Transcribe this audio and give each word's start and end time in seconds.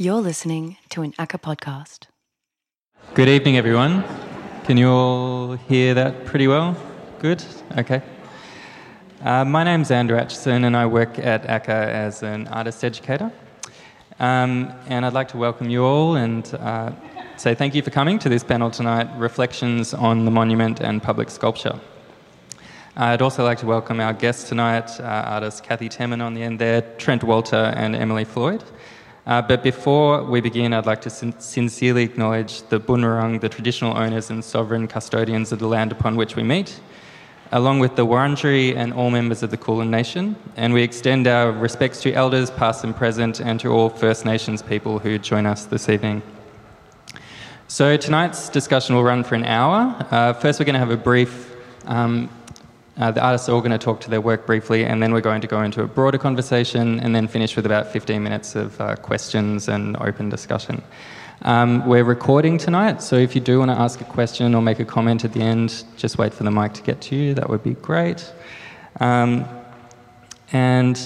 You're 0.00 0.20
listening 0.20 0.76
to 0.90 1.02
an 1.02 1.10
ACCA 1.18 1.40
podcast. 1.40 2.06
Good 3.14 3.28
evening, 3.28 3.56
everyone. 3.56 4.04
Can 4.62 4.76
you 4.76 4.88
all 4.88 5.54
hear 5.54 5.92
that 5.94 6.24
pretty 6.24 6.46
well? 6.46 6.76
Good? 7.18 7.44
Okay. 7.76 8.00
Uh, 9.24 9.44
my 9.44 9.64
name's 9.64 9.90
Andrew 9.90 10.16
Atchison, 10.16 10.62
and 10.62 10.76
I 10.76 10.86
work 10.86 11.18
at 11.18 11.42
ACCA 11.48 11.88
as 11.88 12.22
an 12.22 12.46
artist 12.46 12.84
educator. 12.84 13.32
Um, 14.20 14.72
and 14.86 15.04
I'd 15.04 15.14
like 15.14 15.26
to 15.30 15.36
welcome 15.36 15.68
you 15.68 15.82
all 15.82 16.14
and 16.14 16.46
uh, 16.54 16.92
say 17.36 17.56
thank 17.56 17.74
you 17.74 17.82
for 17.82 17.90
coming 17.90 18.20
to 18.20 18.28
this 18.28 18.44
panel 18.44 18.70
tonight 18.70 19.08
Reflections 19.18 19.94
on 19.94 20.24
the 20.24 20.30
Monument 20.30 20.78
and 20.78 21.02
Public 21.02 21.28
Sculpture. 21.28 21.80
I'd 22.96 23.20
also 23.20 23.42
like 23.42 23.58
to 23.58 23.66
welcome 23.66 23.98
our 23.98 24.12
guests 24.12 24.48
tonight, 24.48 25.00
uh, 25.00 25.02
artists 25.02 25.60
Kathy 25.60 25.88
Temin 25.88 26.22
on 26.22 26.34
the 26.34 26.44
end 26.44 26.60
there, 26.60 26.82
Trent 26.98 27.24
Walter, 27.24 27.74
and 27.74 27.96
Emily 27.96 28.24
Floyd. 28.24 28.62
Uh, 29.28 29.42
but 29.42 29.62
before 29.62 30.24
we 30.24 30.40
begin, 30.40 30.72
I'd 30.72 30.86
like 30.86 31.02
to 31.02 31.10
sin- 31.10 31.38
sincerely 31.38 32.02
acknowledge 32.02 32.62
the 32.70 32.80
Bunurong, 32.80 33.42
the 33.42 33.48
traditional 33.50 33.94
owners 33.94 34.30
and 34.30 34.42
sovereign 34.42 34.88
custodians 34.88 35.52
of 35.52 35.58
the 35.58 35.66
land 35.66 35.92
upon 35.92 36.16
which 36.16 36.34
we 36.34 36.42
meet, 36.42 36.80
along 37.52 37.78
with 37.80 37.94
the 37.94 38.06
Wurundjeri 38.06 38.74
and 38.74 38.90
all 38.94 39.10
members 39.10 39.42
of 39.42 39.50
the 39.50 39.58
Kulin 39.58 39.90
Nation. 39.90 40.34
And 40.56 40.72
we 40.72 40.82
extend 40.82 41.26
our 41.26 41.52
respects 41.52 42.00
to 42.04 42.12
elders, 42.14 42.50
past 42.50 42.84
and 42.84 42.96
present, 42.96 43.38
and 43.38 43.60
to 43.60 43.68
all 43.68 43.90
First 43.90 44.24
Nations 44.24 44.62
people 44.62 44.98
who 44.98 45.18
join 45.18 45.44
us 45.44 45.66
this 45.66 45.90
evening. 45.90 46.22
So 47.66 47.98
tonight's 47.98 48.48
discussion 48.48 48.94
will 48.94 49.04
run 49.04 49.24
for 49.24 49.34
an 49.34 49.44
hour. 49.44 50.06
Uh, 50.10 50.32
first, 50.32 50.58
we're 50.58 50.64
going 50.64 50.72
to 50.72 50.78
have 50.78 50.90
a 50.90 50.96
brief 50.96 51.54
um, 51.84 52.30
uh, 52.98 53.12
the 53.12 53.24
artists 53.24 53.48
are 53.48 53.52
all 53.52 53.60
going 53.60 53.70
to 53.70 53.78
talk 53.78 54.00
to 54.00 54.10
their 54.10 54.20
work 54.20 54.44
briefly, 54.44 54.84
and 54.84 55.00
then 55.00 55.12
we're 55.12 55.20
going 55.20 55.40
to 55.40 55.46
go 55.46 55.62
into 55.62 55.82
a 55.82 55.86
broader 55.86 56.18
conversation 56.18 56.98
and 56.98 57.14
then 57.14 57.28
finish 57.28 57.54
with 57.54 57.64
about 57.64 57.86
15 57.86 58.20
minutes 58.20 58.56
of 58.56 58.80
uh, 58.80 58.96
questions 58.96 59.68
and 59.68 59.96
open 59.98 60.28
discussion. 60.28 60.82
Um, 61.42 61.86
we're 61.86 62.02
recording 62.02 62.58
tonight, 62.58 63.00
so 63.00 63.14
if 63.14 63.36
you 63.36 63.40
do 63.40 63.60
want 63.60 63.70
to 63.70 63.78
ask 63.78 64.00
a 64.00 64.04
question 64.04 64.52
or 64.52 64.62
make 64.62 64.80
a 64.80 64.84
comment 64.84 65.24
at 65.24 65.32
the 65.32 65.40
end, 65.40 65.84
just 65.96 66.18
wait 66.18 66.34
for 66.34 66.42
the 66.42 66.50
mic 66.50 66.72
to 66.72 66.82
get 66.82 67.00
to 67.02 67.14
you. 67.14 67.34
That 67.34 67.48
would 67.48 67.62
be 67.62 67.74
great. 67.74 68.32
Um, 68.98 69.48
and 70.50 71.00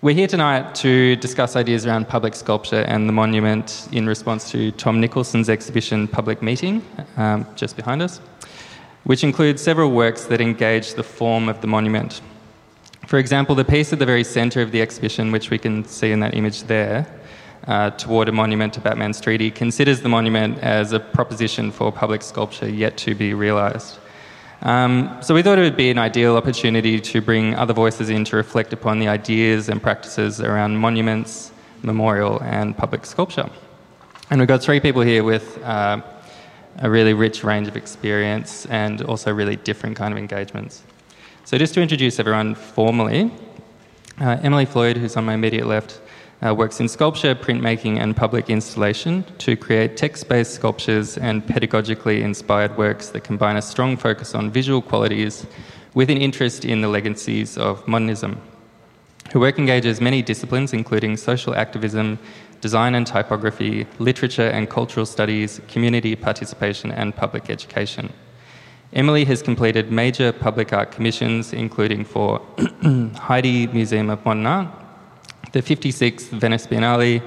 we're 0.00 0.14
here 0.14 0.26
tonight 0.26 0.74
to 0.76 1.16
discuss 1.16 1.54
ideas 1.54 1.84
around 1.84 2.08
public 2.08 2.34
sculpture 2.34 2.80
and 2.88 3.06
the 3.06 3.12
monument 3.12 3.88
in 3.92 4.06
response 4.06 4.50
to 4.52 4.70
Tom 4.72 5.00
Nicholson's 5.00 5.50
exhibition 5.50 6.08
Public 6.08 6.40
Meeting, 6.40 6.82
um, 7.18 7.46
just 7.56 7.76
behind 7.76 8.00
us 8.00 8.20
which 9.04 9.22
includes 9.22 9.62
several 9.62 9.90
works 9.90 10.24
that 10.24 10.40
engage 10.40 10.94
the 10.94 11.02
form 11.02 11.48
of 11.48 11.60
the 11.60 11.66
monument. 11.66 12.20
For 13.06 13.18
example, 13.18 13.54
the 13.54 13.64
piece 13.64 13.92
at 13.92 13.98
the 13.98 14.06
very 14.06 14.24
centre 14.24 14.62
of 14.62 14.72
the 14.72 14.80
exhibition, 14.80 15.30
which 15.30 15.50
we 15.50 15.58
can 15.58 15.84
see 15.84 16.10
in 16.10 16.20
that 16.20 16.34
image 16.34 16.64
there, 16.64 17.06
uh, 17.66 17.90
toward 17.90 18.28
a 18.28 18.32
monument 18.32 18.72
to 18.74 18.80
Batman's 18.80 19.20
treaty, 19.20 19.50
considers 19.50 20.00
the 20.00 20.08
monument 20.08 20.58
as 20.58 20.92
a 20.92 21.00
proposition 21.00 21.70
for 21.70 21.92
public 21.92 22.22
sculpture 22.22 22.68
yet 22.68 22.96
to 22.98 23.14
be 23.14 23.34
realised. 23.34 23.98
Um, 24.62 25.18
so 25.20 25.34
we 25.34 25.42
thought 25.42 25.58
it 25.58 25.62
would 25.62 25.76
be 25.76 25.90
an 25.90 25.98
ideal 25.98 26.36
opportunity 26.36 26.98
to 26.98 27.20
bring 27.20 27.54
other 27.54 27.74
voices 27.74 28.08
in 28.08 28.24
to 28.24 28.36
reflect 28.36 28.72
upon 28.72 28.98
the 28.98 29.08
ideas 29.08 29.68
and 29.68 29.82
practices 29.82 30.40
around 30.40 30.76
monuments, 30.76 31.52
memorial, 31.82 32.42
and 32.42 32.76
public 32.76 33.04
sculpture. 33.04 33.50
And 34.30 34.40
we've 34.40 34.48
got 34.48 34.62
three 34.62 34.80
people 34.80 35.02
here 35.02 35.22
with 35.22 35.62
uh, 35.62 36.00
a 36.78 36.90
really 36.90 37.14
rich 37.14 37.44
range 37.44 37.68
of 37.68 37.76
experience 37.76 38.66
and 38.66 39.02
also 39.02 39.32
really 39.32 39.56
different 39.56 39.96
kind 39.96 40.12
of 40.12 40.18
engagements. 40.18 40.82
So 41.44 41.58
just 41.58 41.74
to 41.74 41.82
introduce 41.82 42.18
everyone 42.18 42.54
formally, 42.54 43.30
uh, 44.20 44.38
Emily 44.42 44.64
Floyd, 44.64 44.96
who's 44.96 45.16
on 45.16 45.24
my 45.24 45.34
immediate 45.34 45.66
left, 45.66 46.00
uh, 46.44 46.54
works 46.54 46.80
in 46.80 46.88
sculpture, 46.88 47.34
printmaking, 47.34 47.98
and 47.98 48.16
public 48.16 48.50
installation 48.50 49.24
to 49.38 49.56
create 49.56 49.96
text 49.96 50.28
based 50.28 50.54
sculptures 50.54 51.16
and 51.16 51.46
pedagogically 51.46 52.20
inspired 52.20 52.76
works 52.76 53.08
that 53.10 53.24
combine 53.24 53.56
a 53.56 53.62
strong 53.62 53.96
focus 53.96 54.34
on 54.34 54.50
visual 54.50 54.82
qualities 54.82 55.46
with 55.94 56.10
an 56.10 56.18
interest 56.18 56.64
in 56.64 56.80
the 56.80 56.88
legacies 56.88 57.56
of 57.56 57.86
modernism. 57.86 58.40
Her 59.30 59.40
work 59.40 59.58
engages 59.58 60.00
many 60.00 60.22
disciplines, 60.22 60.72
including 60.72 61.16
social 61.16 61.54
activism, 61.54 62.18
design 62.64 62.94
and 62.94 63.06
typography, 63.06 63.86
literature 63.98 64.48
and 64.56 64.70
cultural 64.70 65.04
studies, 65.04 65.60
community 65.68 66.16
participation, 66.16 66.90
and 66.90 67.14
public 67.14 67.50
education. 67.50 68.10
Emily 68.94 69.26
has 69.26 69.42
completed 69.42 69.92
major 69.92 70.32
public 70.32 70.72
art 70.72 70.90
commissions, 70.90 71.52
including 71.52 72.06
for 72.06 72.40
Heide 73.28 73.74
Museum 73.74 74.08
of 74.08 74.24
Modern 74.24 74.46
Art, 74.46 74.68
the 75.52 75.60
56th 75.60 76.30
Venice 76.42 76.66
Biennale, 76.66 77.20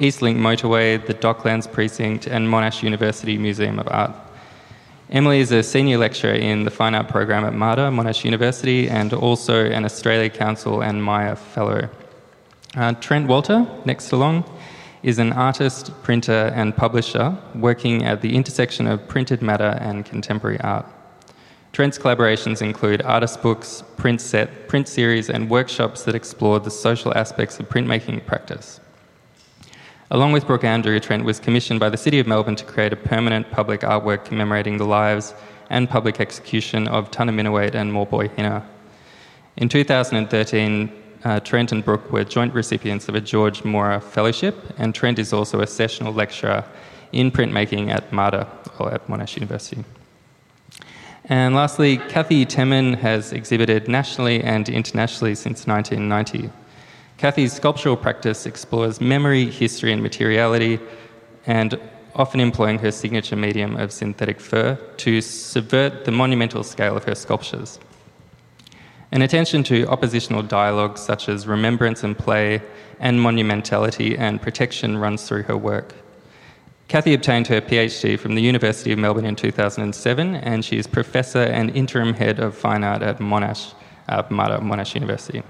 Eastlink 0.00 0.36
Motorway, 0.36 0.86
the 1.06 1.14
Docklands 1.14 1.66
Precinct, 1.72 2.26
and 2.26 2.46
Monash 2.46 2.82
University 2.82 3.38
Museum 3.38 3.78
of 3.78 3.88
Art. 3.88 4.14
Emily 5.08 5.40
is 5.40 5.50
a 5.50 5.62
senior 5.62 5.96
lecturer 5.96 6.34
in 6.34 6.64
the 6.64 6.70
Fine 6.70 6.94
Art 6.94 7.08
program 7.08 7.46
at 7.46 7.54
MADA, 7.54 7.88
Monash 7.88 8.22
University, 8.22 8.90
and 8.90 9.14
also 9.14 9.64
an 9.64 9.86
Australia 9.86 10.28
Council 10.28 10.82
and 10.82 11.02
Myer 11.02 11.36
Fellow. 11.36 11.88
Uh, 12.76 12.92
Trent 12.94 13.28
Walter, 13.28 13.66
next 13.84 14.10
along, 14.10 14.42
is 15.04 15.18
an 15.18 15.34
artist, 15.34 15.92
printer, 16.02 16.50
and 16.54 16.74
publisher 16.74 17.36
working 17.54 18.04
at 18.04 18.22
the 18.22 18.34
intersection 18.34 18.86
of 18.86 19.06
printed 19.06 19.42
matter 19.42 19.76
and 19.80 20.06
contemporary 20.06 20.58
art. 20.62 20.86
Trent's 21.72 21.98
collaborations 21.98 22.62
include 22.62 23.02
artist 23.02 23.42
books, 23.42 23.84
print 23.98 24.22
set, 24.22 24.66
print 24.66 24.88
series, 24.88 25.28
and 25.28 25.50
workshops 25.50 26.04
that 26.04 26.14
explore 26.14 26.58
the 26.58 26.70
social 26.70 27.12
aspects 27.14 27.60
of 27.60 27.68
printmaking 27.68 28.24
practice. 28.24 28.80
Along 30.10 30.32
with 30.32 30.46
Brooke 30.46 30.64
Andrew, 30.64 30.98
Trent 31.00 31.24
was 31.24 31.38
commissioned 31.38 31.80
by 31.80 31.90
the 31.90 31.98
City 31.98 32.18
of 32.18 32.26
Melbourne 32.26 32.56
to 32.56 32.64
create 32.64 32.94
a 32.94 32.96
permanent 32.96 33.50
public 33.50 33.80
artwork 33.80 34.24
commemorating 34.24 34.78
the 34.78 34.86
lives 34.86 35.34
and 35.68 35.90
public 35.90 36.18
execution 36.18 36.88
of 36.88 37.10
Tunnerminnerwait 37.10 37.74
and 37.74 37.92
Maulboyheenner. 37.92 38.64
In 39.58 39.68
2013, 39.68 41.03
uh, 41.24 41.40
Trent 41.40 41.72
and 41.72 41.84
Brooke 41.84 42.12
were 42.12 42.24
joint 42.24 42.54
recipients 42.54 43.08
of 43.08 43.14
a 43.14 43.20
George 43.20 43.64
Mora 43.64 44.00
Fellowship, 44.00 44.54
and 44.78 44.94
Trent 44.94 45.18
is 45.18 45.32
also 45.32 45.60
a 45.60 45.66
sessional 45.66 46.12
lecturer 46.12 46.64
in 47.12 47.30
printmaking 47.30 47.90
at 47.90 48.12
MADA, 48.12 48.46
or 48.78 48.92
at 48.92 49.06
Monash 49.06 49.36
University. 49.36 49.84
And 51.26 51.54
lastly, 51.54 51.96
Kathy 51.96 52.44
Temin 52.44 52.96
has 52.98 53.32
exhibited 53.32 53.88
nationally 53.88 54.42
and 54.42 54.68
internationally 54.68 55.34
since 55.34 55.66
1990. 55.66 56.50
Kathy's 57.16 57.54
sculptural 57.54 57.96
practice 57.96 58.44
explores 58.44 59.00
memory, 59.00 59.46
history, 59.46 59.92
and 59.92 60.02
materiality, 60.02 60.80
and 61.46 61.80
often 62.14 62.40
employing 62.40 62.78
her 62.78 62.90
signature 62.90 63.36
medium 63.36 63.76
of 63.76 63.92
synthetic 63.92 64.38
fur 64.38 64.74
to 64.98 65.20
subvert 65.20 66.04
the 66.04 66.10
monumental 66.10 66.62
scale 66.62 66.96
of 66.96 67.04
her 67.04 67.14
sculptures. 67.14 67.78
An 69.14 69.22
attention 69.22 69.62
to 69.70 69.86
oppositional 69.86 70.42
dialogues 70.42 71.00
such 71.00 71.28
as 71.28 71.46
remembrance 71.46 72.02
and 72.02 72.18
play 72.18 72.60
and 72.98 73.20
monumentality 73.20 74.18
and 74.18 74.42
protection 74.42 74.98
runs 74.98 75.28
through 75.28 75.44
her 75.44 75.56
work. 75.56 75.94
Kathy 76.88 77.14
obtained 77.14 77.46
her 77.46 77.60
PhD 77.60 78.18
from 78.18 78.34
the 78.34 78.42
University 78.42 78.90
of 78.90 78.98
Melbourne 78.98 79.24
in 79.24 79.36
2007, 79.36 80.34
and 80.34 80.64
she 80.64 80.78
is 80.78 80.88
professor 80.88 81.44
and 81.44 81.70
interim 81.76 82.14
head 82.14 82.40
of 82.40 82.56
fine 82.56 82.82
art 82.82 83.02
at 83.02 83.20
Monash, 83.20 83.74
uh, 84.08 84.24
Monash 84.24 84.94
University. 84.96 85.44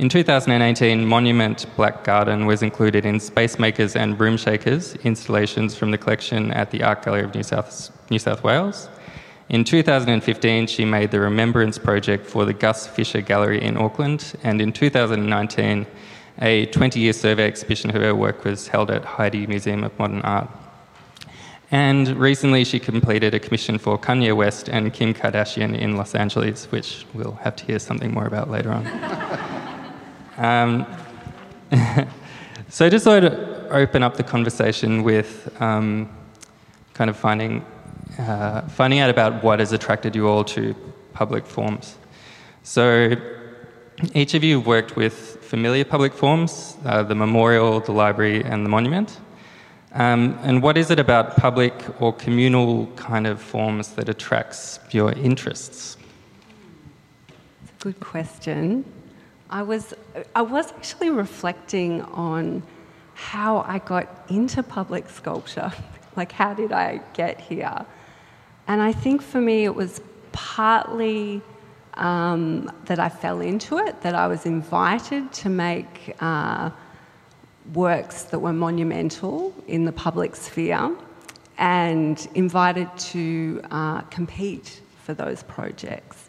In 0.00 0.08
2018, 0.08 1.06
Monument 1.06 1.66
Black 1.76 2.02
Garden 2.02 2.46
was 2.46 2.64
included 2.64 3.06
in 3.06 3.20
Space 3.20 3.60
Makers 3.60 3.94
and 3.94 4.18
Room 4.18 4.36
Shakers 4.36 4.96
installations 5.04 5.76
from 5.76 5.92
the 5.92 5.98
collection 5.98 6.50
at 6.50 6.72
the 6.72 6.82
Art 6.82 7.04
Gallery 7.04 7.22
of 7.22 7.32
New 7.36 7.44
South, 7.44 7.92
New 8.10 8.18
South 8.18 8.42
Wales. 8.42 8.88
In 9.50 9.64
2015, 9.64 10.66
she 10.66 10.84
made 10.84 11.10
the 11.10 11.20
Remembrance 11.20 11.78
Project 11.78 12.26
for 12.26 12.44
the 12.44 12.52
Gus 12.52 12.86
Fisher 12.86 13.22
Gallery 13.22 13.62
in 13.62 13.78
Auckland, 13.78 14.34
and 14.42 14.60
in 14.60 14.72
2019, 14.72 15.86
a 16.42 16.66
20 16.66 17.00
year 17.00 17.14
survey 17.14 17.46
exhibition 17.46 17.88
of 17.88 17.96
her 17.96 18.14
work 18.14 18.44
was 18.44 18.68
held 18.68 18.90
at 18.90 19.06
Heide 19.06 19.48
Museum 19.48 19.84
of 19.84 19.98
Modern 19.98 20.20
Art. 20.20 20.50
And 21.70 22.08
recently, 22.18 22.62
she 22.64 22.78
completed 22.78 23.32
a 23.32 23.40
commission 23.40 23.78
for 23.78 23.98
Kanye 23.98 24.36
West 24.36 24.68
and 24.68 24.92
Kim 24.92 25.14
Kardashian 25.14 25.78
in 25.78 25.96
Los 25.96 26.14
Angeles, 26.14 26.70
which 26.70 27.06
we'll 27.14 27.38
have 27.42 27.56
to 27.56 27.64
hear 27.64 27.78
something 27.78 28.12
more 28.12 28.26
about 28.26 28.50
later 28.50 28.70
on. 28.70 28.86
um, 30.36 30.86
so, 32.68 32.84
I 32.84 32.90
just 32.90 33.04
thought 33.04 33.24
I'd 33.24 33.32
open 33.70 34.02
up 34.02 34.16
the 34.18 34.24
conversation 34.24 35.02
with 35.02 35.50
um, 35.60 36.10
kind 36.92 37.08
of 37.08 37.16
finding 37.16 37.64
uh, 38.18 38.62
finding 38.62 38.98
out 38.98 39.10
about 39.10 39.42
what 39.42 39.60
has 39.60 39.72
attracted 39.72 40.14
you 40.14 40.28
all 40.28 40.44
to 40.44 40.74
public 41.12 41.46
forms. 41.46 41.96
So, 42.62 43.16
each 44.14 44.34
of 44.34 44.44
you 44.44 44.60
worked 44.60 44.96
with 44.96 45.14
familiar 45.42 45.84
public 45.84 46.12
forms, 46.12 46.76
uh, 46.84 47.02
the 47.02 47.14
memorial, 47.14 47.80
the 47.80 47.92
library, 47.92 48.44
and 48.44 48.64
the 48.64 48.68
monument. 48.68 49.18
Um, 49.94 50.38
and 50.42 50.62
what 50.62 50.76
is 50.76 50.90
it 50.90 50.98
about 50.98 51.36
public 51.36 51.74
or 52.00 52.12
communal 52.12 52.86
kind 52.96 53.26
of 53.26 53.40
forms 53.40 53.94
that 53.94 54.08
attracts 54.08 54.78
your 54.90 55.12
interests? 55.12 55.96
It's 57.62 57.72
a 57.72 57.82
good 57.82 57.98
question. 57.98 58.84
I 59.50 59.62
was, 59.62 59.94
I 60.34 60.42
was 60.42 60.72
actually 60.72 61.10
reflecting 61.10 62.02
on 62.02 62.62
how 63.14 63.64
I 63.66 63.78
got 63.78 64.06
into 64.28 64.62
public 64.62 65.08
sculpture. 65.08 65.72
like, 66.16 66.32
how 66.32 66.52
did 66.52 66.72
I 66.72 67.00
get 67.14 67.40
here? 67.40 67.86
And 68.68 68.82
I 68.82 68.92
think 68.92 69.22
for 69.22 69.40
me, 69.40 69.64
it 69.64 69.74
was 69.74 70.00
partly 70.32 71.40
um, 71.94 72.70
that 72.84 72.98
I 72.98 73.08
fell 73.08 73.40
into 73.40 73.78
it, 73.78 74.02
that 74.02 74.14
I 74.14 74.26
was 74.26 74.46
invited 74.46 75.32
to 75.32 75.48
make 75.48 76.14
uh, 76.20 76.70
works 77.74 78.24
that 78.24 78.38
were 78.38 78.52
monumental 78.52 79.54
in 79.66 79.84
the 79.84 79.92
public 79.92 80.36
sphere 80.36 80.94
and 81.56 82.28
invited 82.34 82.88
to 82.98 83.60
uh, 83.70 84.02
compete 84.02 84.80
for 85.02 85.14
those 85.14 85.42
projects. 85.44 86.28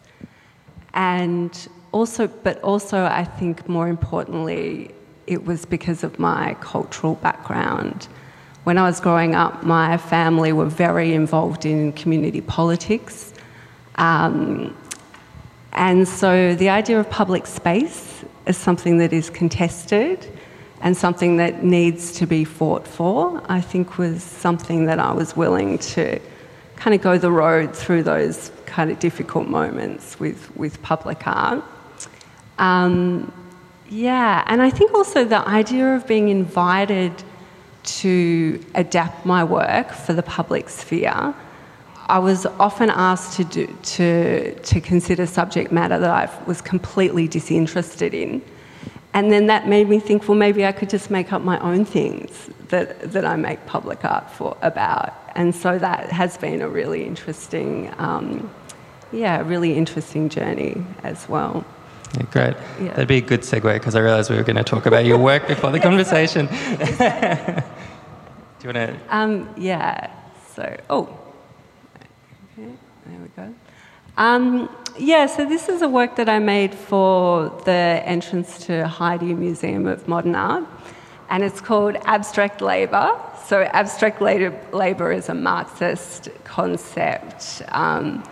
And 0.94 1.68
also, 1.92 2.26
but 2.26 2.60
also, 2.62 3.04
I 3.04 3.24
think 3.24 3.68
more 3.68 3.88
importantly, 3.88 4.92
it 5.26 5.44
was 5.44 5.64
because 5.64 6.02
of 6.02 6.18
my 6.18 6.56
cultural 6.60 7.14
background. 7.16 8.08
When 8.64 8.76
I 8.76 8.82
was 8.82 9.00
growing 9.00 9.34
up, 9.34 9.62
my 9.62 9.96
family 9.96 10.52
were 10.52 10.66
very 10.66 11.14
involved 11.14 11.64
in 11.64 11.92
community 11.92 12.40
politics. 12.42 13.32
Um, 13.96 14.76
and 15.72 16.06
so 16.06 16.54
the 16.54 16.68
idea 16.68 17.00
of 17.00 17.08
public 17.08 17.46
space 17.46 18.24
is 18.46 18.56
something 18.56 18.98
that 18.98 19.12
is 19.12 19.30
contested 19.30 20.26
and 20.82 20.96
something 20.96 21.36
that 21.36 21.62
needs 21.62 22.12
to 22.12 22.26
be 22.26 22.44
fought 22.44 22.86
for, 22.86 23.42
I 23.48 23.60
think 23.60 23.98
was 23.98 24.22
something 24.22 24.86
that 24.86 24.98
I 24.98 25.12
was 25.12 25.36
willing 25.36 25.78
to 25.78 26.18
kind 26.76 26.94
of 26.94 27.02
go 27.02 27.18
the 27.18 27.30
road 27.30 27.76
through 27.76 28.02
those 28.02 28.50
kind 28.64 28.90
of 28.90 28.98
difficult 28.98 29.48
moments 29.48 30.18
with, 30.18 30.54
with 30.56 30.80
public 30.82 31.26
art. 31.26 31.62
Um, 32.58 33.30
yeah, 33.90 34.44
and 34.46 34.62
I 34.62 34.70
think 34.70 34.94
also 34.94 35.24
the 35.24 35.46
idea 35.46 35.94
of 35.94 36.06
being 36.06 36.28
invited 36.28 37.12
to 37.84 38.64
adapt 38.74 39.24
my 39.24 39.44
work 39.44 39.90
for 39.92 40.12
the 40.12 40.22
public 40.22 40.68
sphere. 40.68 41.34
I 42.08 42.18
was 42.18 42.44
often 42.58 42.90
asked 42.90 43.36
to, 43.36 43.44
do, 43.44 43.76
to, 43.82 44.54
to 44.54 44.80
consider 44.80 45.26
subject 45.26 45.70
matter 45.70 45.98
that 45.98 46.10
I 46.10 46.44
was 46.46 46.60
completely 46.60 47.28
disinterested 47.28 48.14
in. 48.14 48.42
And 49.12 49.32
then 49.32 49.46
that 49.46 49.68
made 49.68 49.88
me 49.88 49.98
think, 49.98 50.28
well, 50.28 50.38
maybe 50.38 50.64
I 50.64 50.72
could 50.72 50.90
just 50.90 51.10
make 51.10 51.32
up 51.32 51.42
my 51.42 51.58
own 51.60 51.84
things 51.84 52.50
that, 52.68 53.12
that 53.12 53.24
I 53.24 53.36
make 53.36 53.64
public 53.66 54.04
art 54.04 54.30
for 54.30 54.56
about. 54.62 55.14
And 55.34 55.54
so 55.54 55.78
that 55.78 56.10
has 56.10 56.36
been 56.36 56.60
a 56.60 56.68
really 56.68 57.04
interesting, 57.04 57.92
um, 57.98 58.50
yeah, 59.12 59.40
really 59.42 59.74
interesting 59.74 60.28
journey 60.28 60.84
as 61.02 61.28
well. 61.28 61.64
Yeah, 62.14 62.22
great. 62.30 62.56
Yeah. 62.80 62.88
That'd 62.88 63.08
be 63.08 63.18
a 63.18 63.20
good 63.20 63.42
segue 63.42 63.72
because 63.74 63.94
I 63.94 64.00
realised 64.00 64.30
we 64.30 64.36
were 64.36 64.42
going 64.42 64.56
to 64.56 64.64
talk 64.64 64.86
about 64.86 65.04
your 65.04 65.18
work 65.18 65.46
before 65.46 65.70
the 65.70 65.80
conversation. 65.88 66.46
Do 68.60 68.68
you 68.68 68.74
want 68.74 68.76
to? 68.76 68.96
Um, 69.08 69.48
yeah. 69.56 70.10
So, 70.54 70.76
oh, 70.90 71.18
okay, 72.58 72.70
there 73.06 73.18
we 73.20 73.28
go. 73.36 73.54
Um, 74.16 74.68
yeah, 74.98 75.26
so 75.26 75.46
this 75.46 75.68
is 75.68 75.82
a 75.82 75.88
work 75.88 76.16
that 76.16 76.28
I 76.28 76.40
made 76.40 76.74
for 76.74 77.48
the 77.64 78.02
entrance 78.04 78.66
to 78.66 78.86
Heide 78.86 79.22
Museum 79.22 79.86
of 79.86 80.06
Modern 80.08 80.34
Art, 80.34 80.64
and 81.30 81.42
it's 81.42 81.60
called 81.60 81.96
Abstract 82.04 82.60
Labour. 82.60 83.18
So, 83.46 83.62
abstract 83.62 84.20
labour 84.20 85.12
is 85.12 85.28
a 85.28 85.34
Marxist 85.34 86.28
concept. 86.44 87.62
Um, 87.68 88.22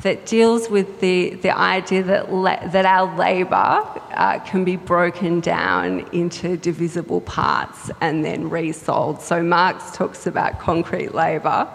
that 0.00 0.26
deals 0.26 0.68
with 0.68 1.00
the, 1.00 1.34
the 1.36 1.56
idea 1.56 2.02
that, 2.02 2.32
la- 2.32 2.66
that 2.68 2.86
our 2.86 3.16
labour 3.16 3.84
uh, 4.14 4.38
can 4.40 4.64
be 4.64 4.76
broken 4.76 5.40
down 5.40 6.00
into 6.12 6.56
divisible 6.56 7.20
parts 7.20 7.90
and 8.00 8.24
then 8.24 8.48
resold. 8.48 9.20
So 9.20 9.42
Marx 9.42 9.94
talks 9.96 10.26
about 10.26 10.58
concrete 10.58 11.14
labour 11.14 11.68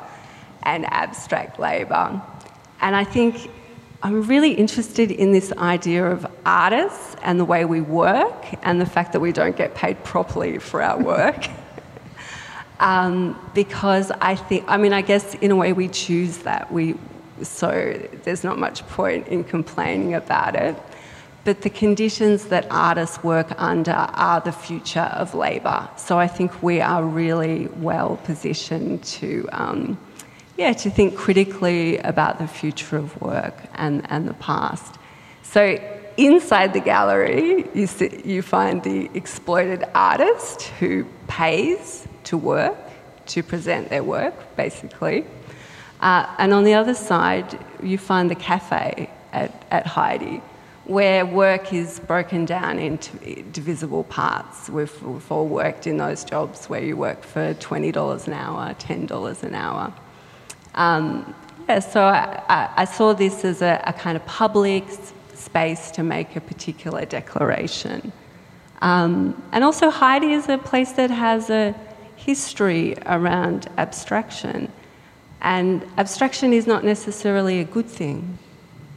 and 0.63 0.85
abstract 0.91 1.59
labour. 1.59 2.21
And 2.81 2.95
I 2.95 3.03
think 3.03 3.49
I'm 4.03 4.23
really 4.23 4.51
interested 4.53 5.11
in 5.11 5.31
this 5.31 5.51
idea 5.53 6.05
of 6.05 6.25
artists 6.45 7.15
and 7.21 7.39
the 7.39 7.45
way 7.45 7.65
we 7.65 7.81
work 7.81 8.45
and 8.63 8.79
the 8.81 8.85
fact 8.85 9.13
that 9.13 9.19
we 9.19 9.31
don't 9.31 9.55
get 9.55 9.75
paid 9.75 10.03
properly 10.03 10.59
for 10.59 10.81
our 10.81 11.01
work. 11.01 11.47
um, 12.79 13.39
because 13.53 14.11
I 14.21 14.35
think, 14.35 14.65
I 14.67 14.77
mean, 14.77 14.93
I 14.93 15.01
guess 15.01 15.33
in 15.35 15.51
a 15.51 15.55
way 15.55 15.73
we 15.73 15.87
choose 15.87 16.39
that. 16.39 16.71
We, 16.71 16.95
so 17.43 17.99
there's 18.23 18.43
not 18.43 18.57
much 18.57 18.85
point 18.87 19.27
in 19.27 19.43
complaining 19.43 20.13
about 20.13 20.55
it. 20.55 20.75
But 21.43 21.61
the 21.61 21.69
conditions 21.69 22.45
that 22.47 22.67
artists 22.69 23.23
work 23.23 23.53
under 23.57 23.91
are 23.91 24.41
the 24.41 24.51
future 24.51 25.09
of 25.13 25.33
labour. 25.33 25.87
So 25.95 26.19
I 26.19 26.27
think 26.27 26.61
we 26.61 26.81
are 26.81 27.03
really 27.03 27.67
well 27.77 28.19
positioned 28.25 29.03
to, 29.03 29.47
um, 29.53 29.97
yeah, 30.57 30.73
to 30.73 30.89
think 30.89 31.15
critically 31.15 31.99
about 31.99 32.39
the 32.39 32.47
future 32.47 32.97
of 32.97 33.21
work 33.21 33.55
and, 33.75 34.05
and 34.09 34.27
the 34.27 34.33
past. 34.33 34.95
So 35.41 35.79
inside 36.17 36.73
the 36.73 36.81
gallery, 36.81 37.69
you, 37.73 37.87
see, 37.87 38.21
you 38.25 38.41
find 38.41 38.83
the 38.83 39.09
exploited 39.13 39.85
artist 39.95 40.63
who 40.79 41.05
pays 41.27 42.05
to 42.25 42.37
work, 42.37 42.75
to 43.27 43.41
present 43.41 43.87
their 43.87 44.03
work, 44.03 44.33
basically. 44.57 45.25
Uh, 46.01 46.35
and 46.37 46.53
on 46.53 46.63
the 46.63 46.73
other 46.73 46.93
side, 46.93 47.57
you 47.81 47.97
find 47.97 48.29
the 48.29 48.35
cafe 48.35 49.09
at, 49.33 49.65
at 49.71 49.87
Heide, 49.87 50.41
where 50.85 51.25
work 51.25 51.73
is 51.73 51.99
broken 51.99 52.45
down 52.45 52.79
into 52.79 53.43
divisible 53.51 54.03
parts. 54.05 54.69
We've, 54.69 55.01
we've 55.03 55.31
all 55.31 55.47
worked 55.47 55.87
in 55.87 55.97
those 55.97 56.23
jobs 56.23 56.67
where 56.67 56.81
you 56.81 56.95
work 56.95 57.23
for 57.23 57.53
$20 57.55 58.27
an 58.27 58.33
hour, 58.33 58.73
$10 58.75 59.43
an 59.43 59.55
hour. 59.55 59.93
Um, 60.75 61.35
yeah, 61.67 61.79
so 61.79 62.03
I, 62.03 62.69
I, 62.77 62.85
saw 62.85 63.13
this 63.13 63.43
as 63.43 63.61
a, 63.61 63.81
a, 63.85 63.91
kind 63.91 64.15
of 64.15 64.25
public 64.25 64.85
space 65.33 65.91
to 65.91 66.03
make 66.03 66.35
a 66.35 66.41
particular 66.41 67.03
declaration. 67.03 68.13
Um, 68.81 69.41
and 69.51 69.63
also, 69.63 69.89
Heide 69.89 70.23
is 70.23 70.47
a 70.47 70.57
place 70.57 70.93
that 70.93 71.09
has 71.09 71.49
a 71.49 71.75
history 72.15 72.95
around 73.05 73.67
abstraction. 73.77 74.71
And 75.47 75.85
abstraction 75.97 76.51
is 76.51 76.67
not 76.67 76.83
necessarily 76.83 77.61
a 77.61 77.63
good 77.63 77.85
thing. 77.85 78.37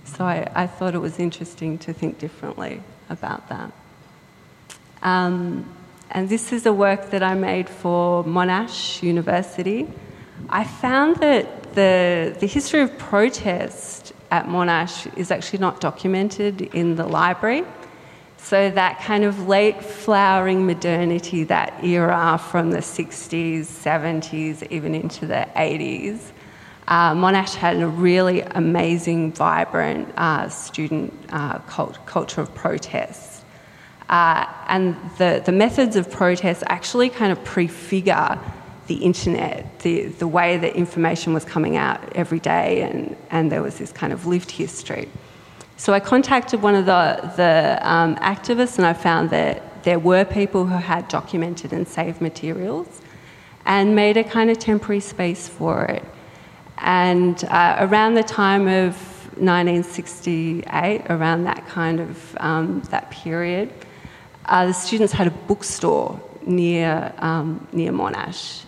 So 0.05 0.25
I, 0.25 0.51
I 0.53 0.67
thought 0.67 0.97
it 0.97 0.99
was 0.99 1.21
interesting 1.21 1.79
to 1.79 1.93
think 1.93 2.19
differently 2.19 2.83
about 3.09 3.49
that. 3.51 3.71
Um, 5.01 5.65
and 6.11 6.29
this 6.29 6.53
is 6.53 6.67
a 6.67 6.73
work 6.73 7.11
that 7.11 7.23
I 7.23 7.35
made 7.35 7.69
for 7.69 8.25
Monash 8.25 9.01
University. 9.01 9.87
I 10.49 10.65
found 10.65 11.19
that 11.19 11.75
the, 11.75 12.35
the 12.41 12.49
history 12.49 12.81
of 12.81 12.99
protest 12.99 14.13
at 14.33 14.47
Monash 14.47 15.17
is 15.17 15.31
actually 15.31 15.61
not 15.61 15.81
documented 15.81 16.63
in 16.63 16.97
the 16.97 17.07
library. 17.07 17.63
So, 18.39 18.71
that 18.71 18.99
kind 19.01 19.23
of 19.23 19.47
late 19.47 19.85
flowering 19.85 20.67
modernity, 20.67 21.45
that 21.45 21.85
era 21.85 22.41
from 22.51 22.71
the 22.71 22.79
60s, 22.79 23.67
70s, 23.67 24.67
even 24.73 24.95
into 24.97 25.27
the 25.27 25.47
80s, 25.55 26.33
uh, 26.91 27.15
Monash 27.15 27.55
had 27.55 27.81
a 27.81 27.87
really 27.87 28.41
amazing, 28.43 29.33
vibrant 29.33 30.13
uh, 30.17 30.49
student 30.49 31.15
uh, 31.31 31.59
cult- 31.61 32.05
culture 32.05 32.41
of 32.41 32.53
protest. 32.55 33.45
Uh, 34.09 34.45
and 34.67 34.97
the, 35.17 35.41
the 35.47 35.53
methods 35.53 35.95
of 35.95 36.11
protest 36.11 36.65
actually 36.67 37.09
kind 37.09 37.31
of 37.31 37.43
prefigure 37.45 38.39
the 38.89 38.97
internet, 38.97 39.79
the, 39.81 40.07
the 40.07 40.27
way 40.27 40.57
that 40.57 40.75
information 40.75 41.33
was 41.33 41.45
coming 41.45 41.77
out 41.77 42.01
every 42.17 42.41
day, 42.41 42.83
and, 42.83 43.17
and 43.31 43.53
there 43.53 43.63
was 43.63 43.79
this 43.79 43.93
kind 43.93 44.13
of 44.13 44.27
lived 44.27 44.51
history. 44.51 45.09
So 45.77 45.93
I 45.93 46.01
contacted 46.01 46.61
one 46.61 46.75
of 46.75 46.87
the, 46.87 47.33
the 47.37 47.79
um, 47.89 48.17
activists, 48.17 48.79
and 48.79 48.87
I 48.87 48.95
found 48.95 49.31
that 49.31 49.85
there 49.85 50.01
were 50.01 50.25
people 50.25 50.67
who 50.67 50.77
had 50.77 51.07
documented 51.07 51.73
and 51.73 51.87
saved 51.87 52.21
materials 52.21 53.01
and 53.65 53.95
made 53.95 54.17
a 54.17 54.25
kind 54.25 54.51
of 54.51 54.59
temporary 54.59 54.99
space 54.99 55.47
for 55.47 55.85
it. 55.85 56.05
And 56.83 57.43
uh, 57.45 57.77
around 57.81 58.15
the 58.15 58.23
time 58.23 58.67
of 58.67 58.95
1968, 59.37 61.03
around 61.11 61.45
that 61.45 61.67
kind 61.69 62.01
of 62.01 62.37
um, 62.41 62.81
that 62.91 63.11
period, 63.11 63.73
uh, 64.47 64.67
the 64.67 64.73
students 64.73 65.13
had 65.13 65.27
a 65.27 65.31
bookstore 65.31 66.21
near 66.47 67.13
um, 67.19 67.67
near 67.73 67.93
Monash, 67.93 68.65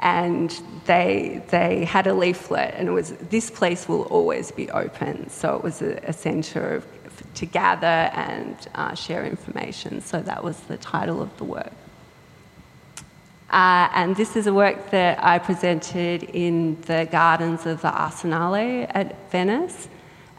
and 0.00 0.60
they 0.86 1.42
they 1.48 1.84
had 1.84 2.06
a 2.06 2.14
leaflet, 2.14 2.74
and 2.76 2.88
it 2.88 2.92
was 2.92 3.12
this 3.12 3.50
place 3.50 3.88
will 3.88 4.02
always 4.02 4.50
be 4.50 4.70
open. 4.70 5.28
So 5.30 5.56
it 5.56 5.62
was 5.62 5.82
a, 5.82 5.94
a 6.04 6.12
centre 6.12 6.74
of, 6.76 6.86
to 7.34 7.46
gather 7.46 7.86
and 7.86 8.56
uh, 8.74 8.94
share 8.94 9.24
information. 9.24 10.00
So 10.00 10.20
that 10.20 10.42
was 10.42 10.58
the 10.60 10.76
title 10.76 11.22
of 11.22 11.36
the 11.36 11.44
work. 11.44 11.72
Uh, 13.52 13.88
and 13.94 14.16
this 14.16 14.34
is 14.34 14.46
a 14.46 14.54
work 14.54 14.90
that 14.90 15.22
I 15.22 15.38
presented 15.38 16.22
in 16.22 16.80
the 16.82 17.06
gardens 17.12 17.66
of 17.66 17.82
the 17.82 17.90
Arsenale 17.90 18.86
at 18.88 19.30
Venice. 19.30 19.88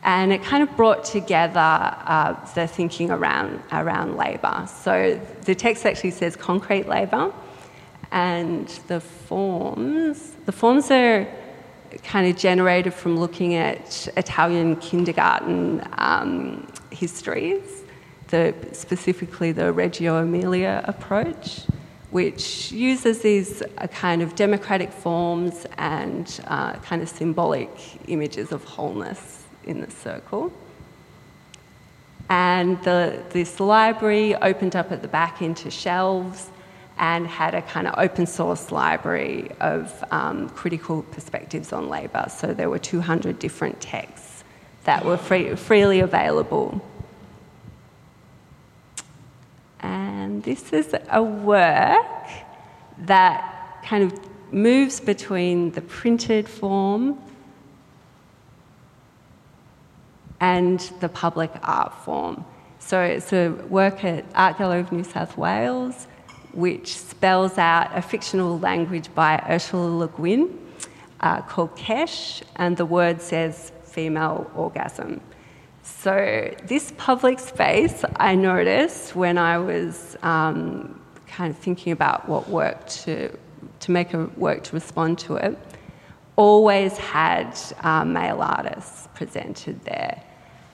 And 0.03 0.33
it 0.33 0.41
kind 0.41 0.63
of 0.63 0.75
brought 0.75 1.05
together 1.05 1.59
uh, 1.59 2.33
the 2.55 2.67
thinking 2.67 3.11
around, 3.11 3.61
around 3.71 4.17
labour. 4.17 4.67
So 4.67 5.21
the 5.43 5.53
text 5.53 5.85
actually 5.85 6.11
says 6.11 6.35
concrete 6.35 6.87
labour. 6.87 7.31
And 8.11 8.67
the 8.87 8.99
forms, 8.99 10.33
the 10.45 10.51
forms 10.51 10.89
are 10.89 11.27
kind 12.03 12.27
of 12.27 12.35
generated 12.35 12.95
from 12.95 13.17
looking 13.17 13.53
at 13.53 14.07
Italian 14.17 14.75
kindergarten 14.77 15.87
um, 15.99 16.67
histories, 16.89 17.83
the, 18.29 18.55
specifically 18.71 19.51
the 19.51 19.71
Reggio 19.71 20.17
Emilia 20.17 20.83
approach, 20.85 21.61
which 22.13 22.71
uses 22.71 23.23
these 23.23 23.63
uh, 23.63 23.87
kind 23.87 24.21
of 24.21 24.35
democratic 24.35 24.91
forms 24.91 25.65
and 25.79 26.39
uh, 26.45 26.73
kind 26.73 27.01
of 27.01 27.09
symbolic 27.09 27.71
images 28.07 28.51
of 28.51 28.63
wholeness 28.63 29.45
in 29.63 29.81
the 29.81 29.89
circle. 29.89 30.53
And 32.29 32.79
the, 32.83 33.23
this 33.31 33.59
library 33.59 34.35
opened 34.35 34.75
up 34.75 34.91
at 34.91 35.01
the 35.01 35.07
back 35.07 35.41
into 35.41 35.71
shelves 35.71 36.51
and 36.99 37.25
had 37.25 37.55
a 37.55 37.63
kind 37.63 37.87
of 37.87 37.95
open 37.97 38.27
source 38.27 38.71
library 38.71 39.49
of 39.59 40.03
um, 40.11 40.49
critical 40.49 41.01
perspectives 41.01 41.73
on 41.73 41.89
labour. 41.89 42.27
So 42.29 42.53
there 42.53 42.69
were 42.69 42.77
200 42.77 43.39
different 43.39 43.81
texts 43.81 44.43
that 44.83 45.03
were 45.03 45.17
free, 45.17 45.55
freely 45.55 45.99
available. 45.99 46.79
And 49.83 50.41
this 50.43 50.73
is 50.73 50.95
a 51.09 51.21
work 51.21 52.27
that 52.99 53.83
kind 53.85 54.03
of 54.05 54.53
moves 54.53 54.99
between 54.99 55.71
the 55.71 55.81
printed 55.81 56.49
form 56.49 57.19
and 60.39 60.79
the 60.99 61.09
public 61.09 61.51
art 61.63 61.93
form. 62.03 62.45
So 62.79 63.01
it's 63.01 63.31
a 63.31 63.49
work 63.69 64.03
at 64.03 64.25
Art 64.33 64.57
Gallery 64.57 64.81
of 64.81 64.91
New 64.91 65.03
South 65.03 65.37
Wales 65.37 66.07
which 66.53 66.97
spells 66.97 67.57
out 67.57 67.89
a 67.97 68.01
fictional 68.01 68.59
language 68.59 69.13
by 69.15 69.43
Ursula 69.49 69.89
Le 69.89 70.07
Guin 70.07 70.49
uh, 71.19 71.41
called 71.41 71.75
Kesh, 71.75 72.43
and 72.55 72.77
the 72.77 72.85
word 72.85 73.21
says 73.21 73.71
female 73.83 74.49
orgasm. 74.55 75.19
So, 75.85 76.49
this 76.63 76.93
public 76.95 77.39
space 77.39 78.05
I 78.15 78.35
noticed 78.35 79.17
when 79.17 79.37
I 79.37 79.57
was 79.57 80.15
um, 80.23 81.01
kind 81.27 81.51
of 81.51 81.59
thinking 81.59 81.91
about 81.91 82.27
what 82.29 82.47
work 82.47 82.87
to, 82.87 83.37
to 83.81 83.91
make 83.91 84.13
a 84.13 84.27
work 84.37 84.63
to 84.63 84.73
respond 84.73 85.19
to 85.19 85.35
it, 85.35 85.57
always 86.37 86.97
had 86.97 87.59
uh, 87.81 88.05
male 88.05 88.41
artists 88.41 89.09
presented 89.13 89.83
there. 89.83 90.23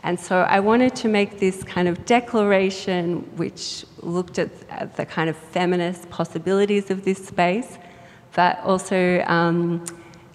And 0.04 0.20
so 0.20 0.42
I 0.42 0.60
wanted 0.60 0.96
to 0.98 1.08
make 1.08 1.40
this 1.40 1.64
kind 1.64 1.88
of 1.88 2.06
declaration 2.06 3.22
which 3.36 3.86
looked 4.02 4.38
at, 4.38 4.52
at 4.70 4.96
the 4.96 5.08
kind 5.08 5.28
of 5.28 5.36
feminist 5.36 6.08
possibilities 6.12 6.92
of 6.92 7.04
this 7.04 7.26
space, 7.26 7.80
but 8.34 8.60
also, 8.60 9.24
um, 9.24 9.84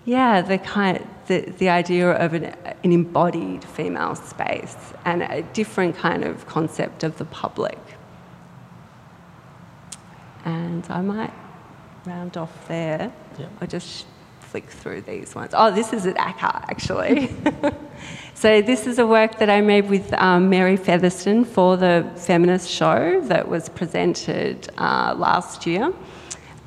yeah, 0.04 0.42
the 0.42 0.58
kind 0.58 1.06
the, 1.26 1.40
the 1.58 1.68
idea 1.68 2.10
of 2.10 2.34
an, 2.34 2.44
an 2.44 2.92
embodied 2.92 3.64
female 3.64 4.14
space 4.14 4.76
and 5.04 5.22
a 5.22 5.42
different 5.54 5.96
kind 5.96 6.24
of 6.24 6.46
concept 6.46 7.02
of 7.02 7.16
the 7.18 7.24
public. 7.24 7.78
And 10.44 10.86
I 10.90 11.00
might 11.00 11.32
round 12.04 12.36
off 12.36 12.68
there. 12.68 13.10
Yeah. 13.38 13.46
I'll 13.60 13.68
just 13.68 14.06
flick 14.40 14.68
through 14.68 15.00
these 15.00 15.34
ones. 15.34 15.52
Oh, 15.54 15.70
this 15.70 15.92
is 15.92 16.06
at 16.06 16.16
ACCA, 16.16 16.64
actually. 16.68 17.34
so 18.34 18.60
this 18.60 18.86
is 18.86 18.98
a 18.98 19.06
work 19.06 19.38
that 19.38 19.48
I 19.48 19.62
made 19.62 19.88
with 19.88 20.12
um, 20.12 20.50
Mary 20.50 20.76
Featherston 20.76 21.44
for 21.44 21.76
the 21.76 22.08
feminist 22.16 22.70
show 22.70 23.20
that 23.22 23.48
was 23.48 23.70
presented 23.70 24.68
uh, 24.76 25.14
last 25.16 25.66
year. 25.66 25.92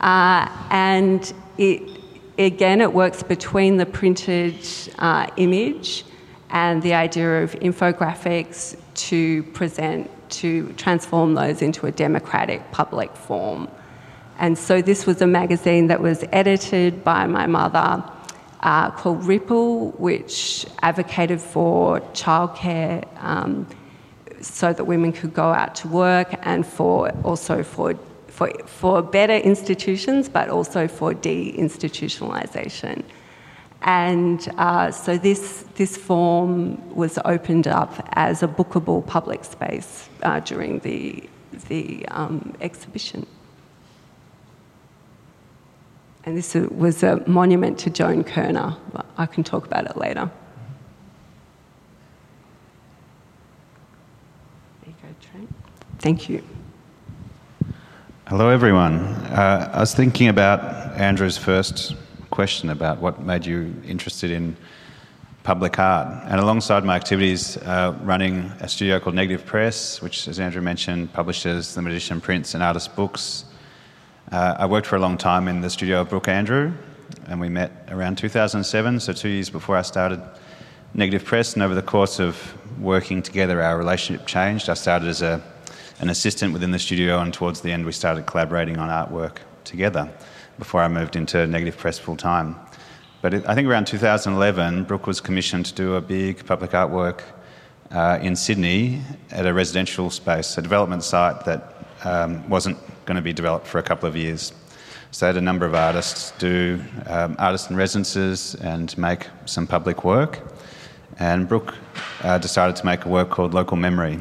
Uh, 0.02 0.50
and 0.72 1.32
it, 1.58 1.97
again, 2.38 2.82
it 2.82 2.94
works 2.94 3.24
between 3.24 3.78
the 3.78 3.86
printed 3.86 4.56
uh, 5.00 5.28
image 5.38 6.06
and 6.50 6.82
the 6.82 6.94
idea 6.94 7.44
of 7.44 7.52
infographics 7.54 8.78
to 8.96 9.44
present, 9.44 10.10
to 10.30 10.72
transform 10.74 11.34
those 11.34 11.62
into 11.62 11.86
a 11.88 11.92
democratic 11.92 12.72
public 12.72 13.16
form. 13.16 13.68
And 14.40 14.58
so 14.58 14.82
this 14.82 15.06
was 15.06 15.22
a 15.22 15.28
magazine 15.28 15.88
that 15.88 16.02
was 16.02 16.24
edited 16.32 17.04
by 17.04 17.26
my 17.26 17.48
mother 17.48 18.04
uh, 18.62 18.92
called 18.92 19.26
Ripple, 19.26 19.92
which 19.92 20.66
advocated 20.82 21.42
for 21.42 22.02
childcare 22.14 23.06
um, 23.24 23.68
so 24.42 24.74
that 24.74 24.84
women 24.84 25.12
could 25.12 25.34
go 25.34 25.54
out 25.54 25.76
to 25.76 25.88
work 25.88 26.34
and 26.44 26.66
for 26.66 27.10
also 27.24 27.64
for, 27.64 27.98
for, 28.38 28.52
for 28.68 29.02
better 29.02 29.34
institutions, 29.34 30.30
but 30.30 30.48
also 30.48 30.88
for 30.88 31.12
deinstitutionalisation. 31.12 33.04
And 33.82 34.48
uh, 34.60 34.92
so 34.92 35.18
this, 35.18 35.66
this 35.74 35.98
form 35.98 36.96
was 36.96 37.18
opened 37.26 37.68
up 37.68 38.08
as 38.12 38.44
a 38.44 38.48
bookable 38.48 39.04
public 39.08 39.44
space 39.44 40.08
uh, 40.22 40.40
during 40.42 40.80
the, 40.82 41.28
the 41.68 42.08
um, 42.10 42.54
exhibition. 42.62 43.26
And 46.24 46.38
this 46.38 46.54
was 46.54 47.02
a 47.02 47.24
monument 47.26 47.80
to 47.80 47.90
Joan 47.90 48.24
Kirner. 48.24 48.78
I 49.18 49.26
can 49.26 49.44
talk 49.44 49.66
about 49.66 49.88
it 49.88 49.98
later. 49.98 50.30
There 54.84 54.94
you 54.94 54.96
go, 55.02 55.08
Trent. 55.22 55.56
Thank 55.98 56.30
you. 56.30 56.44
Hello, 58.30 58.50
everyone. 58.50 59.00
Uh, 59.32 59.72
I 59.74 59.80
was 59.80 59.94
thinking 59.94 60.28
about 60.28 60.60
Andrew's 61.00 61.38
first 61.38 61.96
question 62.30 62.70
about 62.70 63.00
what 63.00 63.22
made 63.22 63.46
you 63.46 63.74
interested 63.86 64.32
in 64.32 64.56
public 65.44 65.80
art. 65.80 66.08
And 66.28 66.40
alongside 66.40 66.84
my 66.84 66.96
activities, 66.96 67.58
uh, 67.58 67.98
running 68.04 68.52
a 68.60 68.68
studio 68.68 69.00
called 69.00 69.16
Negative 69.16 69.46
Press, 69.46 70.02
which, 70.02 70.28
as 70.28 70.40
Andrew 70.40 70.62
mentioned, 70.62 71.14
publishes 71.14 71.74
the 71.74 71.82
Magician 71.82 72.20
prints 72.20 72.54
and 72.54 72.62
artist 72.62 72.96
books 72.96 73.46
uh, 74.32 74.56
I 74.60 74.66
worked 74.66 74.88
for 74.88 74.98
a 74.98 75.00
long 75.00 75.18
time 75.18 75.48
in 75.48 75.62
the 75.62 75.70
studio 75.70 76.02
of 76.02 76.10
Brooke 76.10 76.28
Andrew, 76.28 76.74
and 77.28 77.40
we 77.40 77.48
met 77.48 77.72
around 77.88 78.18
2007, 78.18 79.00
so 79.00 79.14
two 79.14 79.30
years 79.30 79.50
before 79.50 79.78
I 79.78 79.82
started 79.82 80.22
Negative 80.94 81.24
Press. 81.24 81.54
And 81.54 81.64
over 81.64 81.74
the 81.74 81.82
course 81.82 82.20
of 82.20 82.54
working 82.78 83.22
together, 83.22 83.62
our 83.62 83.78
relationship 83.78 84.28
changed. 84.28 84.68
I 84.68 84.74
started 84.74 85.08
as 85.08 85.22
a, 85.22 85.42
an 86.00 86.10
assistant 86.10 86.54
within 86.54 86.72
the 86.72 86.80
studio, 86.80 87.20
and 87.20 87.34
towards 87.34 87.62
the 87.62 87.72
end, 87.72 87.86
we 87.86 87.92
started 87.92 88.26
collaborating 88.26 88.78
on 88.78 88.90
artwork 88.90 89.38
together 89.64 90.10
before 90.60 90.82
I 90.82 90.88
moved 90.88 91.16
into 91.16 91.46
Negative 91.48 91.78
Press 91.78 91.98
full 91.98 92.18
time. 92.18 92.56
But 93.22 93.34
it, 93.34 93.48
I 93.48 93.56
think 93.56 93.68
around 93.68 93.88
2011, 93.88 94.84
Brooke 94.84 95.08
was 95.08 95.20
commissioned 95.20 95.66
to 95.68 95.74
do 95.74 95.96
a 95.96 96.02
big 96.02 96.46
public 96.46 96.72
artwork 96.72 97.22
uh, 97.92 98.20
in 98.22 98.36
Sydney 98.36 99.02
at 99.32 99.46
a 99.46 99.54
residential 99.54 100.10
space, 100.10 100.58
a 100.58 100.62
development 100.62 101.04
site 101.04 101.46
that 101.46 101.74
um, 102.04 102.48
wasn't 102.50 102.78
going 103.06 103.16
to 103.16 103.22
be 103.22 103.34
developed 103.34 103.66
for 103.66 103.80
a 103.80 103.84
couple 103.84 104.08
of 104.08 104.16
years. 104.16 104.54
So 105.12 105.26
I 105.26 105.28
had 105.28 105.38
a 105.38 105.42
number 105.42 105.66
of 105.66 105.74
artists 105.74 106.32
do 106.38 106.80
um, 107.08 107.36
artist 107.40 107.70
in 107.70 107.76
residences 107.76 108.56
and 108.56 108.96
make 108.98 109.28
some 109.46 109.66
public 109.66 110.04
work. 110.04 110.42
And 111.18 111.48
Brooke 111.48 111.74
uh, 112.22 112.38
decided 112.38 112.76
to 112.76 112.86
make 112.86 113.06
a 113.06 113.10
work 113.10 113.30
called 113.30 113.54
Local 113.54 113.78
Memory, 113.78 114.20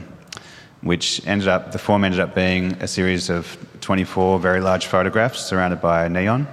which 0.87 1.27
ended 1.27 1.49
up, 1.49 1.73
the 1.73 1.79
form 1.79 2.05
ended 2.05 2.21
up 2.21 2.35
being 2.35 2.73
a 2.75 2.87
series 2.87 3.29
of 3.29 3.57
24 3.81 4.39
very 4.39 4.61
large 4.61 4.87
photographs 4.87 5.45
surrounded 5.45 5.81
by 5.81 6.09
neon. 6.09 6.47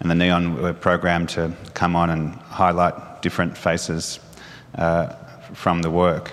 And 0.00 0.10
the 0.10 0.14
neon 0.14 0.60
were 0.60 0.74
programmed 0.74 1.30
to 1.30 1.52
come 1.72 1.96
on 1.96 2.10
and 2.10 2.34
highlight 2.34 3.22
different 3.22 3.56
faces 3.56 4.20
uh, 4.74 5.08
from 5.54 5.82
the 5.82 5.90
work. 5.90 6.32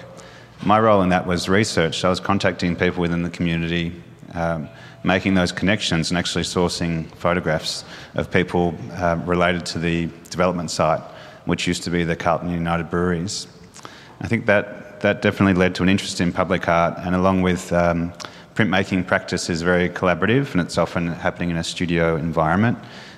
My 0.64 0.80
role 0.80 1.02
in 1.02 1.10
that 1.10 1.26
was 1.26 1.48
research. 1.48 2.04
I 2.04 2.10
was 2.10 2.20
contacting 2.20 2.76
people 2.76 3.02
within 3.02 3.24
the 3.24 3.30
community, 3.30 3.94
um, 4.34 4.68
making 5.04 5.34
those 5.34 5.52
connections 5.52 6.12
and 6.12 6.18
actually 6.18 6.44
sourcing 6.44 7.08
photographs 7.16 7.84
of 8.16 8.30
people 8.30 8.76
uh, 8.94 9.20
related 9.26 9.66
to 9.68 9.80
the 9.80 10.08
development 10.30 10.70
site, 10.70 11.02
which 11.46 11.66
used 11.66 11.84
to 11.84 11.90
be 11.90 12.04
the 12.04 12.16
Carlton 12.16 12.52
United 12.52 12.90
Breweries. 12.90 13.48
I 14.20 14.28
think 14.28 14.46
that, 14.46 14.81
that 15.02 15.22
definitely 15.22 15.54
led 15.54 15.76
to 15.76 15.84
an 15.84 15.90
interest 15.90 16.22
in 16.22 16.32
public 16.32 16.68
art, 16.68 16.98
and 17.00 17.16
along 17.16 17.42
with 17.42 17.72
um, 17.74 18.14
printmaking 18.56 19.08
practice 19.08 19.50
is 19.50 19.62
very 19.62 19.90
collaborative 19.90 20.52
and 20.52 20.62
it's 20.62 20.78
often 20.78 21.08
happening 21.08 21.50
in 21.50 21.58
a 21.58 21.64
studio 21.64 22.16
environment. 22.16 22.78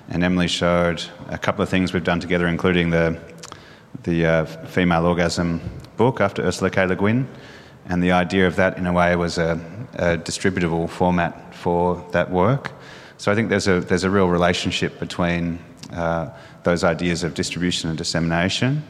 And 0.10 0.24
Emily 0.24 0.48
showed 0.48 1.04
a 1.30 1.38
couple 1.38 1.64
of 1.64 1.70
things 1.70 1.94
we've 1.94 2.04
done 2.04 2.20
together, 2.20 2.48
including 2.48 2.92
the, 2.92 3.20
the 4.04 4.26
uh, 4.26 4.46
female 4.46 5.06
orgasm 5.06 5.62
book 5.98 6.22
after 6.22 6.44
Ursula 6.44 6.70
K. 6.70 6.86
Le 6.86 6.96
Guin. 6.96 7.28
And 7.86 8.02
the 8.02 8.12
idea 8.12 8.48
of 8.48 8.56
that, 8.58 8.78
in 8.78 8.86
a 8.86 8.94
way, 8.94 9.16
was 9.16 9.38
a, 9.38 9.60
a 9.94 10.18
distributable 10.18 10.90
format 10.90 11.54
for 11.56 12.06
that 12.12 12.30
work. 12.30 12.72
So 13.18 13.32
I 13.32 13.36
think 13.36 13.50
there's 13.50 13.68
a, 13.68 13.80
there's 13.80 14.04
a 14.04 14.10
real 14.10 14.28
relationship 14.28 15.00
between 15.00 15.60
uh, 15.92 16.30
those 16.64 16.84
ideas 16.84 17.24
of 17.24 17.34
distribution 17.34 17.90
and 17.90 17.98
dissemination, 17.98 18.84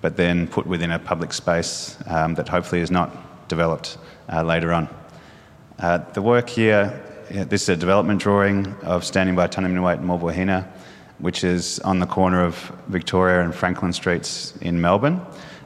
but 0.00 0.16
then 0.16 0.46
put 0.46 0.66
within 0.66 0.90
a 0.90 0.98
public 0.98 1.32
space 1.32 1.96
um, 2.06 2.34
that 2.34 2.48
hopefully 2.48 2.80
is 2.80 2.90
not 2.90 3.48
developed 3.48 3.98
uh, 4.32 4.42
later 4.42 4.72
on. 4.72 4.88
Uh, 5.78 5.98
the 6.12 6.22
work 6.22 6.48
here 6.48 7.04
this 7.30 7.62
is 7.64 7.68
a 7.68 7.76
development 7.76 8.22
drawing 8.22 8.74
of 8.82 9.04
Standing 9.04 9.36
by 9.36 9.48
Tunnerminnerwait 9.48 9.98
and 9.98 10.08
Maulboyheenner, 10.08 10.66
which 11.18 11.44
is 11.44 11.78
on 11.80 11.98
the 11.98 12.06
corner 12.06 12.42
of 12.42 12.56
Victoria 12.88 13.42
and 13.42 13.54
Franklin 13.54 13.92
Streets 13.92 14.54
in 14.62 14.80
Melbourne. 14.80 15.20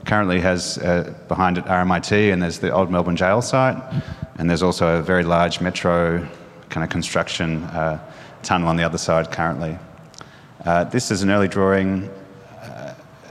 Currently 0.04 0.40
has 0.40 0.78
uh, 0.78 1.14
behind 1.28 1.58
it 1.58 1.64
RMIT 1.66 2.32
and 2.32 2.42
there's 2.42 2.58
the 2.58 2.72
old 2.72 2.90
Melbourne 2.90 3.14
jail 3.14 3.40
site, 3.42 3.80
and 4.38 4.50
there's 4.50 4.62
also 4.62 4.98
a 4.98 5.02
very 5.02 5.22
large 5.22 5.60
metro 5.60 6.26
kind 6.68 6.82
of 6.82 6.90
construction 6.90 7.62
uh, 7.64 8.00
tunnel 8.42 8.66
on 8.66 8.76
the 8.76 8.82
other 8.82 8.98
side 8.98 9.30
currently. 9.30 9.78
Uh, 10.64 10.82
this 10.84 11.12
is 11.12 11.22
an 11.22 11.30
early 11.30 11.48
drawing, 11.48 12.10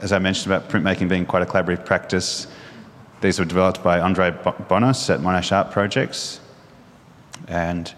as 0.01 0.11
I 0.11 0.19
mentioned 0.19 0.51
about 0.51 0.69
printmaking 0.69 1.09
being 1.09 1.25
quite 1.25 1.43
a 1.43 1.45
collaborative 1.45 1.85
practice. 1.85 2.47
These 3.21 3.37
were 3.37 3.45
developed 3.45 3.83
by 3.83 3.99
Andre 3.99 4.31
Bonas 4.67 5.09
at 5.09 5.19
Monash 5.19 5.51
Art 5.55 5.71
Projects. 5.71 6.39
And 7.47 7.93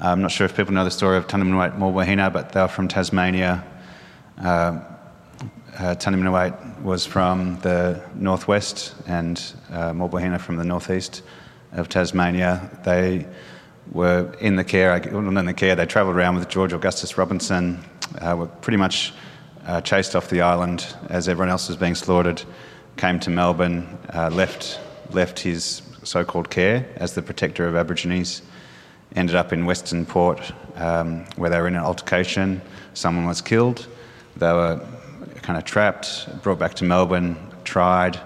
I'm 0.00 0.22
not 0.22 0.30
sure 0.30 0.46
if 0.46 0.56
people 0.56 0.72
know 0.72 0.84
the 0.84 0.90
story 0.90 1.18
of 1.18 1.26
Tunnerminnerwait 1.26 1.78
Maulboyheenner, 1.78 2.32
but 2.32 2.52
they're 2.52 2.68
from 2.68 2.88
Tasmania. 2.88 3.64
Uh, 4.38 4.80
uh, 5.78 5.94
was 6.82 7.06
from 7.06 7.58
the 7.60 8.02
northwest 8.14 8.94
and 9.06 9.54
uh, 9.70 9.92
Maulboyheenner 9.92 10.40
from 10.40 10.56
the 10.56 10.64
northeast 10.64 11.22
of 11.72 11.88
Tasmania. 11.88 12.70
They 12.84 13.26
were 13.90 14.34
in 14.40 14.56
the 14.56 14.64
care, 14.64 15.00
well, 15.12 15.36
in 15.36 15.44
the 15.44 15.54
care, 15.54 15.74
they 15.74 15.86
travelled 15.86 16.16
around 16.16 16.36
with 16.36 16.48
George 16.48 16.72
Augustus 16.72 17.16
Robinson, 17.18 17.82
uh, 18.20 18.36
were 18.38 18.46
pretty 18.46 18.76
much 18.76 19.12
uh, 19.66 19.80
chased 19.80 20.16
off 20.16 20.28
the 20.28 20.40
island 20.40 20.94
as 21.08 21.28
everyone 21.28 21.48
else 21.48 21.68
was 21.68 21.76
being 21.76 21.94
slaughtered, 21.94 22.42
came 22.96 23.18
to 23.20 23.30
Melbourne, 23.30 23.98
uh, 24.12 24.30
left, 24.30 24.80
left 25.10 25.38
his 25.38 25.82
so 26.02 26.24
called 26.24 26.50
care 26.50 26.86
as 26.96 27.14
the 27.14 27.22
protector 27.22 27.66
of 27.66 27.76
Aborigines, 27.76 28.42
ended 29.14 29.36
up 29.36 29.52
in 29.52 29.66
Western 29.66 30.04
Port 30.04 30.52
um, 30.76 31.24
where 31.36 31.50
they 31.50 31.60
were 31.60 31.68
in 31.68 31.76
an 31.76 31.82
altercation. 31.82 32.60
Someone 32.94 33.26
was 33.26 33.40
killed. 33.40 33.86
They 34.36 34.52
were 34.52 34.84
kind 35.42 35.58
of 35.58 35.64
trapped, 35.64 36.42
brought 36.42 36.58
back 36.58 36.74
to 36.74 36.84
Melbourne, 36.84 37.36
tried, 37.64 38.18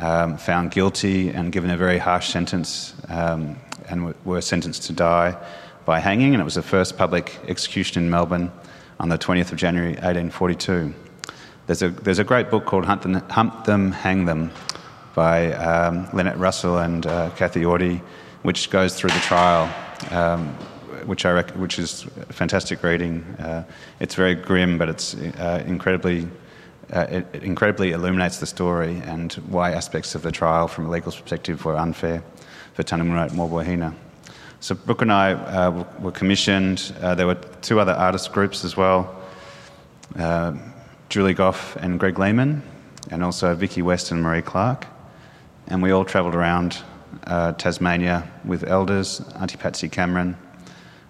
um, 0.00 0.36
found 0.36 0.70
guilty, 0.70 1.30
and 1.30 1.52
given 1.52 1.70
a 1.70 1.76
very 1.76 1.98
harsh 1.98 2.28
sentence, 2.28 2.94
um, 3.08 3.56
and 3.88 4.00
w- 4.00 4.14
were 4.24 4.40
sentenced 4.40 4.84
to 4.84 4.92
die 4.92 5.36
by 5.84 5.98
hanging. 5.98 6.34
And 6.34 6.40
it 6.40 6.44
was 6.44 6.54
the 6.54 6.62
first 6.62 6.96
public 6.96 7.38
execution 7.46 8.02
in 8.02 8.10
Melbourne 8.10 8.50
on 9.00 9.08
the 9.08 9.18
20th 9.18 9.52
of 9.52 9.58
January 9.58 9.92
1842. 9.92 10.94
There's 11.66 11.82
a, 11.82 11.90
there's 11.90 12.18
a 12.18 12.24
great 12.24 12.50
book 12.50 12.64
called 12.64 12.84
Hunt 12.84 13.02
Them, 13.02 13.14
Hump 13.14 13.64
them 13.64 13.92
Hang 13.92 14.24
Them 14.24 14.50
by 15.14 15.52
um, 15.52 16.08
Lynette 16.12 16.38
Russell 16.38 16.78
and 16.78 17.06
uh, 17.06 17.30
Kathy 17.30 17.62
Auty, 17.62 18.00
which 18.42 18.70
goes 18.70 18.94
through 18.94 19.10
the 19.10 19.20
trial, 19.20 19.72
um, 20.10 20.48
which, 21.06 21.26
I 21.26 21.30
rec- 21.32 21.50
which 21.50 21.78
is 21.78 22.06
fantastic 22.30 22.82
reading. 22.82 23.22
Uh, 23.38 23.64
it's 24.00 24.14
very 24.14 24.34
grim, 24.34 24.78
but 24.78 24.88
it's 24.88 25.14
uh, 25.14 25.62
incredibly, 25.66 26.26
uh, 26.92 27.06
it, 27.10 27.26
it 27.32 27.42
incredibly 27.42 27.92
illuminates 27.92 28.38
the 28.38 28.46
story 28.46 29.02
and 29.04 29.32
why 29.48 29.72
aspects 29.72 30.14
of 30.14 30.22
the 30.22 30.32
trial 30.32 30.68
from 30.68 30.86
a 30.86 30.90
legal 30.90 31.12
perspective 31.12 31.64
were 31.64 31.76
unfair 31.76 32.22
for 32.74 32.82
Tunnerminnerwait 32.82 33.32
Maulboyheenner. 33.32 33.94
So 34.60 34.74
Brooke 34.74 35.02
and 35.02 35.12
I 35.12 35.34
uh, 35.34 35.84
were 36.00 36.10
commissioned. 36.10 36.92
Uh, 37.00 37.14
there 37.14 37.28
were 37.28 37.36
two 37.62 37.78
other 37.78 37.92
artist 37.92 38.32
groups 38.32 38.64
as 38.64 38.76
well, 38.76 39.16
uh, 40.18 40.54
Julie 41.08 41.34
Gough 41.34 41.76
and 41.76 42.00
Greg 42.00 42.18
Lehman, 42.18 42.62
and 43.12 43.22
also 43.22 43.54
Vicki 43.54 43.82
West 43.82 44.10
and 44.10 44.20
Marie 44.20 44.42
Clark. 44.42 44.86
And 45.68 45.80
we 45.80 45.92
all 45.92 46.04
travelled 46.04 46.34
around 46.34 46.76
uh, 47.28 47.52
Tasmania 47.52 48.28
with 48.44 48.64
elders, 48.64 49.20
Auntie 49.38 49.56
Patsy 49.56 49.88
Cameron, 49.88 50.36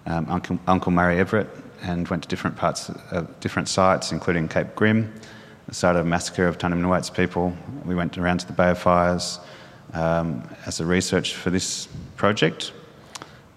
um, 0.05 0.27
Uncle, 0.29 0.59
Uncle 0.67 0.91
Murray 0.91 1.17
Everett, 1.17 1.49
and 1.81 2.07
went 2.07 2.21
to 2.21 2.29
different 2.29 2.55
parts, 2.55 2.89
of 3.09 3.39
different 3.39 3.67
sites, 3.67 4.11
including 4.11 4.47
Cape 4.47 4.75
Grim, 4.75 5.11
the 5.67 5.73
site 5.73 5.95
of 5.95 6.05
massacre 6.05 6.45
of 6.45 6.59
Tunnerminnerwait's 6.59 7.09
people. 7.09 7.57
We 7.83 7.95
went 7.95 8.15
around 8.15 8.41
to 8.41 8.47
the 8.47 8.53
Bay 8.53 8.69
of 8.69 8.77
Fires 8.77 9.39
um, 9.93 10.47
as 10.67 10.79
a 10.79 10.85
research 10.85 11.33
for 11.33 11.49
this 11.49 11.87
project. 12.15 12.73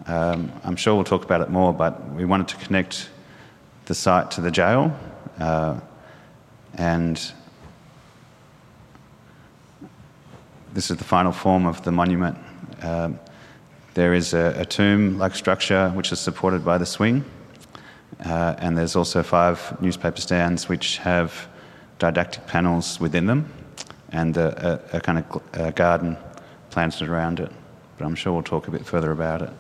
Um, 0.06 0.52
I'm 0.64 0.76
sure 0.76 0.94
we'll 0.94 1.04
talk 1.04 1.24
about 1.24 1.40
it 1.42 1.50
more, 1.50 1.72
but 1.72 2.12
we 2.12 2.24
wanted 2.24 2.48
to 2.48 2.56
connect 2.56 3.08
the 3.86 3.94
site 3.94 4.30
to 4.32 4.40
the 4.40 4.50
jail. 4.50 4.96
Uh, 5.38 5.78
and 6.74 7.32
this 10.72 10.90
is 10.90 10.96
the 10.96 11.04
final 11.04 11.32
form 11.32 11.66
of 11.66 11.82
the 11.84 11.92
monument. 11.92 12.38
Um, 12.82 13.18
there 13.94 14.14
is 14.14 14.34
a, 14.34 14.54
a 14.58 14.64
tomb 14.64 15.18
like 15.18 15.34
structure 15.34 15.90
which 15.90 16.12
is 16.12 16.18
supported 16.18 16.64
by 16.64 16.78
the 16.78 16.86
swing, 16.86 17.24
uh, 18.24 18.54
and 18.58 18.76
there's 18.76 18.96
also 18.96 19.22
five 19.22 19.80
newspaper 19.80 20.20
stands 20.20 20.68
which 20.68 20.98
have 20.98 21.48
didactic 21.98 22.46
panels 22.46 22.98
within 22.98 23.26
them 23.26 23.52
and 24.10 24.36
a, 24.36 24.82
a, 24.92 24.96
a 24.96 25.00
kind 25.00 25.18
of 25.18 25.42
a 25.52 25.72
garden 25.72 26.16
planted 26.70 27.08
around 27.08 27.38
it. 27.38 27.52
But 27.98 28.06
I'm 28.06 28.14
sure 28.14 28.32
we'll 28.32 28.42
talk 28.42 28.66
a 28.66 28.70
bit 28.70 28.84
further 28.84 29.12
about 29.12 29.42
it. 29.42 29.50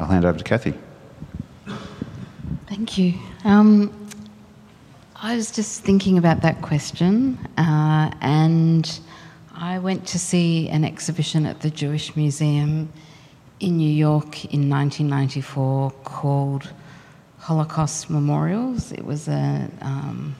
I'll 0.00 0.06
hand 0.06 0.24
over 0.24 0.38
to 0.38 0.44
Kathy. 0.44 0.72
Thank 2.66 2.96
you. 2.96 3.12
Um, 3.44 3.92
I 5.14 5.36
was 5.36 5.50
just 5.50 5.82
thinking 5.82 6.16
about 6.16 6.40
that 6.40 6.62
question, 6.62 7.38
uh, 7.58 8.10
and 8.22 8.98
I 9.54 9.78
went 9.78 10.06
to 10.06 10.18
see 10.18 10.70
an 10.70 10.84
exhibition 10.86 11.44
at 11.44 11.60
the 11.60 11.68
Jewish 11.68 12.16
Museum 12.16 12.90
in 13.60 13.76
New 13.76 13.92
York 13.92 14.46
in 14.46 14.70
1994 14.70 15.90
called 16.02 16.72
Holocaust 17.38 18.08
Memorials. 18.08 18.92
It 18.92 19.04
was 19.04 19.28
a, 19.28 19.70
um, 19.82 20.34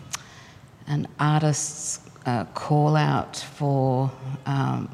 an 0.86 1.06
artist's 1.18 2.00
uh, 2.24 2.46
call 2.54 2.96
out 2.96 3.36
for 3.36 4.10
um, 4.46 4.88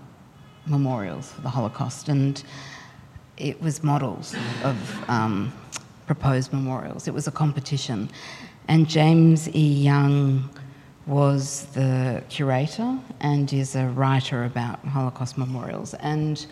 memorials 0.66 1.30
for 1.30 1.42
the 1.42 1.50
Holocaust, 1.50 2.08
and 2.08 2.42
it 3.36 3.60
was 3.60 3.82
models 3.82 4.34
of 4.64 5.10
um, 5.10 5.52
proposed 6.06 6.52
memorials. 6.52 7.08
It 7.08 7.14
was 7.14 7.26
a 7.26 7.30
competition. 7.30 8.08
And 8.68 8.88
James 8.88 9.48
E. 9.54 9.72
Young 9.84 10.48
was 11.06 11.66
the 11.66 12.22
curator 12.28 12.98
and 13.20 13.52
is 13.52 13.76
a 13.76 13.86
writer 13.88 14.44
about 14.44 14.84
Holocaust 14.84 15.38
memorials. 15.38 15.94
And 15.94 16.44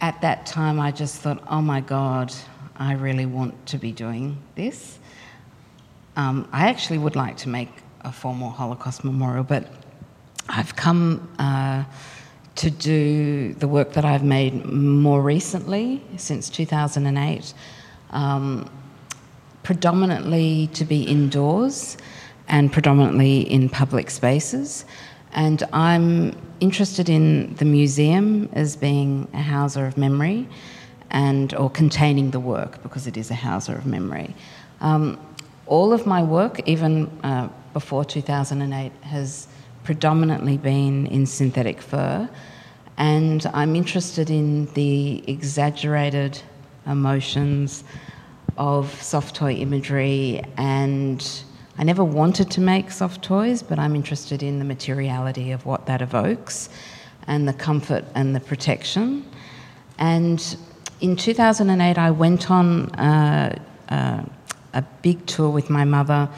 at 0.00 0.20
that 0.20 0.46
time, 0.46 0.78
I 0.78 0.92
just 0.92 1.20
thought, 1.20 1.42
oh 1.48 1.60
my 1.60 1.80
God, 1.80 2.32
I 2.76 2.92
really 2.92 3.26
want 3.26 3.66
to 3.66 3.78
be 3.78 3.92
doing 3.92 4.38
this. 4.54 4.98
Um, 6.16 6.48
I 6.52 6.68
actually 6.68 6.98
would 6.98 7.16
like 7.16 7.36
to 7.38 7.48
make 7.48 7.70
a 8.02 8.12
formal 8.12 8.50
Holocaust 8.50 9.04
memorial, 9.04 9.44
but 9.44 9.66
I've 10.48 10.76
come. 10.76 11.28
Uh, 11.38 11.84
to 12.60 12.70
do 12.70 13.54
the 13.54 13.66
work 13.66 13.94
that 13.94 14.04
I've 14.04 14.22
made 14.22 14.66
more 14.66 15.22
recently, 15.22 16.02
since 16.18 16.50
2008, 16.50 17.54
um, 18.10 18.70
predominantly 19.62 20.68
to 20.74 20.84
be 20.84 21.04
indoors 21.04 21.96
and 22.48 22.70
predominantly 22.70 23.50
in 23.50 23.70
public 23.70 24.10
spaces. 24.10 24.84
And 25.32 25.62
I'm 25.72 26.36
interested 26.60 27.08
in 27.08 27.54
the 27.54 27.64
museum 27.64 28.50
as 28.52 28.76
being 28.76 29.26
a 29.32 29.40
houser 29.40 29.86
of 29.86 29.96
memory 29.96 30.46
and 31.10 31.54
or 31.54 31.70
containing 31.70 32.30
the 32.30 32.40
work 32.40 32.82
because 32.82 33.06
it 33.06 33.16
is 33.16 33.30
a 33.30 33.34
houser 33.48 33.74
of 33.74 33.86
memory. 33.86 34.34
Um, 34.82 35.18
all 35.64 35.94
of 35.94 36.06
my 36.06 36.22
work, 36.22 36.60
even 36.68 37.06
uh, 37.24 37.48
before 37.72 38.04
2008, 38.04 38.92
has 39.00 39.48
predominantly 39.82 40.58
been 40.58 41.06
in 41.06 41.24
synthetic 41.24 41.80
fur, 41.80 42.28
and 43.00 43.46
I'm 43.54 43.76
interested 43.76 44.28
in 44.28 44.66
the 44.74 45.24
exaggerated 45.26 46.38
emotions 46.86 47.82
of 48.58 48.90
soft 49.02 49.34
toy 49.34 49.54
imagery. 49.54 50.42
And 50.58 51.26
I 51.78 51.84
never 51.84 52.04
wanted 52.04 52.50
to 52.50 52.60
make 52.60 52.90
soft 52.90 53.22
toys, 53.22 53.62
but 53.62 53.78
I'm 53.78 53.96
interested 53.96 54.42
in 54.42 54.58
the 54.58 54.66
materiality 54.66 55.50
of 55.50 55.64
what 55.64 55.86
that 55.86 56.02
evokes 56.02 56.68
and 57.26 57.48
the 57.48 57.54
comfort 57.54 58.04
and 58.14 58.36
the 58.36 58.40
protection. 58.40 59.24
And 59.98 60.56
in 61.00 61.16
2008, 61.16 61.96
I 61.96 62.10
went 62.10 62.50
on 62.50 62.90
uh, 62.96 63.58
uh, 63.88 64.24
a 64.74 64.82
big 65.00 65.24
tour 65.24 65.48
with 65.48 65.70
my 65.70 65.86
mother 65.86 66.28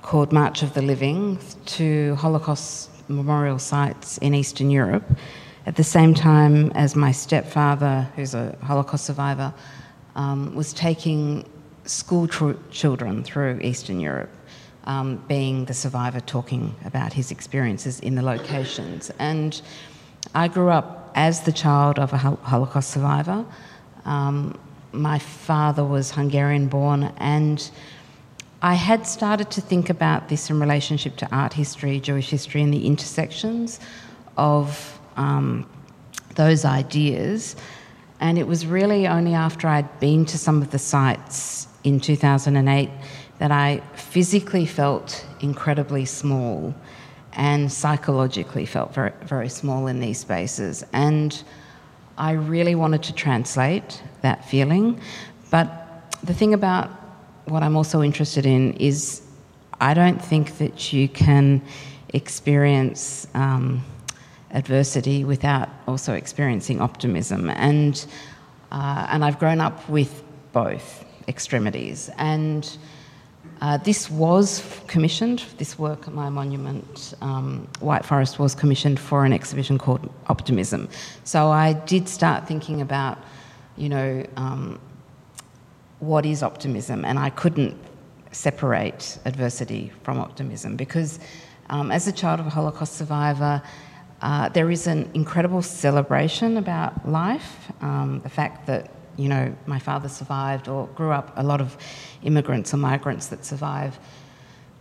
called 0.00 0.32
March 0.32 0.62
of 0.62 0.72
the 0.72 0.80
Living 0.80 1.38
to 1.66 2.14
Holocaust 2.14 2.88
memorial 3.10 3.58
sites 3.58 4.16
in 4.18 4.34
Eastern 4.34 4.70
Europe 4.70 5.04
at 5.66 5.74
the 5.74 5.84
same 5.84 6.14
time 6.14 6.70
as 6.76 6.94
my 6.94 7.10
stepfather, 7.10 8.08
who's 8.14 8.34
a 8.34 8.56
Holocaust 8.62 9.04
survivor, 9.04 9.52
um, 10.14 10.54
was 10.54 10.72
taking 10.72 11.44
school 11.84 12.28
tr- 12.28 12.52
children 12.70 13.24
through 13.24 13.58
Eastern 13.60 13.98
Europe, 13.98 14.30
um, 14.84 15.16
being 15.26 15.64
the 15.64 15.74
survivor 15.74 16.20
talking 16.20 16.74
about 16.84 17.12
his 17.12 17.32
experiences 17.32 17.98
in 18.00 18.14
the 18.14 18.22
locations. 18.22 19.10
And 19.18 19.60
I 20.34 20.46
grew 20.46 20.70
up 20.70 21.10
as 21.16 21.42
the 21.42 21.52
child 21.52 21.98
of 21.98 22.12
a 22.12 22.16
Holocaust 22.16 22.90
survivor. 22.90 23.44
Um, 24.04 24.56
my 24.92 25.18
father 25.18 25.84
was 25.84 26.12
Hungarian 26.12 26.68
born, 26.68 27.12
and 27.16 27.68
I 28.62 28.74
had 28.74 29.04
started 29.04 29.50
to 29.50 29.60
think 29.60 29.90
about 29.90 30.28
this 30.28 30.48
in 30.48 30.60
relationship 30.60 31.16
to 31.16 31.34
art 31.34 31.52
history, 31.52 31.98
Jewish 31.98 32.30
history, 32.30 32.62
and 32.62 32.72
the 32.72 32.86
intersections 32.86 33.80
of 34.36 34.95
um, 35.16 35.68
those 36.34 36.64
ideas. 36.64 37.56
And 38.20 38.38
it 38.38 38.46
was 38.46 38.66
really 38.66 39.06
only 39.06 39.34
after 39.34 39.68
I'd 39.68 40.00
been 40.00 40.24
to 40.26 40.38
some 40.38 40.62
of 40.62 40.70
the 40.70 40.78
sites 40.78 41.68
in 41.84 42.00
2008 42.00 42.90
that 43.38 43.50
I 43.50 43.82
physically 43.94 44.66
felt 44.66 45.26
incredibly 45.40 46.04
small 46.04 46.74
and 47.34 47.70
psychologically 47.70 48.64
felt 48.64 48.94
very, 48.94 49.12
very 49.22 49.48
small 49.50 49.86
in 49.86 50.00
these 50.00 50.18
spaces. 50.18 50.84
And 50.92 51.42
I 52.16 52.32
really 52.32 52.74
wanted 52.74 53.02
to 53.04 53.12
translate 53.12 54.02
that 54.22 54.44
feeling. 54.46 54.98
But 55.50 56.16
the 56.22 56.32
thing 56.32 56.54
about 56.54 56.90
what 57.44 57.62
I'm 57.62 57.76
also 57.76 58.02
interested 58.02 58.46
in 58.46 58.72
is 58.74 59.22
I 59.80 59.92
don't 59.92 60.22
think 60.22 60.56
that 60.58 60.92
you 60.94 61.08
can 61.08 61.60
experience 62.14 63.26
um, 63.34 63.84
adversity 64.52 65.24
without 65.24 65.68
also 65.86 66.14
experiencing 66.14 66.80
optimism. 66.80 67.50
And, 67.50 68.06
uh, 68.72 69.06
and 69.10 69.24
I've 69.24 69.38
grown 69.38 69.60
up 69.60 69.88
with 69.88 70.22
both 70.52 71.04
extremities. 71.28 72.10
And 72.18 72.78
uh, 73.60 73.78
this 73.78 74.10
was 74.10 74.62
commissioned, 74.86 75.42
this 75.56 75.78
work, 75.78 76.12
my 76.12 76.28
monument, 76.28 77.14
um, 77.22 77.66
White 77.80 78.04
Forest, 78.04 78.38
was 78.38 78.54
commissioned 78.54 79.00
for 79.00 79.24
an 79.24 79.32
exhibition 79.32 79.78
called 79.78 80.12
Optimism. 80.28 80.88
So 81.24 81.50
I 81.50 81.72
did 81.72 82.08
start 82.08 82.46
thinking 82.46 82.82
about, 82.82 83.18
you 83.76 83.88
know, 83.88 84.26
um, 84.36 84.78
what 86.00 86.26
is 86.26 86.42
optimism? 86.42 87.04
And 87.04 87.18
I 87.18 87.30
couldn't 87.30 87.76
separate 88.30 89.18
adversity 89.24 89.90
from 90.02 90.18
optimism 90.18 90.76
because, 90.76 91.18
um, 91.70 91.90
as 91.90 92.06
a 92.06 92.12
child 92.12 92.40
of 92.40 92.46
a 92.46 92.50
Holocaust 92.50 92.96
survivor, 92.96 93.62
uh, 94.22 94.48
there 94.50 94.70
is 94.70 94.86
an 94.86 95.10
incredible 95.14 95.62
celebration 95.62 96.56
about 96.56 97.08
life. 97.08 97.70
Um, 97.80 98.20
the 98.22 98.30
fact 98.30 98.66
that 98.66 98.90
you 99.16 99.28
know, 99.28 99.54
my 99.66 99.78
father 99.78 100.08
survived 100.08 100.68
or 100.68 100.86
grew 100.88 101.10
up 101.10 101.32
a 101.36 101.42
lot 101.42 101.60
of 101.60 101.76
immigrants 102.22 102.72
or 102.74 102.76
migrants 102.76 103.28
that 103.28 103.44
survive 103.44 103.98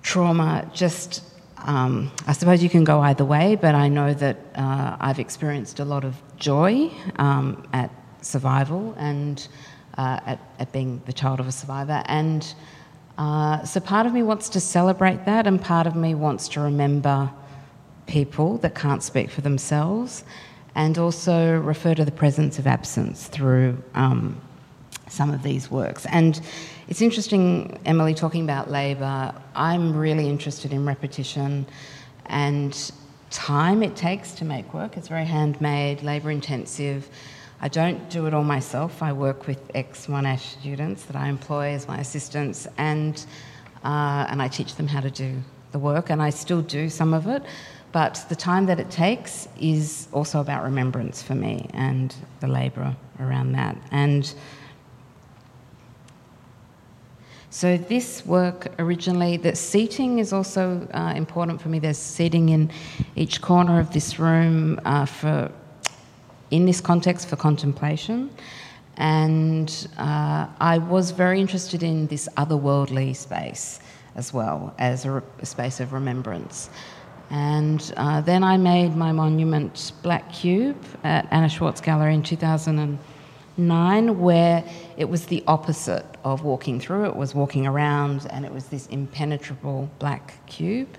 trauma. 0.01 0.69
Just, 0.73 1.23
um, 1.57 2.11
I 2.27 2.33
suppose 2.33 2.61
you 2.61 2.69
can 2.69 2.83
go 2.83 2.99
either 3.01 3.25
way, 3.25 3.55
but 3.55 3.75
I 3.75 3.87
know 3.87 4.13
that 4.13 4.37
uh, 4.55 4.97
I've 4.99 5.19
experienced 5.19 5.79
a 5.79 5.85
lot 5.85 6.03
of 6.03 6.15
joy 6.37 6.91
um, 7.15 7.67
at 7.73 7.89
survival 8.21 8.93
and 8.97 9.47
uh, 9.97 10.19
at, 10.25 10.39
at, 10.59 10.71
being 10.73 11.01
the 11.05 11.13
child 11.13 11.39
of 11.39 11.47
a 11.47 11.51
survivor. 11.51 12.03
And 12.05 12.53
uh, 13.17 13.63
so 13.63 13.79
part 13.79 14.05
of 14.05 14.13
me 14.13 14.23
wants 14.23 14.49
to 14.49 14.59
celebrate 14.59 15.25
that, 15.25 15.47
and 15.47 15.61
part 15.61 15.87
of 15.87 15.95
me 15.95 16.15
wants 16.15 16.49
to 16.49 16.59
remember 16.59 17.31
people 18.07 18.57
that 18.59 18.75
can't 18.75 19.01
speak 19.01 19.29
for 19.29 19.41
themselves 19.41 20.23
and 20.75 20.97
also 20.97 21.59
refer 21.59 21.95
to 21.95 22.05
the 22.05 22.11
presence 22.11 22.59
of 22.59 22.67
absence 22.67 23.27
through 23.27 23.81
um, 23.93 24.39
some 25.07 25.31
of 25.31 25.41
these 25.43 25.71
works. 25.71 26.05
And 26.07 26.39
it's 26.87 27.01
interesting, 27.01 27.79
Emily, 27.85 28.13
talking 28.13 28.43
about 28.43 28.69
labour. 28.69 29.33
I'm 29.55 29.95
really 29.95 30.27
interested 30.27 30.73
in 30.73 30.85
repetition 30.85 31.65
and 32.27 32.91
time 33.29 33.83
it 33.83 33.95
takes 33.95 34.33
to 34.33 34.45
make 34.45 34.73
work. 34.73 34.97
It's 34.97 35.07
very 35.07 35.25
handmade, 35.25 36.03
labour 36.03 36.31
intensive. 36.31 37.09
I 37.61 37.67
don't 37.67 38.09
do 38.09 38.25
it 38.27 38.33
all 38.33 38.43
myself. 38.43 39.01
I 39.01 39.13
work 39.13 39.47
with 39.47 39.59
ex 39.73 40.07
Monash 40.07 40.59
students 40.59 41.03
that 41.05 41.15
I 41.15 41.27
employ 41.27 41.69
as 41.69 41.87
my 41.87 41.99
assistants, 41.99 42.67
and 42.77 43.25
uh, 43.83 44.27
and 44.29 44.41
I 44.41 44.47
teach 44.47 44.75
them 44.75 44.87
how 44.87 44.99
to 44.99 45.09
do 45.09 45.41
the 45.71 45.79
work, 45.79 46.09
and 46.09 46.21
I 46.21 46.29
still 46.29 46.61
do 46.61 46.89
some 46.89 47.13
of 47.13 47.27
it. 47.27 47.43
But 47.95 48.25
the 48.27 48.35
time 48.35 48.65
that 48.65 48.77
it 48.77 48.91
takes 48.91 49.47
is 49.57 50.09
also 50.11 50.41
about 50.41 50.65
remembrance 50.65 51.23
for 51.23 51.33
me 51.33 51.69
and 51.73 52.13
the 52.41 52.47
labour 52.47 52.93
around 53.21 53.53
that. 53.53 53.77
And 53.89 54.33
so 57.49 57.77
this 57.77 58.25
work 58.25 58.67
originally, 58.79 59.37
the 59.37 59.55
seating 59.55 60.19
is 60.19 60.33
also 60.33 60.85
uh, 60.93 61.13
important 61.15 61.61
for 61.61 61.69
me. 61.69 61.79
There's 61.79 61.97
seating 61.97 62.49
in 62.49 62.69
each 63.15 63.39
corner 63.39 63.79
of 63.79 63.93
this 63.93 64.19
room 64.19 64.77
uh, 64.83 65.05
for, 65.05 65.49
in 66.51 66.65
this 66.65 66.81
context, 66.81 67.29
for 67.29 67.37
contemplation. 67.37 68.29
And 68.97 69.87
uh, 69.97 70.47
I 70.59 70.79
was 70.79 71.11
very 71.11 71.39
interested 71.39 71.81
in 71.81 72.07
this 72.07 72.27
otherworldly 72.35 73.15
space 73.15 73.79
as 74.15 74.33
well 74.33 74.73
as 74.79 75.05
a, 75.05 75.23
a 75.39 75.45
space 75.45 75.79
of 75.79 75.93
remembrance. 75.93 76.69
And 77.29 77.93
uh, 77.97 78.21
then 78.21 78.43
I 78.43 78.57
made 78.57 78.95
my 78.95 79.11
monument 79.11 79.93
Black 80.03 80.31
Cube 80.31 80.81
at 81.03 81.27
Anna 81.31 81.49
Schwartz 81.49 81.81
Gallery 81.81 82.13
in 82.13 82.23
2009, 82.23 84.19
where 84.19 84.63
it 84.97 85.05
was 85.05 85.25
the 85.25 85.43
opposite 85.47 86.05
of 86.23 86.43
walking 86.43 86.79
through. 86.79 87.05
It 87.05 87.15
was 87.15 87.33
walking 87.33 87.65
around, 87.65 88.27
and 88.29 88.45
it 88.45 88.53
was 88.53 88.67
this 88.67 88.87
impenetrable 88.87 89.89
black 89.99 90.45
cube, 90.45 90.89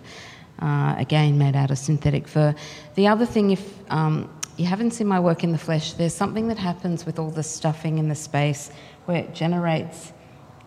uh, 0.61 0.95
again 0.99 1.39
made 1.39 1.55
out 1.55 1.71
of 1.71 1.79
synthetic 1.79 2.27
fur. 2.27 2.55
The 2.95 3.07
other 3.07 3.27
thing, 3.27 3.51
if 3.51 3.75
um, 3.91 4.29
you 4.57 4.65
haven't 4.65 4.93
seen 4.93 5.07
my 5.07 5.21
work 5.21 5.45
in 5.45 5.53
the 5.53 5.59
flesh, 5.59 5.93
there's 5.93 6.15
something 6.15 6.49
that 6.49 6.59
happens 6.59 7.07
with 7.07 7.19
all 7.19 7.31
the 7.31 7.43
stuffing 7.43 7.99
in 7.99 8.09
the 8.09 8.15
space 8.15 8.71
where 9.05 9.19
it 9.19 9.35
generates 9.35 10.13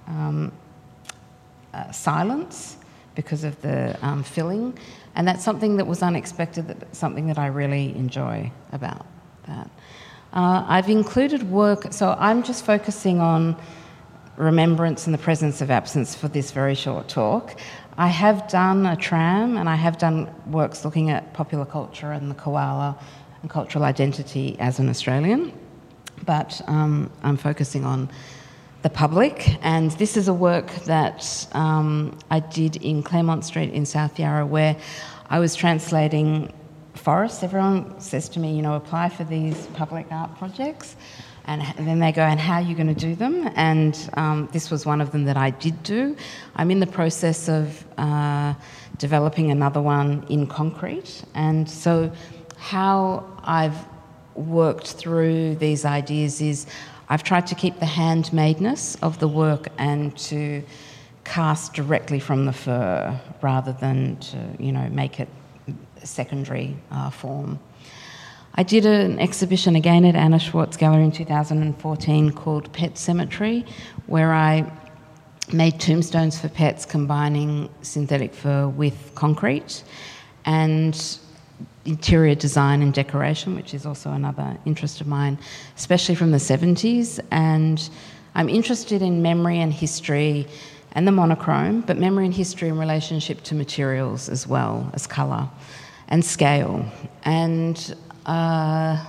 um, 0.07 0.51
uh, 1.73 1.91
silence 1.91 2.77
because 3.15 3.43
of 3.43 3.59
the 3.61 3.97
um, 4.01 4.23
filling. 4.23 4.77
And 5.15 5.27
that's 5.27 5.43
something 5.43 5.77
that 5.77 5.87
was 5.87 6.01
unexpected, 6.01 6.67
that, 6.67 6.95
something 6.95 7.27
that 7.27 7.37
I 7.37 7.47
really 7.47 7.95
enjoy 7.95 8.51
about 8.71 9.05
that. 9.47 9.69
Uh, 10.31 10.63
I've 10.67 10.89
included 10.89 11.49
work, 11.49 11.91
so 11.91 12.15
I'm 12.19 12.43
just 12.43 12.65
focusing 12.65 13.19
on 13.19 13.57
remembrance 14.37 15.05
and 15.05 15.13
the 15.13 15.17
presence 15.19 15.61
of 15.61 15.69
absence 15.69 16.15
for 16.15 16.27
this 16.27 16.51
very 16.51 16.75
short 16.75 17.09
talk. 17.09 17.59
I 17.97 18.07
have 18.07 18.47
done 18.47 18.85
a 18.85 18.95
tram 18.95 19.57
and 19.57 19.67
I 19.67 19.75
have 19.75 19.97
done 19.97 20.33
works 20.47 20.85
looking 20.85 21.09
at 21.09 21.33
popular 21.33 21.65
culture 21.65 22.13
and 22.13 22.31
the 22.31 22.35
koala 22.35 22.97
and 23.41 23.49
cultural 23.49 23.83
identity 23.83 24.55
as 24.59 24.79
an 24.79 24.87
Australian, 24.87 25.51
but 26.25 26.61
um, 26.67 27.11
I'm 27.23 27.35
focusing 27.35 27.83
on 27.83 28.09
the 28.81 28.89
public. 28.89 29.57
And 29.61 29.91
this 29.91 30.15
is 30.15 30.27
a 30.27 30.33
work 30.33 30.71
that 30.85 31.47
um, 31.53 32.17
I 32.29 32.39
did 32.39 32.77
in 32.77 33.03
Claremont 33.03 33.45
Street 33.45 33.73
in 33.73 33.85
South 33.85 34.17
Yarra, 34.17 34.45
where 34.45 34.75
I 35.29 35.39
was 35.39 35.55
translating 35.55 36.53
forests. 36.93 37.43
Everyone 37.43 37.99
says 37.99 38.29
to 38.29 38.39
me, 38.39 38.55
you 38.55 38.61
know, 38.61 38.75
apply 38.75 39.09
for 39.09 39.23
these 39.23 39.67
public 39.67 40.07
art 40.11 40.37
projects. 40.37 40.95
And, 41.45 41.63
then 41.79 41.97
they 41.97 42.11
go, 42.11 42.21
and 42.21 42.39
how 42.39 42.55
are 42.55 42.61
you 42.61 42.75
going 42.75 42.93
to 42.93 42.99
do 42.99 43.15
them? 43.15 43.49
And 43.55 43.97
um, 44.13 44.49
this 44.53 44.69
was 44.69 44.85
one 44.85 45.01
of 45.01 45.11
them 45.11 45.25
that 45.25 45.35
I 45.35 45.49
did 45.49 45.81
do. 45.81 46.15
I'm 46.55 46.69
in 46.69 46.79
the 46.79 46.85
process 46.85 47.49
of 47.49 47.83
uh, 47.97 48.53
developing 48.99 49.49
another 49.49 49.81
one 49.81 50.25
in 50.29 50.45
concrete. 50.45 51.23
And 51.33 51.67
so, 51.67 52.11
how 52.57 53.25
I've 53.43 53.77
worked 54.35 54.87
through 54.87 55.55
these 55.55 55.85
ideas 55.85 56.39
is 56.39 56.67
I've 57.09 57.23
tried 57.23 57.47
to 57.47 57.55
keep 57.55 57.79
the 57.79 57.87
handmadeness 57.87 58.97
of 59.01 59.19
the 59.19 59.27
work 59.27 59.69
and 59.77 60.15
to 60.29 60.63
cast 61.23 61.73
directly 61.73 62.19
from 62.19 62.45
the 62.45 62.53
fur 62.53 63.19
rather 63.41 63.73
than 63.73 64.17
to, 64.17 64.37
you 64.59 64.71
know, 64.71 64.87
make 64.89 65.19
it 65.19 65.27
a 66.01 66.05
secondary 66.05 66.77
uh, 66.91 67.09
form. 67.09 67.59
I 68.55 68.63
did 68.63 68.85
an 68.85 69.19
exhibition 69.19 69.75
again 69.75 70.05
at 70.05 70.15
Anna 70.15 70.37
Schwartz 70.37 70.77
Gallery 70.77 71.03
in 71.03 71.11
2014 71.11 72.31
called 72.31 72.71
Pet 72.73 72.97
Cemetery, 72.97 73.65
where 74.05 74.33
I 74.33 74.71
made 75.51 75.79
tombstones 75.79 76.39
for 76.39 76.49
pets 76.49 76.85
combining 76.85 77.69
synthetic 77.81 78.33
fur 78.33 78.67
with 78.67 79.11
concrete. 79.15 79.83
And 80.45 81.19
interior 81.89 82.35
design 82.35 82.81
and 82.81 82.93
decoration, 82.93 83.55
which 83.55 83.73
is 83.73 83.85
also 83.85 84.11
another 84.11 84.57
interest 84.65 85.01
of 85.01 85.07
mine, 85.07 85.37
especially 85.75 86.15
from 86.15 86.31
the 86.31 86.37
70s. 86.37 87.19
And 87.31 87.89
I'm 88.35 88.49
interested 88.49 89.01
in 89.01 89.21
memory 89.21 89.59
and 89.59 89.73
history 89.73 90.47
and 90.93 91.07
the 91.07 91.11
monochrome, 91.11 91.81
but 91.81 91.97
memory 91.97 92.25
and 92.25 92.33
history 92.33 92.69
in 92.69 92.77
relationship 92.77 93.43
to 93.43 93.55
materials 93.55 94.29
as 94.29 94.47
well 94.47 94.89
as 94.93 95.05
colour 95.05 95.47
and 96.07 96.23
scale. 96.23 96.85
And 97.23 97.95
uh, 98.25 99.05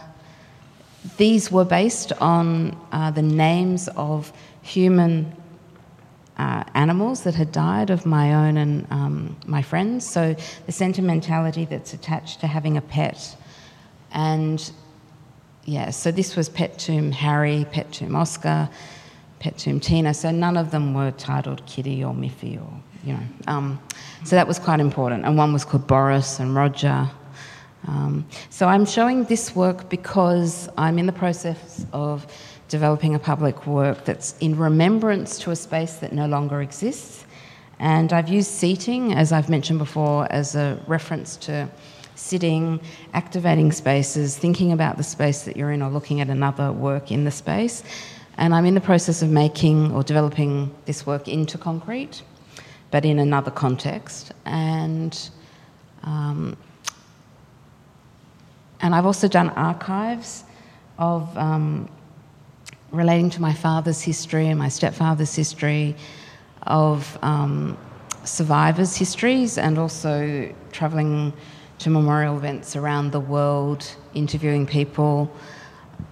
these 1.17 1.51
were 1.51 1.65
based 1.65 2.13
on 2.21 2.77
uh, 2.93 3.11
the 3.11 3.23
names 3.23 3.89
of 3.97 4.33
human 4.63 5.35
uh, 6.41 6.65
animals 6.75 7.23
that 7.25 7.35
had 7.35 7.53
died 7.53 7.91
of 7.91 8.07
my 8.07 8.33
own 8.33 8.57
and 8.57 8.87
um, 8.91 9.37
my 9.47 9.61
friends. 9.61 10.09
So 10.09 10.35
the 10.65 10.73
sentimentality 10.73 11.67
that's 11.67 11.93
attached 11.93 12.41
to 12.41 12.47
having 12.47 12.79
a 12.79 12.81
pet. 12.81 13.37
And 14.13 14.59
yeah, 15.67 15.91
so 15.91 16.11
this 16.11 16.37
was 16.37 16.49
Pet 16.49 16.79
Tomb 16.79 17.13
Harry, 17.13 17.67
Pet 17.71 17.93
Tomb 17.93 18.17
Oscar, 18.17 18.71
Pet 19.39 19.59
Tomb 19.59 19.81
Tina. 19.81 20.15
So 20.15 20.31
none 20.31 20.57
of 20.57 20.71
them 20.71 20.95
were 20.95 21.11
titled 21.11 21.61
Kitty 21.67 22.03
or 22.03 22.15
Miffy 22.15 22.57
or, 22.57 22.73
you 23.05 23.13
know. 23.13 23.27
Um, 23.47 23.79
so 24.25 24.35
that 24.37 24.49
was 24.49 24.59
quite 24.59 24.81
important. 24.81 25.27
And 25.27 25.37
one 25.37 25.53
was 25.53 25.67
called 25.67 25.87
Boris 25.87 26.41
and 26.41 26.55
Roger. 26.55 27.07
Um, 27.87 28.27
so 28.49 28.67
I'm 28.67 28.87
showing 28.87 29.25
this 29.25 29.55
work 29.55 29.91
because 29.91 30.71
I'm 30.79 30.99
in 30.99 31.05
the 31.05 31.13
process 31.13 31.85
of 31.93 32.27
developing 32.71 33.15
a 33.15 33.19
public 33.19 33.67
work 33.67 34.05
that's 34.07 34.39
in 34.39 34.57
remembrance 34.57 35.39
to 35.41 35.51
a 35.51 35.57
space 35.57 35.97
that 35.97 36.13
no 36.13 36.27
longer 36.27 36.63
exists. 36.63 37.27
And 37.81 38.13
I've 38.13 38.29
used 38.29 38.51
seating, 38.51 39.13
as 39.15 39.33
I've 39.33 39.51
mentioned 39.51 39.79
before, 39.79 40.27
as 40.31 40.55
a 40.55 40.79
reference 40.87 41.37
to 41.49 41.69
sitting, 42.15 42.81
activating 43.13 43.73
spaces, 43.73 44.39
thinking 44.39 44.73
about 44.73 44.97
the 44.97 45.03
space 45.03 45.43
that 45.43 45.57
you're 45.57 45.73
in, 45.73 45.83
or 45.83 45.91
looking 45.91 46.21
at 46.21 46.29
another 46.29 46.71
work 46.73 47.11
in 47.11 47.25
the 47.25 47.31
space. 47.31 47.83
And 48.39 48.55
I'm 48.55 48.65
in 48.65 48.75
the 48.75 48.81
process 48.81 49.21
of 49.21 49.31
making 49.31 49.93
or 49.93 50.03
developing 50.03 50.73
this 50.87 51.05
work 51.05 51.29
into 51.29 51.59
concrete, 51.59 52.23
but 52.91 53.05
in 53.05 53.19
another 53.19 53.51
context. 53.51 54.33
And 54.47 55.19
um, 56.03 56.57
and 58.83 58.95
I've 58.95 59.05
also 59.05 59.29
done 59.29 59.51
archives 59.51 60.45
of 60.99 61.37
um, 61.37 61.89
relating 62.93 63.31
to 63.31 63.41
my 63.41 63.53
father's 63.53 64.03
history 64.03 64.49
and 64.49 64.59
my 64.59 64.69
stepfather's 64.69 65.35
history, 65.35 65.97
of 66.65 67.19
um, 67.23 67.77
survivors' 68.25 68.97
histories, 68.97 69.59
and 69.59 69.79
also 69.79 70.53
travelling 70.73 71.33
to 71.79 71.91
memorial 71.91 72.37
events 72.37 72.77
around 72.77 73.11
the 73.13 73.21
world, 73.21 73.97
interviewing 74.15 74.67
people. 74.67 75.31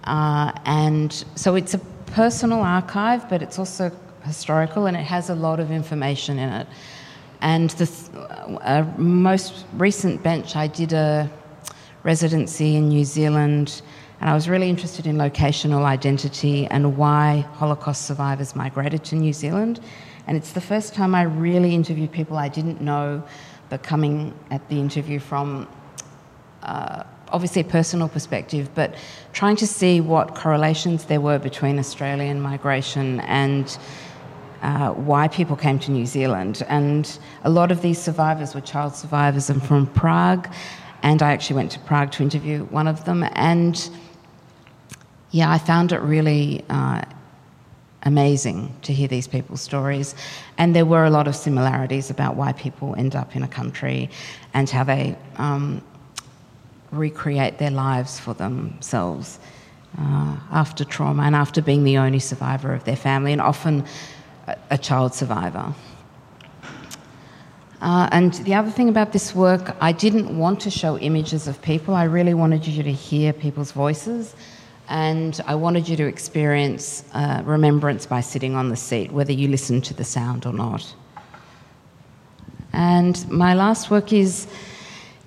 Uh, 0.05 0.51
and 0.65 1.23
so 1.35 1.55
it's 1.55 1.73
a 1.73 1.79
personal 2.07 2.61
archive, 2.61 3.29
but 3.29 3.41
it's 3.41 3.59
also 3.59 3.91
historical 4.23 4.87
and 4.87 4.97
it 4.97 5.03
has 5.03 5.29
a 5.29 5.35
lot 5.35 5.59
of 5.59 5.71
information 5.71 6.39
in 6.39 6.49
it. 6.49 6.67
And 7.41 7.69
the 7.71 7.85
th- 7.85 8.09
uh, 8.61 8.85
most 8.97 9.65
recent 9.73 10.21
bench, 10.23 10.55
I 10.55 10.67
did 10.67 10.93
a 10.93 11.29
residency 12.03 12.75
in 12.75 12.89
New 12.89 13.05
Zealand, 13.05 13.81
and 14.19 14.29
I 14.29 14.33
was 14.33 14.49
really 14.49 14.69
interested 14.69 15.07
in 15.07 15.15
locational 15.15 15.83
identity 15.83 16.67
and 16.67 16.97
why 16.97 17.45
Holocaust 17.53 18.05
survivors 18.05 18.55
migrated 18.55 19.03
to 19.05 19.15
New 19.15 19.31
Zealand. 19.31 19.79
And 20.27 20.35
it's 20.35 20.51
the 20.51 20.61
first 20.61 20.93
time 20.93 21.15
I 21.15 21.23
really 21.23 21.73
interviewed 21.73 22.11
people 22.11 22.37
I 22.37 22.49
didn't 22.49 22.81
know, 22.81 23.23
but 23.69 23.81
coming 23.81 24.33
at 24.51 24.67
the 24.69 24.79
interview 24.79 25.19
from 25.19 25.67
uh, 26.63 27.03
obviously 27.31 27.61
a 27.61 27.65
personal 27.65 28.09
perspective, 28.09 28.69
but 28.75 28.95
trying 29.33 29.55
to 29.55 29.67
see 29.67 30.01
what 30.01 30.35
correlations 30.35 31.05
there 31.05 31.21
were 31.21 31.39
between 31.39 31.79
Australian 31.79 32.41
migration 32.41 33.21
and 33.21 33.77
uh, 34.61 34.89
why 34.91 35.29
people 35.29 35.55
came 35.55 35.79
to 35.79 35.91
New 35.91 36.05
Zealand. 36.05 36.63
And 36.67 37.17
a 37.43 37.49
lot 37.49 37.71
of 37.71 37.81
these 37.81 37.97
survivors 37.97 38.53
were 38.53 38.61
child 38.61 38.95
survivors 38.95 39.49
and 39.49 39.63
from 39.63 39.87
Prague. 39.87 40.53
And 41.01 41.23
I 41.23 41.31
actually 41.31 41.55
went 41.55 41.71
to 41.71 41.79
Prague 41.79 42.11
to 42.13 42.23
interview 42.23 42.65
one 42.65 42.87
of 42.87 43.05
them. 43.05 43.23
And 43.33 43.89
yeah, 45.31 45.51
I 45.51 45.57
found 45.57 45.91
it 45.91 46.01
really 46.01 46.65
uh, 46.69 47.01
amazing 48.03 48.75
to 48.81 48.93
hear 48.93 49.07
these 49.07 49.27
people's 49.27 49.61
stories. 49.61 50.15
And 50.57 50.75
there 50.75 50.85
were 50.85 51.05
a 51.05 51.09
lot 51.09 51.27
of 51.27 51.35
similarities 51.35 52.09
about 52.09 52.35
why 52.35 52.53
people 52.53 52.95
end 52.97 53.15
up 53.15 53.35
in 53.35 53.43
a 53.43 53.47
country 53.47 54.09
and 54.53 54.69
how 54.69 54.83
they 54.83 55.15
um, 55.37 55.81
recreate 56.91 57.59
their 57.59 57.71
lives 57.71 58.19
for 58.19 58.33
themselves 58.33 59.39
uh, 59.97 60.37
after 60.51 60.83
trauma 60.83 61.23
and 61.23 61.35
after 61.35 61.61
being 61.61 61.83
the 61.83 61.97
only 61.97 62.19
survivor 62.19 62.73
of 62.73 62.83
their 62.83 62.95
family, 62.95 63.31
and 63.31 63.41
often 63.41 63.85
a, 64.47 64.55
a 64.71 64.77
child 64.77 65.13
survivor. 65.13 65.73
Uh, 67.81 68.09
and 68.11 68.33
the 68.45 68.53
other 68.53 68.69
thing 68.69 68.89
about 68.89 69.13
this 69.13 69.33
work, 69.33 69.75
I 69.79 69.93
didn't 69.93 70.37
want 70.37 70.59
to 70.61 70.69
show 70.69 70.97
images 70.97 71.47
of 71.47 71.61
people. 71.61 71.93
I 71.95 72.03
really 72.03 72.33
wanted 72.33 72.67
you 72.67 72.83
to 72.83 72.91
hear 72.91 73.31
people's 73.31 73.71
voices. 73.71 74.35
And 74.89 75.39
I 75.45 75.55
wanted 75.55 75.87
you 75.87 75.95
to 75.97 76.07
experience 76.07 77.03
uh, 77.13 77.43
remembrance 77.45 78.05
by 78.07 78.21
sitting 78.21 78.55
on 78.55 78.69
the 78.69 78.75
seat, 78.75 79.11
whether 79.11 79.31
you 79.31 79.47
listen 79.47 79.81
to 79.83 79.93
the 79.93 80.03
sound 80.03 80.45
or 80.45 80.53
not. 80.53 80.93
And 82.73 83.29
my 83.29 83.53
last 83.53 83.91
work 83.91 84.11
is 84.11 84.47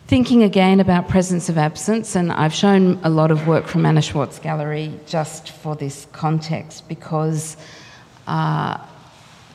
thinking 0.08 0.42
again 0.42 0.80
about 0.80 1.08
presence 1.08 1.48
of 1.48 1.56
absence. 1.56 2.16
And 2.16 2.32
I've 2.32 2.52
shown 2.52 2.98
a 3.04 3.08
lot 3.08 3.30
of 3.30 3.46
work 3.46 3.66
from 3.66 3.86
Anna 3.86 4.02
Schwartz 4.02 4.38
Gallery 4.38 4.92
just 5.06 5.50
for 5.50 5.76
this 5.76 6.06
context 6.12 6.88
because. 6.88 7.56
Uh, 8.26 8.78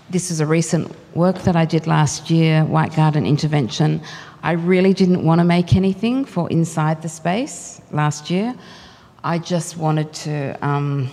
this 0.10 0.32
is 0.32 0.40
a 0.40 0.46
recent 0.46 0.90
work 1.16 1.40
that 1.40 1.58
I 1.58 1.66
did 1.66 1.86
last 1.86 2.30
year, 2.30 2.64
White 2.64 2.96
Garden 2.96 3.26
Intervention. 3.26 4.02
I 4.42 4.54
really 4.54 4.94
didn't 4.94 5.26
want 5.26 5.40
to 5.40 5.44
make 5.44 5.76
anything 5.76 6.24
for 6.24 6.50
inside 6.50 7.02
the 7.02 7.10
space 7.10 7.82
last 7.92 8.30
year. 8.30 8.56
I 9.28 9.40
just 9.40 9.76
wanted 9.76 10.14
to, 10.24 10.58
um, 10.66 11.10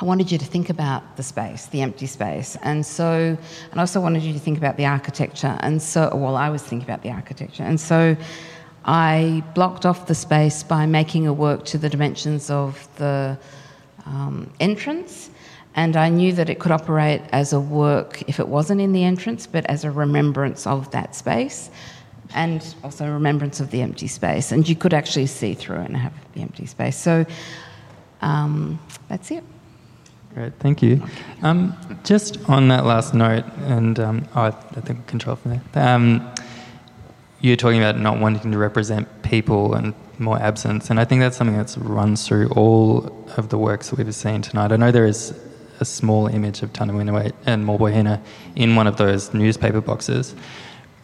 I 0.00 0.04
wanted 0.04 0.32
you 0.32 0.38
to 0.38 0.44
think 0.44 0.68
about 0.68 1.16
the 1.16 1.22
space, 1.22 1.66
the 1.66 1.80
empty 1.80 2.06
space. 2.06 2.56
And 2.62 2.84
so, 2.84 3.38
and 3.70 3.78
I 3.78 3.78
also 3.78 4.00
wanted 4.00 4.24
you 4.24 4.32
to 4.32 4.40
think 4.40 4.58
about 4.58 4.76
the 4.76 4.86
architecture. 4.86 5.56
And 5.60 5.80
so, 5.80 6.10
well, 6.12 6.34
I 6.34 6.48
was 6.48 6.60
thinking 6.60 6.84
about 6.84 7.04
the 7.04 7.10
architecture. 7.12 7.62
And 7.62 7.80
so 7.80 8.16
I 8.84 9.44
blocked 9.54 9.86
off 9.86 10.08
the 10.08 10.14
space 10.16 10.64
by 10.64 10.86
making 10.86 11.28
a 11.28 11.32
work 11.32 11.64
to 11.66 11.78
the 11.78 11.88
dimensions 11.88 12.50
of 12.50 12.88
the 12.96 13.38
um, 14.06 14.50
entrance 14.58 15.30
and 15.76 15.96
I 15.96 16.08
knew 16.08 16.32
that 16.34 16.48
it 16.48 16.60
could 16.60 16.70
operate 16.70 17.20
as 17.32 17.52
a 17.52 17.60
work 17.60 18.22
if 18.28 18.38
it 18.38 18.46
wasn't 18.46 18.80
in 18.80 18.92
the 18.92 19.02
entrance, 19.02 19.46
but 19.46 19.66
as 19.66 19.84
a 19.84 19.90
remembrance 19.90 20.66
of 20.66 20.90
that 20.92 21.16
space 21.16 21.70
and 22.34 22.74
also 22.82 23.10
remembrance 23.10 23.60
of 23.60 23.70
the 23.70 23.80
empty 23.80 24.08
space. 24.08 24.52
And 24.52 24.68
you 24.68 24.76
could 24.76 24.92
actually 24.92 25.26
see 25.26 25.54
through 25.54 25.78
and 25.78 25.96
have 25.96 26.12
the 26.34 26.42
empty 26.42 26.66
space. 26.66 26.96
So 26.96 27.24
um, 28.20 28.78
that's 29.08 29.30
it. 29.30 29.44
Great, 30.34 30.52
thank 30.58 30.82
you. 30.82 31.00
Um, 31.42 31.76
just 32.02 32.38
on 32.50 32.66
that 32.68 32.84
last 32.84 33.14
note, 33.14 33.44
and 33.58 34.00
um, 34.00 34.28
oh, 34.34 34.42
I 34.42 34.50
think 34.80 35.06
control 35.06 35.36
from 35.36 35.52
there. 35.52 35.88
Um, 35.88 36.28
you're 37.40 37.56
talking 37.56 37.78
about 37.78 38.00
not 38.00 38.18
wanting 38.18 38.50
to 38.50 38.58
represent 38.58 39.06
people 39.22 39.74
and 39.74 39.94
more 40.18 40.40
absence, 40.40 40.90
and 40.90 40.98
I 40.98 41.04
think 41.04 41.20
that's 41.20 41.36
something 41.36 41.56
that's 41.56 41.78
runs 41.78 42.26
through 42.26 42.48
all 42.50 43.26
of 43.36 43.50
the 43.50 43.58
works 43.58 43.90
that 43.90 43.98
we've 43.98 44.12
seen 44.12 44.42
tonight. 44.42 44.72
I 44.72 44.76
know 44.76 44.90
there 44.90 45.06
is 45.06 45.38
a 45.78 45.84
small 45.84 46.26
image 46.26 46.62
of 46.62 46.72
Tunnerminnerwait 46.72 47.32
and 47.46 47.64
Maulboyheenner 47.64 48.20
in 48.56 48.74
one 48.74 48.88
of 48.88 48.96
those 48.96 49.34
newspaper 49.34 49.80
boxes. 49.80 50.34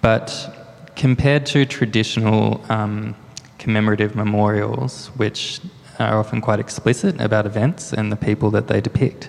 But 0.01 0.60
compared 0.97 1.47
to 1.47 1.65
traditional 1.65 2.65
um, 2.71 3.15
commemorative 3.59 4.15
memorials, 4.17 5.09
which 5.17 5.61
are 5.99 6.19
often 6.19 6.41
quite 6.41 6.61
explicit 6.61 7.21
about 7.21 7.47
events 7.47 7.93
and 7.93 8.11
the 8.11 8.17
people 8.17 8.51
that 8.51 8.69
they 8.69 8.81
depict, 8.81 9.29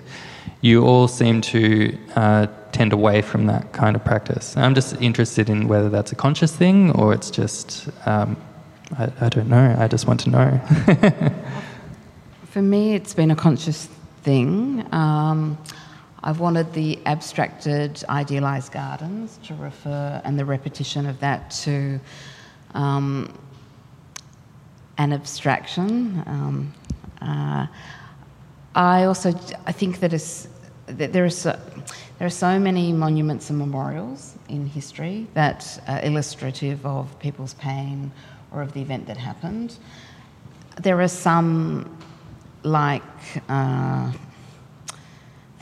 you 0.60 0.84
all 0.84 1.08
seem 1.08 1.40
to 1.40 1.96
uh, 2.16 2.46
tend 2.72 2.92
away 2.92 3.20
from 3.20 3.46
that 3.46 3.72
kind 3.72 3.94
of 3.94 4.04
practice. 4.04 4.56
I'm 4.56 4.74
just 4.74 5.00
interested 5.00 5.50
in 5.50 5.68
whether 5.68 5.90
that's 5.90 6.12
a 6.12 6.14
conscious 6.14 6.54
thing 6.54 6.92
or 6.92 7.12
it's 7.12 7.30
just, 7.30 7.88
um, 8.06 8.36
I, 8.96 9.10
I 9.20 9.28
don't 9.28 9.48
know, 9.48 9.76
I 9.78 9.88
just 9.88 10.06
want 10.06 10.20
to 10.20 10.30
know. 10.30 10.60
For 12.44 12.62
me, 12.62 12.94
it's 12.94 13.14
been 13.14 13.30
a 13.30 13.36
conscious 13.36 13.88
thing. 14.22 14.86
Um, 14.92 15.58
I've 16.24 16.38
wanted 16.38 16.72
the 16.72 17.00
abstracted, 17.04 18.02
idealized 18.08 18.72
gardens 18.72 19.38
to 19.44 19.54
refer, 19.54 20.20
and 20.24 20.38
the 20.38 20.44
repetition 20.44 21.06
of 21.06 21.18
that 21.20 21.50
to 21.62 21.98
um, 22.74 23.36
an 24.98 25.12
abstraction. 25.12 26.22
Um, 26.26 26.74
uh, 27.20 27.66
I 28.74 29.04
also 29.04 29.30
I 29.66 29.72
think 29.72 29.98
that, 30.00 30.12
that 30.86 31.12
there, 31.12 31.24
are 31.24 31.30
so, 31.30 31.58
there 32.18 32.26
are 32.26 32.30
so 32.30 32.58
many 32.58 32.92
monuments 32.92 33.50
and 33.50 33.58
memorials 33.58 34.36
in 34.48 34.66
history 34.66 35.26
that 35.34 35.82
are 35.88 36.00
illustrative 36.04 36.86
of 36.86 37.18
people's 37.18 37.54
pain 37.54 38.12
or 38.52 38.62
of 38.62 38.72
the 38.74 38.80
event 38.80 39.06
that 39.06 39.16
happened. 39.16 39.76
There 40.80 41.00
are 41.00 41.08
some 41.08 41.98
like 42.62 43.02
uh, 43.48 44.12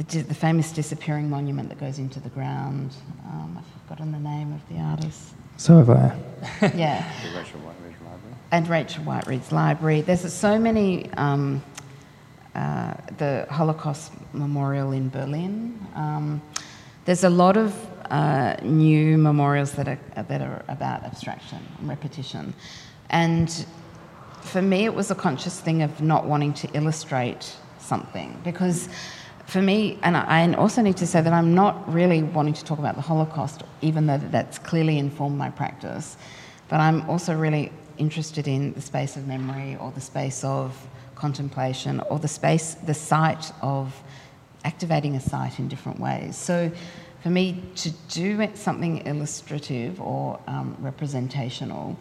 the, 0.08 0.22
the, 0.22 0.34
famous 0.34 0.72
disappearing 0.72 1.28
monument 1.28 1.68
that 1.68 1.78
goes 1.78 1.98
into 1.98 2.20
the 2.20 2.30
ground. 2.30 2.94
Um, 3.26 3.56
I've 3.58 3.82
forgotten 3.82 4.12
the 4.12 4.18
name 4.18 4.52
of 4.52 4.68
the 4.68 4.80
artist. 4.82 5.34
So 5.56 5.78
have 5.78 5.90
I. 5.90 6.16
yeah. 6.74 7.12
And 8.50 8.68
Rachel 8.68 9.02
Whiteread's 9.04 9.52
library. 9.52 10.00
There's 10.00 10.32
so 10.32 10.58
many. 10.58 11.10
Um, 11.12 11.62
uh, 12.54 12.94
the 13.18 13.46
Holocaust 13.48 14.12
Memorial 14.32 14.90
in 14.90 15.08
Berlin. 15.08 15.78
Um, 15.94 16.42
there's 17.04 17.22
a 17.22 17.30
lot 17.30 17.56
of 17.56 17.74
uh, 18.10 18.56
new 18.62 19.16
memorials 19.16 19.72
that 19.72 19.86
are, 19.86 19.98
that 20.16 20.40
are 20.40 20.64
about 20.66 21.04
abstraction 21.04 21.64
and 21.78 21.88
repetition. 21.88 22.52
And 23.10 23.66
for 24.40 24.60
me, 24.60 24.84
it 24.84 24.94
was 24.94 25.12
a 25.12 25.14
conscious 25.14 25.60
thing 25.60 25.82
of 25.82 26.00
not 26.00 26.26
wanting 26.26 26.52
to 26.54 26.68
illustrate 26.74 27.54
something 27.78 28.40
because 28.42 28.88
for 29.50 29.60
me, 29.60 29.98
and 30.02 30.16
I 30.16 30.52
also 30.54 30.80
need 30.80 30.96
to 30.98 31.06
say 31.06 31.20
that 31.20 31.32
I'm 31.32 31.54
not 31.54 31.92
really 31.92 32.22
wanting 32.22 32.54
to 32.54 32.64
talk 32.64 32.78
about 32.78 32.94
the 32.94 33.02
Holocaust, 33.02 33.64
even 33.82 34.06
though 34.06 34.18
that's 34.18 34.58
clearly 34.58 34.96
informed 34.96 35.36
my 35.36 35.50
practice, 35.50 36.16
but 36.68 36.78
I'm 36.78 37.08
also 37.10 37.36
really 37.36 37.72
interested 37.98 38.46
in 38.46 38.72
the 38.74 38.80
space 38.80 39.16
of 39.16 39.26
memory 39.26 39.76
or 39.80 39.90
the 39.90 40.00
space 40.00 40.44
of 40.44 40.76
contemplation 41.16 42.00
or 42.08 42.20
the 42.20 42.28
space, 42.28 42.74
the 42.74 42.94
site 42.94 43.52
of 43.60 44.00
activating 44.64 45.16
a 45.16 45.20
site 45.20 45.58
in 45.58 45.66
different 45.66 45.98
ways. 45.98 46.36
So 46.36 46.70
for 47.22 47.30
me 47.30 47.62
to 47.76 47.90
do 48.08 48.48
something 48.54 49.06
illustrative 49.06 50.00
or 50.00 50.38
um, 50.46 50.76
representational 50.78 51.98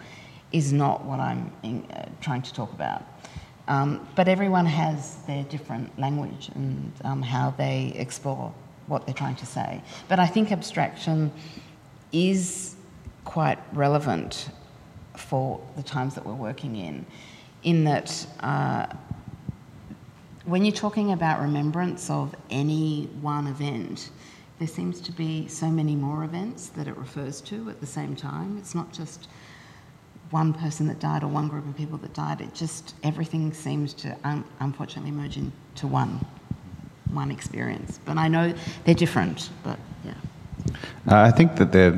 is 0.52 0.72
not 0.72 1.04
what 1.04 1.20
I'm 1.20 1.52
in, 1.64 1.84
uh, 1.92 2.10
trying 2.22 2.44
to 2.44 2.54
talk 2.54 2.72
about. 2.74 3.04
Um, 3.70 4.06
but 4.16 4.28
everyone 4.28 4.66
has 4.66 5.18
their 5.28 5.44
different 5.44 5.98
language 6.00 6.50
and 6.56 6.92
um, 7.04 7.22
how 7.22 7.52
they 7.52 7.94
explore 7.96 8.52
what 8.88 9.06
they're 9.06 9.14
trying 9.14 9.36
to 9.36 9.46
say. 9.46 9.82
But 10.08 10.20
I 10.20 10.26
think 10.26 10.52
abstraction 10.52 11.32
is 12.12 12.76
quite 13.26 13.60
relevant 13.74 14.50
for 15.16 15.62
the 15.78 15.84
times 15.84 16.16
that 16.16 16.26
we're 16.26 16.34
working 16.34 16.76
in, 16.76 17.06
in 17.62 17.84
that 17.84 18.26
uh, 18.40 18.88
when 20.46 20.66
you're 20.66 20.76
talking 20.76 21.12
about 21.12 21.40
remembrance 21.40 22.10
of 22.10 22.34
any 22.50 23.08
one 23.22 23.46
event, 23.46 24.10
there 24.58 24.68
seems 24.68 25.00
to 25.02 25.12
be 25.12 25.48
so 25.48 25.68
many 25.68 25.96
more 25.96 26.24
events 26.24 26.70
that 26.70 26.88
it 26.88 26.98
refers 26.98 27.40
to 27.42 27.70
at 27.70 27.80
the 27.80 27.86
same 27.86 28.16
time. 28.16 28.58
It's 28.58 28.74
not 28.74 28.92
just 28.92 29.28
one 30.32 30.54
person 30.54 30.88
that 30.88 31.00
died 31.00 31.24
or 31.24 31.28
one 31.28 31.48
group 31.48 31.68
of 31.68 31.76
people 31.76 31.98
that 32.00 32.14
died. 32.14 32.42
It 32.42 32.54
just 32.54 32.96
everything 33.04 33.54
seems 33.54 33.94
to 33.96 34.16
un- 34.24 34.44
unfortunately 34.60 35.12
merge 35.12 35.38
into 35.38 35.88
one 35.88 36.26
one 37.12 37.32
experience. 37.32 38.00
But 38.06 38.18
I 38.18 38.28
know 38.28 38.54
they're 38.86 38.96
different. 38.96 39.50
But 39.64 39.80
yeah. 40.06 40.14
Uh, 41.08 41.22
I 41.22 41.32
think 41.32 41.56
that 41.56 41.72
they're, 41.72 41.92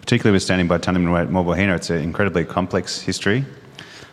particularly 0.00 0.32
with 0.34 0.42
standing 0.42 0.68
by 0.68 0.78
Tunnerminnerwait 0.78 1.28
Maulboyheenner, 1.28 1.76
it's 1.76 1.90
an 1.90 1.98
incredibly 1.98 2.44
complex 2.44 3.00
history. 3.00 3.44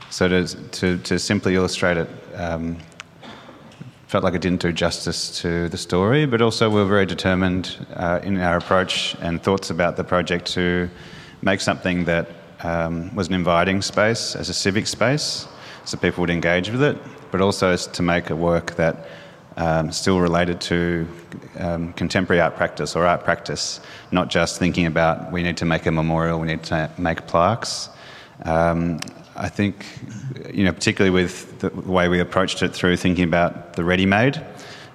So 0.09 0.27
to, 0.27 0.45
to, 0.45 0.97
to 0.97 1.19
simply 1.19 1.55
illustrate 1.55 1.97
it 1.97 2.09
um, 2.35 2.77
felt 4.07 4.23
like 4.23 4.33
it 4.33 4.41
didn't 4.41 4.61
do 4.61 4.73
justice 4.73 5.39
to 5.41 5.69
the 5.69 5.77
story, 5.77 6.25
but 6.25 6.41
also 6.41 6.67
we 6.69 6.77
were 6.77 6.87
very 6.87 7.05
determined 7.05 7.85
uh, 7.93 8.19
in 8.23 8.39
our 8.39 8.57
approach 8.57 9.15
and 9.21 9.41
thoughts 9.41 9.69
about 9.69 9.97
the 9.97 10.03
project 10.03 10.47
to 10.47 10.89
make 11.43 11.61
something 11.61 12.05
that 12.05 12.27
um, 12.63 13.13
was 13.15 13.27
an 13.27 13.33
inviting 13.33 13.81
space 13.81 14.35
as 14.35 14.49
a 14.49 14.53
civic 14.53 14.87
space, 14.87 15.47
so 15.85 15.97
people 15.97 16.21
would 16.21 16.29
engage 16.29 16.69
with 16.69 16.83
it, 16.83 16.97
but 17.31 17.41
also 17.41 17.75
to 17.75 18.01
make 18.01 18.29
a 18.29 18.35
work 18.35 18.75
that 18.75 19.07
um, 19.57 19.91
still 19.91 20.19
related 20.19 20.61
to 20.61 21.07
um, 21.57 21.93
contemporary 21.93 22.41
art 22.41 22.55
practice 22.55 22.95
or 22.95 23.05
art 23.05 23.23
practice, 23.23 23.81
not 24.11 24.29
just 24.29 24.59
thinking 24.59 24.85
about 24.85 25.31
we 25.31 25.43
need 25.43 25.57
to 25.57 25.65
make 25.65 25.85
a 25.85 25.91
memorial, 25.91 26.39
we 26.39 26.47
need 26.47 26.63
to 26.63 26.89
make 26.97 27.27
plaques. 27.27 27.89
Um, 28.43 28.99
I 29.35 29.49
think, 29.49 29.85
you 30.53 30.63
know, 30.63 30.71
particularly 30.73 31.11
with 31.11 31.59
the 31.59 31.69
way 31.69 32.09
we 32.09 32.19
approached 32.19 32.61
it 32.61 32.73
through 32.73 32.97
thinking 32.97 33.23
about 33.23 33.73
the 33.73 33.83
ready-made, 33.83 34.41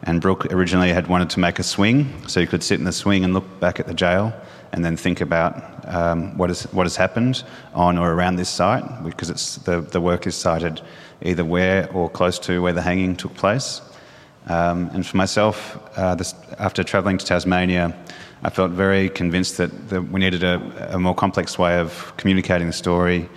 and 0.03 0.21
Brook 0.21 0.53
originally 0.53 0.93
had 0.93 1.07
wanted 1.07 1.31
to 1.31 1.41
make 1.41 1.59
a 1.59 1.63
swing, 1.63 2.29
so 2.29 2.41
you 2.41 2.47
could 2.47 2.63
sit 2.63 2.79
in 2.79 2.85
the 2.85 2.93
swing 2.93 3.25
and 3.25 3.33
look 3.33 3.61
back 3.61 3.81
at 3.81 3.87
the 3.87 3.95
jail, 3.95 4.33
and 4.75 4.85
then 4.85 4.97
think 4.97 5.21
about 5.21 5.55
um, 5.89 6.37
what, 6.37 6.51
is, 6.51 6.65
what 6.73 6.85
has 6.85 6.97
happened 6.97 7.45
on 7.73 7.97
or 7.97 8.13
around 8.13 8.37
this 8.37 8.51
site, 8.51 8.85
because 9.05 9.31
it's 9.31 9.57
the, 9.57 9.81
the 9.81 10.01
work 10.01 10.27
is 10.27 10.35
cited 10.35 10.83
either 11.23 11.45
where 11.45 11.91
or 11.93 12.11
close 12.11 12.39
to 12.41 12.61
where 12.61 12.75
the 12.75 12.83
hanging 12.83 13.17
took 13.17 13.35
place. 13.35 13.81
Um, 14.47 14.91
and 14.93 15.07
for 15.07 15.17
myself, 15.17 15.79
uh, 15.97 16.15
this, 16.15 16.35
after 16.59 16.85
travelling 16.85 17.17
to 17.19 17.25
Tasmania, 17.25 17.97
I 18.43 18.51
felt 18.51 18.73
very 18.73 19.09
convinced 19.09 19.57
that, 19.57 19.89
that 19.89 20.03
we 20.03 20.21
needed 20.21 20.45
a, 20.45 20.95
a 20.95 20.99
more 20.99 21.15
complex 21.15 21.59
way 21.59 21.79
of 21.79 22.13
communicating 22.19 22.67
the 22.67 22.75
story 22.75 23.29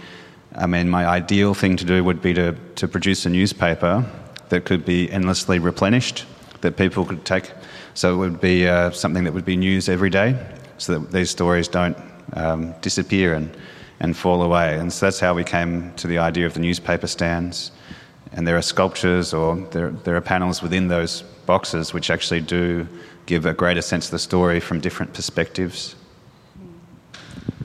I 0.58 0.66
mean, 0.66 0.90
my 0.90 1.06
ideal 1.06 1.54
thing 1.54 1.78
to 1.78 1.86
do 1.86 2.04
would 2.04 2.20
be 2.20 2.34
to, 2.34 2.56
to 2.76 2.88
produce 2.88 3.28
a 3.28 3.30
newspaper 3.30 4.04
that 4.50 4.66
could 4.66 4.86
be 4.86 5.12
endlessly 5.12 5.60
replenished, 5.60 6.26
that 6.62 6.78
people 6.78 7.06
could 7.06 7.24
take. 7.26 7.52
So 7.94 8.16
it 8.16 8.18
would 8.18 8.42
be 8.42 8.68
uh, 8.68 8.90
something 8.90 9.24
that 9.26 9.34
would 9.34 9.46
be 9.46 9.56
news 9.56 9.88
every 9.88 10.10
day, 10.10 10.36
so 10.78 11.00
that 11.00 11.12
these 11.12 11.30
stories 11.30 11.68
don't 11.68 11.98
um, 12.34 12.74
disappear 12.82 13.34
and, 13.34 13.56
and 14.00 14.16
fall 14.16 14.42
away. 14.42 14.78
And 14.78 14.92
so 14.92 15.06
that's 15.06 15.20
how 15.20 15.34
we 15.34 15.44
came 15.44 15.94
to 15.96 16.08
the 16.08 16.18
idea 16.18 16.46
of 16.46 16.54
the 16.54 16.60
newspaper 16.60 17.08
stands. 17.08 17.72
And 18.34 18.48
there 18.48 18.58
are 18.58 18.62
sculptures 18.62 19.34
or 19.34 19.56
there, 19.72 19.92
there 19.92 20.16
are 20.16 20.22
panels 20.22 20.62
within 20.62 20.88
those 20.88 21.24
boxes 21.46 21.94
which 21.94 22.10
actually 22.10 22.42
do 22.42 22.88
give 23.26 23.46
a 23.46 23.54
greater 23.54 23.82
sense 23.82 24.06
of 24.06 24.12
the 24.12 24.20
story 24.20 24.60
from 24.60 24.80
different 24.80 25.14
perspectives. 25.14 25.96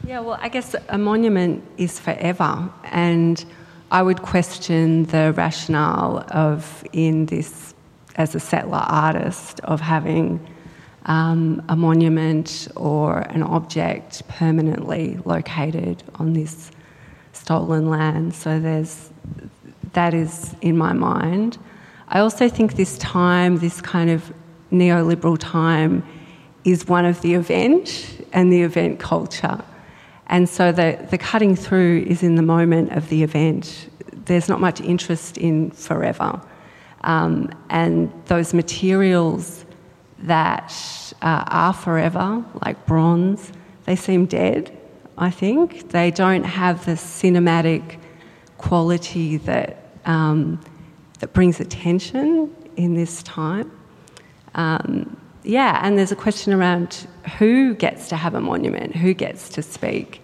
Yeah, 0.07 0.21
well, 0.21 0.39
I 0.43 0.49
guess 0.49 0.75
a 0.89 0.99
monument 0.99 1.65
is 1.79 1.99
forever, 1.99 2.69
and 2.85 3.43
I 3.91 4.03
would 4.03 4.21
question 4.21 5.05
the 5.05 5.33
rationale 5.33 6.27
of, 6.31 6.85
in 6.93 7.27
this, 7.27 7.75
as 8.17 8.35
a 8.35 8.41
settler 8.41 8.85
artist, 8.89 9.61
of 9.61 9.81
having 9.81 10.47
um, 11.07 11.63
a 11.69 11.77
monument 11.77 12.69
or 12.77 13.19
an 13.19 13.43
object 13.43 14.27
permanently 14.29 15.19
located 15.25 16.03
on 16.17 16.33
this 16.33 16.71
stolen 17.33 17.89
land. 17.89 18.35
So 18.35 18.61
there's 18.61 19.11
that 19.93 20.15
is 20.15 20.55
in 20.61 20.77
my 20.77 20.93
mind. 20.93 21.59
I 22.09 22.21
also 22.21 22.49
think 22.49 22.77
this 22.77 22.99
time, 22.99 23.59
this 23.59 23.81
kind 23.81 24.11
of 24.11 24.33
neoliberal 24.71 25.37
time, 25.39 26.03
is 26.65 26.87
one 26.87 27.05
of 27.05 27.21
the 27.23 27.35
event 27.35 28.25
and 28.33 28.53
the 28.53 28.63
event 28.63 29.01
culture. 29.01 29.63
And 30.29 30.49
so 30.49 30.73
the, 30.73 31.07
the 31.11 31.19
cutting 31.19 31.57
through 31.57 32.05
is 32.07 32.23
in 32.23 32.37
the 32.37 32.43
moment 32.43 32.93
of 32.93 33.09
the 33.09 33.23
event. 33.23 33.91
There's 34.25 34.49
not 34.49 34.61
much 34.61 34.81
interest 34.81 35.37
in 35.37 35.71
forever. 35.73 36.41
Um, 37.05 37.51
and 37.69 38.13
those 38.27 38.55
materials 38.55 39.62
that 40.23 40.73
uh, 41.23 41.45
are 41.49 41.73
forever, 41.73 42.45
like 42.65 42.85
bronze, 42.87 43.53
they 43.85 43.97
seem 43.97 44.27
dead, 44.27 44.77
I 45.19 45.31
think. 45.31 45.91
They 45.91 46.11
don't 46.11 46.45
have 46.45 46.85
the 46.85 46.93
cinematic 46.93 47.99
quality 48.59 49.37
that, 49.39 49.85
um, 50.05 50.61
that 51.19 51.33
brings 51.33 51.61
attention 51.61 52.55
in 52.77 52.95
this 52.95 53.23
time. 53.23 53.71
Um, 54.55 55.17
yeah, 55.45 55.81
and 55.83 55.99
there's 55.99 56.13
a 56.13 56.17
question 56.17 56.53
around 56.53 57.07
who 57.39 57.75
gets 57.75 58.09
to 58.09 58.17
have 58.17 58.35
a 58.35 58.41
monument, 58.41 58.95
who 58.95 59.13
gets 59.13 59.49
to 59.51 59.63
speak. 59.63 60.23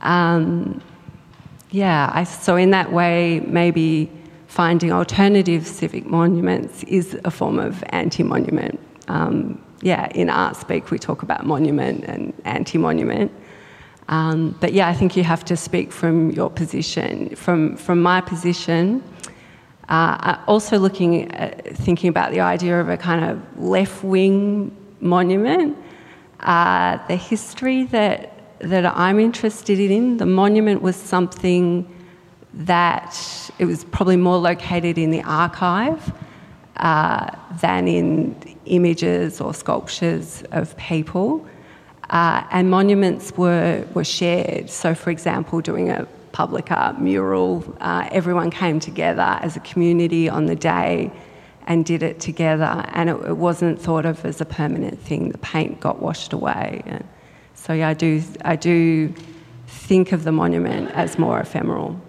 Um, 0.00 0.82
yeah, 1.70 2.10
I, 2.12 2.24
so 2.24 2.56
in 2.56 2.70
that 2.70 2.92
way, 2.92 3.40
maybe 3.40 4.10
finding 4.48 4.92
alternative 4.92 5.66
civic 5.66 6.04
monuments 6.06 6.82
is 6.84 7.18
a 7.24 7.30
form 7.30 7.58
of 7.58 7.82
anti 7.90 8.22
monument. 8.22 8.80
Um, 9.08 9.62
yeah, 9.80 10.08
in 10.14 10.30
art 10.30 10.56
speak, 10.56 10.90
we 10.90 10.98
talk 10.98 11.22
about 11.22 11.44
monument 11.44 12.04
and 12.04 12.32
anti 12.44 12.78
monument. 12.78 13.32
Um, 14.08 14.56
but 14.60 14.72
yeah, 14.72 14.88
I 14.88 14.94
think 14.94 15.16
you 15.16 15.24
have 15.24 15.44
to 15.46 15.56
speak 15.56 15.92
from 15.92 16.30
your 16.30 16.50
position. 16.50 17.34
From, 17.34 17.76
from 17.76 18.02
my 18.02 18.20
position, 18.20 19.02
uh, 19.88 20.38
also 20.46 20.78
looking 20.78 21.30
at, 21.32 21.76
thinking 21.76 22.08
about 22.08 22.32
the 22.32 22.40
idea 22.40 22.80
of 22.80 22.88
a 22.88 22.96
kind 22.96 23.24
of 23.24 23.58
left 23.58 24.04
wing 24.04 24.74
monument, 25.00 25.76
uh, 26.40 26.98
the 27.08 27.16
history 27.16 27.84
that 27.84 28.32
that 28.62 28.86
I'm 28.86 29.18
interested 29.18 29.80
in. 29.80 30.18
The 30.18 30.26
monument 30.26 30.82
was 30.82 30.96
something 30.96 31.88
that 32.54 33.50
it 33.58 33.64
was 33.64 33.84
probably 33.84 34.16
more 34.16 34.36
located 34.36 34.98
in 34.98 35.10
the 35.10 35.22
archive 35.22 36.12
uh, 36.76 37.30
than 37.60 37.88
in 37.88 38.56
images 38.66 39.40
or 39.40 39.54
sculptures 39.54 40.42
of 40.52 40.76
people. 40.76 41.46
Uh, 42.10 42.44
and 42.50 42.70
monuments 42.70 43.32
were, 43.36 43.84
were 43.94 44.04
shared. 44.04 44.68
So, 44.68 44.94
for 44.94 45.10
example, 45.10 45.60
doing 45.60 45.90
a 45.90 46.06
public 46.32 46.70
art 46.70 47.00
mural, 47.00 47.64
uh, 47.80 48.08
everyone 48.10 48.50
came 48.50 48.80
together 48.80 49.38
as 49.40 49.56
a 49.56 49.60
community 49.60 50.28
on 50.28 50.46
the 50.46 50.56
day 50.56 51.10
and 51.66 51.84
did 51.84 52.02
it 52.02 52.18
together, 52.18 52.84
and 52.88 53.08
it, 53.08 53.16
it 53.26 53.36
wasn't 53.36 53.80
thought 53.80 54.04
of 54.04 54.24
as 54.24 54.40
a 54.40 54.44
permanent 54.44 55.00
thing. 55.00 55.30
The 55.30 55.38
paint 55.38 55.78
got 55.80 56.02
washed 56.02 56.32
away. 56.32 56.82
And, 56.86 57.04
so 57.54 57.72
yeah, 57.72 57.88
I 57.88 57.94
do, 57.94 58.20
I 58.44 58.56
do 58.56 59.14
think 59.68 60.12
of 60.12 60.24
the 60.24 60.32
monument 60.32 60.90
as 60.90 61.18
more 61.18 61.38
ephemeral. 61.38 62.00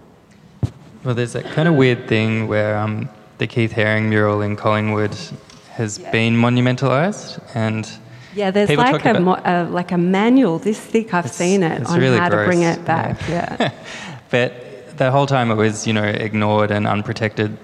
Well, 1.03 1.13
there's 1.13 1.33
that 1.33 1.45
kind 1.45 1.67
of 1.67 1.75
weird 1.75 2.07
thing 2.07 2.47
where 2.47 2.77
um, 2.77 3.09
the 3.43 3.47
Keith 3.47 3.73
Haring 3.73 4.05
mural 4.07 4.41
in 4.41 4.55
Collingwood 4.55 5.13
has 5.71 5.99
yeah. 5.99 6.09
been 6.11 6.33
monumentalised, 6.33 7.43
and 7.53 7.83
Yeah, 8.33 8.51
there's 8.51 8.69
People 8.69 8.85
like 8.85 9.03
a, 9.03 9.19
mo- 9.19 9.67
like 9.69 9.91
a 9.91 9.97
manual 9.97 10.59
this 10.59 10.79
thick. 10.79 11.13
I've 11.13 11.25
It's- 11.25 11.35
seen 11.35 11.61
it 11.61 11.81
it's 11.81 11.91
on 11.91 11.99
really 11.99 12.17
how 12.17 12.29
to 12.29 12.45
bring 12.45 12.61
it 12.61 12.85
back. 12.85 13.19
Yeah. 13.27 13.71
But 14.29 14.97
the 14.97 15.11
whole 15.11 15.27
time 15.27 15.51
it 15.51 15.55
was, 15.55 15.85
you 15.85 15.93
know, 15.93 16.05
ignored 16.27 16.71
and 16.71 16.87
unprotected. 16.87 17.55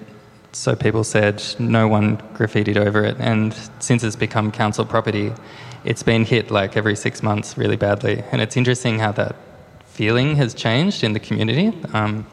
So 0.52 0.76
people 0.76 1.02
said 1.02 1.42
no 1.58 1.88
one 1.88 2.18
graffitied 2.36 2.76
over 2.76 3.02
it. 3.02 3.16
And 3.18 3.52
since 3.78 4.04
it's 4.04 4.14
become 4.16 4.52
council 4.52 4.84
property, 4.84 5.32
it's 5.84 6.04
been 6.04 6.24
hit 6.24 6.50
like 6.50 6.76
every 6.76 6.94
six 6.94 7.22
months 7.22 7.58
really 7.58 7.76
badly. 7.76 8.22
And 8.30 8.40
it's 8.40 8.56
interesting 8.56 9.00
how 9.00 9.12
that 9.12 9.34
feeling 9.86 10.36
has 10.36 10.54
changed 10.54 11.02
in 11.02 11.12
the 11.12 11.20
community. 11.20 11.72
Um, 11.92 12.24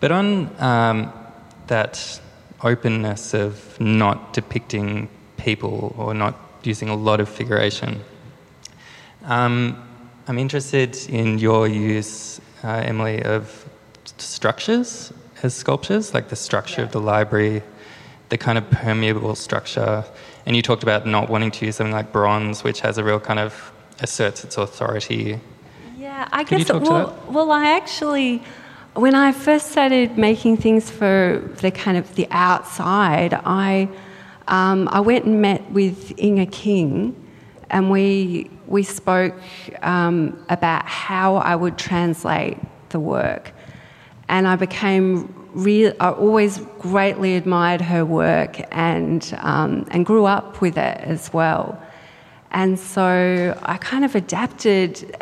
but 0.00 0.10
on 0.10 0.50
um, 0.60 1.12
that 1.68 2.20
openness 2.62 3.34
of 3.34 3.78
not 3.80 4.32
depicting 4.32 5.08
people 5.36 5.94
or 5.98 6.14
not 6.14 6.38
using 6.62 6.88
a 6.88 6.94
lot 6.94 7.20
of 7.20 7.28
figuration, 7.28 8.00
um, 9.24 9.82
I'm 10.28 10.38
interested 10.38 10.96
in 11.08 11.38
your 11.38 11.68
use, 11.68 12.40
uh, 12.64 12.82
Emily, 12.84 13.22
of 13.22 13.68
structures 14.18 15.12
as 15.42 15.54
sculptures, 15.54 16.14
like 16.14 16.28
the 16.28 16.36
structure 16.36 16.82
of 16.82 16.92
the 16.92 17.00
library, 17.00 17.62
the 18.28 18.38
kind 18.38 18.58
of 18.58 18.68
permeable 18.70 19.34
structure. 19.34 20.04
And 20.46 20.56
you 20.56 20.62
talked 20.62 20.82
about 20.82 21.06
not 21.06 21.28
wanting 21.28 21.50
to 21.52 21.66
use 21.66 21.76
something 21.76 21.92
like 21.92 22.12
bronze, 22.12 22.64
which 22.64 22.80
has 22.80 22.98
a 22.98 23.04
real 23.04 23.20
kind 23.20 23.38
of 23.38 23.72
asserts 24.00 24.44
its 24.44 24.56
authority. 24.56 25.40
Yeah, 25.96 26.28
I 26.32 26.40
you 26.40 26.46
guess. 26.46 26.72
well, 26.72 27.18
well, 27.28 27.50
I 27.50 27.70
actually, 27.70 28.42
when 28.96 29.14
I 29.14 29.32
first 29.32 29.70
started 29.70 30.16
making 30.16 30.56
things 30.56 30.90
for 30.90 31.42
the 31.60 31.70
kind 31.70 31.98
of 31.98 32.14
the 32.14 32.26
outside, 32.30 33.34
I, 33.34 33.88
um, 34.48 34.88
I 34.90 35.00
went 35.00 35.26
and 35.26 35.42
met 35.42 35.70
with 35.70 36.18
Inge 36.18 36.50
King, 36.50 37.14
and 37.70 37.90
we 37.90 38.50
we 38.66 38.82
spoke 38.82 39.34
um, 39.82 40.44
about 40.48 40.86
how 40.86 41.36
I 41.36 41.54
would 41.54 41.76
translate 41.78 42.58
the 42.88 42.98
work, 42.98 43.52
and 44.28 44.48
I 44.48 44.56
became 44.56 45.32
real. 45.52 45.92
I 46.00 46.10
always 46.12 46.58
greatly 46.78 47.36
admired 47.36 47.82
her 47.82 48.04
work 48.04 48.60
and 48.70 49.36
um, 49.42 49.86
and 49.90 50.06
grew 50.06 50.24
up 50.24 50.60
with 50.62 50.78
it 50.78 50.98
as 51.00 51.32
well. 51.32 51.80
And 52.50 52.78
so 52.78 53.58
I 53.62 53.76
kind 53.76 54.04
of 54.04 54.14
adapted 54.14 55.14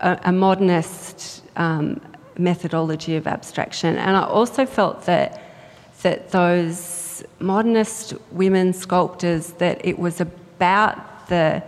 a, 0.00 0.20
a 0.24 0.32
modernist 0.32 1.42
um, 1.56 2.00
methodology 2.38 3.16
of 3.16 3.26
abstraction. 3.26 3.96
And 3.96 4.16
I 4.16 4.24
also 4.24 4.66
felt 4.66 5.06
that, 5.06 5.42
that 6.02 6.30
those 6.30 7.24
modernist 7.38 8.14
women 8.30 8.72
sculptors, 8.72 9.52
that 9.54 9.84
it 9.84 9.98
was 9.98 10.20
about 10.20 11.28
the, 11.28 11.62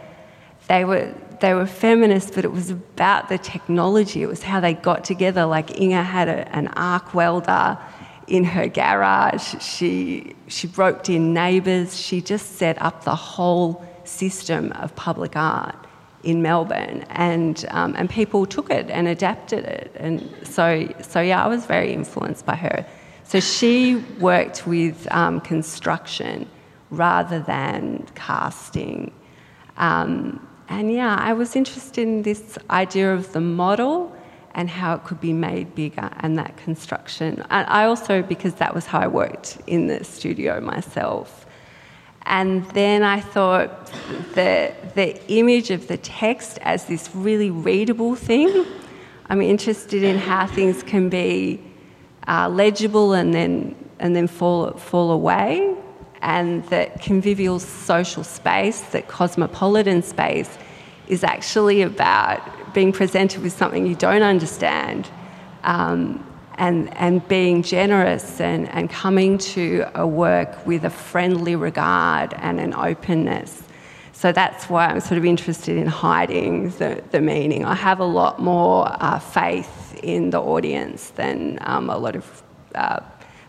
they 0.69 0.85
were, 0.85 1.15
they 1.41 1.55
were 1.55 1.67
feminists, 1.67 2.31
but 2.35 2.45
it 2.45 2.53
was 2.53 2.71
about 2.71 3.29
the 3.29 3.39
technology. 3.39 4.23
It 4.23 4.29
was 4.29 4.43
how 4.43 4.61
they 4.61 4.75
got 4.75 5.05
together. 5.05 5.45
Like 5.45 5.81
Inge 5.81 5.93
had 5.95 6.29
a, 6.29 6.57
an 6.57 6.69
arc 6.69 7.15
welder 7.15 7.79
in 8.27 8.45
her 8.45 8.69
garage. 8.69 9.63
She, 9.63 10.35
she 10.49 10.67
roped 10.69 11.09
in 11.11 11.35
neighbours. 11.35 11.97
She 11.99 12.21
just 12.21 12.57
set 12.57 12.81
up 12.81 13.05
the 13.05 13.15
whole 13.15 13.85
system 14.05 14.73
of 14.73 14.95
public 14.97 15.37
art 15.37 15.84
in 16.25 16.43
Melbourne, 16.43 17.05
and 17.11 17.65
um, 17.71 17.95
and 17.97 18.09
people 18.09 18.47
took 18.47 18.71
it 18.71 18.91
and 18.91 19.09
adapted 19.09 19.65
it, 19.65 19.93
and 19.97 20.29
so 20.43 20.89
so 21.01 21.21
yeah, 21.21 21.45
I 21.45 21.49
was 21.49 21.67
very 21.67 21.93
influenced 21.93 22.47
by 22.47 22.57
her. 22.57 22.87
So 23.25 23.41
she 23.41 23.97
worked 24.19 24.67
with 24.67 25.07
um, 25.11 25.41
construction 25.41 26.49
rather 26.91 27.41
than 27.41 28.07
casting, 28.15 29.13
um, 29.77 30.47
and 30.69 30.93
yeah, 30.93 31.17
I 31.19 31.33
was 31.33 31.57
interested 31.57 32.03
in 32.03 32.23
this 32.23 32.59
idea 32.71 33.15
of 33.15 33.33
the 33.33 33.41
model 33.41 34.15
and 34.55 34.71
how 34.71 34.95
it 34.95 35.05
could 35.05 35.21
be 35.21 35.33
made 35.33 35.75
bigger 35.75 36.11
and 36.21 36.39
that 36.39 36.57
construction. 36.57 37.45
And 37.51 37.67
I 37.69 37.85
also 37.85 38.23
because 38.23 38.55
that 38.55 38.75
was 38.75 38.87
how 38.87 39.01
I 39.01 39.09
worked 39.09 39.59
in 39.67 39.89
the 39.89 40.05
studio 40.05 40.61
myself. 40.61 41.44
And 42.27 42.65
then 42.71 43.03
I 43.03 43.21
thought 43.21 43.87
the, 44.35 44.73
the 44.95 45.21
image 45.31 45.71
of 45.71 45.89
the 45.89 45.99
text 45.99 46.59
as 46.63 46.87
this 46.87 47.11
really 47.15 47.51
readable 47.51 48.15
thing. 48.15 48.65
I'm 49.29 49.43
interested 49.43 50.03
in 50.03 50.19
how 50.19 50.47
things 50.47 50.83
can 50.83 51.09
be 51.09 51.61
uh, 52.27 52.49
legible 52.49 53.13
and 53.13 53.35
then, 53.35 53.75
and 53.99 54.17
then 54.17 54.27
fall, 54.27 54.73
fall 54.73 55.11
away. 55.13 55.77
And 56.23 56.65
that 56.69 57.03
convivial 57.03 57.59
social 57.59 58.25
space, 58.25 58.81
that 58.93 59.09
cosmopolitan 59.09 60.03
space, 60.03 60.57
is 61.09 61.23
actually 61.23 61.83
about 61.83 62.41
being 62.73 62.93
presented 62.93 63.43
with 63.43 63.53
something 63.53 63.87
you 63.87 63.95
don't 63.95 64.23
understand. 64.23 65.09
Um, 65.65 66.25
and, 66.59 66.95
and 66.97 67.27
being 67.29 67.63
generous 67.63 68.41
and, 68.41 68.69
and 68.71 68.89
coming 68.91 69.39
to 69.39 69.85
a 69.95 70.07
work 70.07 70.67
with 70.67 70.85
a 70.85 70.91
friendly 70.91 71.57
regard 71.57 72.35
and 72.35 72.61
an 72.61 72.75
openness. 72.75 73.63
So 74.13 74.33
that's 74.33 74.71
why 74.71 74.87
I'm 74.87 75.01
sort 75.01 75.19
of 75.19 75.25
interested 75.25 75.77
in 75.77 75.87
hiding 75.87 76.71
the, 76.71 77.03
the 77.11 77.21
meaning. 77.21 77.65
I 77.65 77.75
have 77.75 77.99
a 78.01 78.05
lot 78.05 78.41
more 78.41 78.87
uh, 78.89 79.19
faith 79.19 79.99
in 80.03 80.31
the 80.31 80.41
audience 80.41 81.11
than 81.11 81.59
um, 81.63 81.91
a 81.91 81.99
lot 81.99 82.15
of 82.17 82.43
uh, 82.75 83.01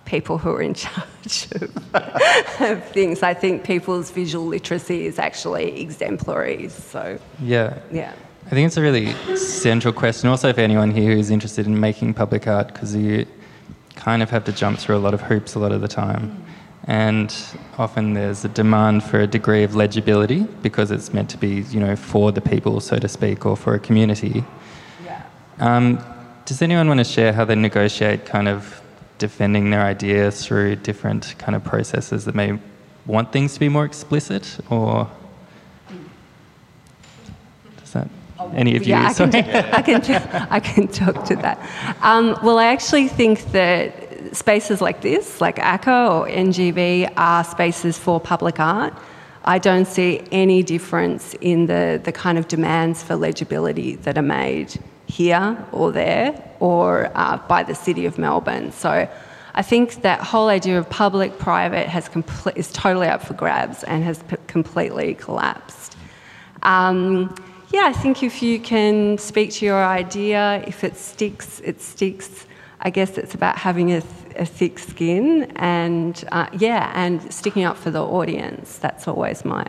people 0.05 0.37
who 0.37 0.51
are 0.51 0.61
in 0.61 0.73
charge 0.83 1.47
of, 1.61 1.95
of 2.61 2.83
things. 2.89 3.23
I 3.23 3.33
think 3.33 3.63
people's 3.63 4.11
visual 4.11 4.45
literacy 4.47 5.05
is 5.05 5.19
actually 5.19 5.79
exemplary. 5.81 6.69
So, 6.69 7.19
Yeah. 7.39 7.79
yeah. 7.91 8.13
I 8.45 8.49
think 8.49 8.67
it's 8.67 8.77
a 8.77 8.81
really 8.81 9.11
central 9.35 9.91
question, 9.91 10.29
also 10.29 10.53
for 10.53 10.61
anyone 10.61 10.91
here 10.91 11.15
who's 11.15 11.31
interested 11.31 11.65
in 11.65 11.79
making 11.79 12.13
public 12.13 12.45
art, 12.47 12.67
because 12.67 12.95
you 12.95 13.25
kind 13.95 14.21
of 14.21 14.29
have 14.29 14.43
to 14.43 14.51
jump 14.51 14.77
through 14.77 14.97
a 14.97 14.99
lot 14.99 15.15
of 15.15 15.21
hoops 15.21 15.55
a 15.55 15.59
lot 15.59 15.71
of 15.71 15.81
the 15.81 15.87
time. 15.87 16.45
And 16.83 17.35
often 17.79 18.13
there's 18.13 18.45
a 18.45 18.49
demand 18.49 19.03
for 19.03 19.19
a 19.19 19.25
degree 19.25 19.63
of 19.63 19.75
legibility 19.75 20.43
because 20.61 20.91
it's 20.91 21.11
meant 21.11 21.31
to 21.31 21.37
be, 21.37 21.61
you 21.71 21.79
know, 21.79 21.95
for 21.95 22.31
the 22.31 22.41
people, 22.41 22.79
so 22.81 22.99
to 22.99 23.07
speak, 23.07 23.47
or 23.47 23.57
for 23.57 23.73
a 23.73 23.79
community. 23.79 24.43
Yeah. 25.03 25.23
Um, 25.59 25.97
does 26.45 26.61
anyone 26.61 26.87
want 26.87 26.99
to 26.99 27.03
share 27.03 27.33
how 27.33 27.45
they 27.45 27.55
negotiate 27.55 28.27
kind 28.27 28.47
of 28.47 28.79
defending 29.17 29.71
their 29.71 29.81
ideas 29.81 30.45
through 30.45 30.75
different 30.75 31.33
kind 31.39 31.55
of 31.55 31.63
processes 31.63 32.25
that 32.25 32.35
may 32.35 32.59
want 33.07 33.31
things 33.31 33.55
to 33.55 33.59
be 33.59 33.69
more 33.69 33.85
explicit, 33.85 34.59
or 34.69 35.09
does 37.77 37.93
that 37.93 38.07
any 38.55 38.75
of 38.75 38.83
you? 38.83 38.89
Yeah, 38.89 39.09
I 39.09 39.13
can. 39.13 39.35
I 39.35 39.81
can, 39.81 40.47
I 40.49 40.59
can 40.59 40.87
talk 40.87 41.25
to 41.25 41.35
that. 41.37 41.59
Um, 42.01 42.37
well, 42.43 42.57
I 42.57 42.65
actually 42.65 43.07
think 43.07 43.51
that 43.51 44.35
spaces 44.35 44.81
like 44.81 45.01
this, 45.01 45.41
like 45.41 45.57
ACCA 45.57 46.11
or 46.11 46.27
NGV, 46.27 47.13
are 47.17 47.43
spaces 47.43 47.97
for 47.97 48.19
public 48.19 48.59
art. 48.59 48.93
I 49.43 49.59
don't 49.59 49.85
see 49.85 50.21
any 50.31 50.63
difference 50.63 51.35
in 51.39 51.67
the, 51.67 52.01
the 52.03 52.11
kind 52.11 52.37
of 52.37 52.47
demands 52.47 53.03
for 53.03 53.15
legibility 53.15 53.95
that 53.97 54.17
are 54.17 54.23
made 54.23 54.79
here 55.05 55.63
or 55.71 55.91
there 55.91 56.51
or 56.59 57.11
uh, 57.15 57.37
by 57.47 57.61
the 57.61 57.75
City 57.75 58.07
of 58.07 58.17
Melbourne. 58.17 58.71
So 58.71 59.07
I 59.53 59.61
think 59.61 60.01
that 60.01 60.19
whole 60.21 60.49
idea 60.49 60.79
of 60.79 60.89
public 60.89 61.37
private 61.37 61.87
has 61.87 62.09
comple- 62.09 62.55
is 62.57 62.71
totally 62.71 63.07
up 63.07 63.21
for 63.21 63.35
grabs 63.35 63.83
and 63.83 64.03
has 64.03 64.23
p- 64.23 64.37
completely 64.47 65.13
collapsed. 65.13 65.95
Um, 66.63 67.35
yeah, 67.71 67.83
I 67.85 67.93
think 67.93 68.23
if 68.23 68.41
you 68.41 68.59
can 68.59 69.17
speak 69.17 69.51
to 69.53 69.65
your 69.65 69.83
idea, 69.83 70.63
if 70.67 70.83
it 70.83 70.95
sticks, 70.97 71.61
it 71.61 71.81
sticks. 71.81 72.45
I 72.81 72.89
guess 72.89 73.17
it's 73.17 73.33
about 73.33 73.57
having 73.57 73.91
a, 73.91 74.01
th- 74.01 74.35
a 74.35 74.45
thick 74.45 74.77
skin 74.79 75.51
and 75.55 76.23
uh, 76.31 76.47
yeah, 76.59 76.91
and 76.93 77.33
sticking 77.33 77.63
up 77.63 77.77
for 77.77 77.89
the 77.89 78.03
audience. 78.03 78.77
That's 78.77 79.07
always 79.07 79.43
my 79.43 79.65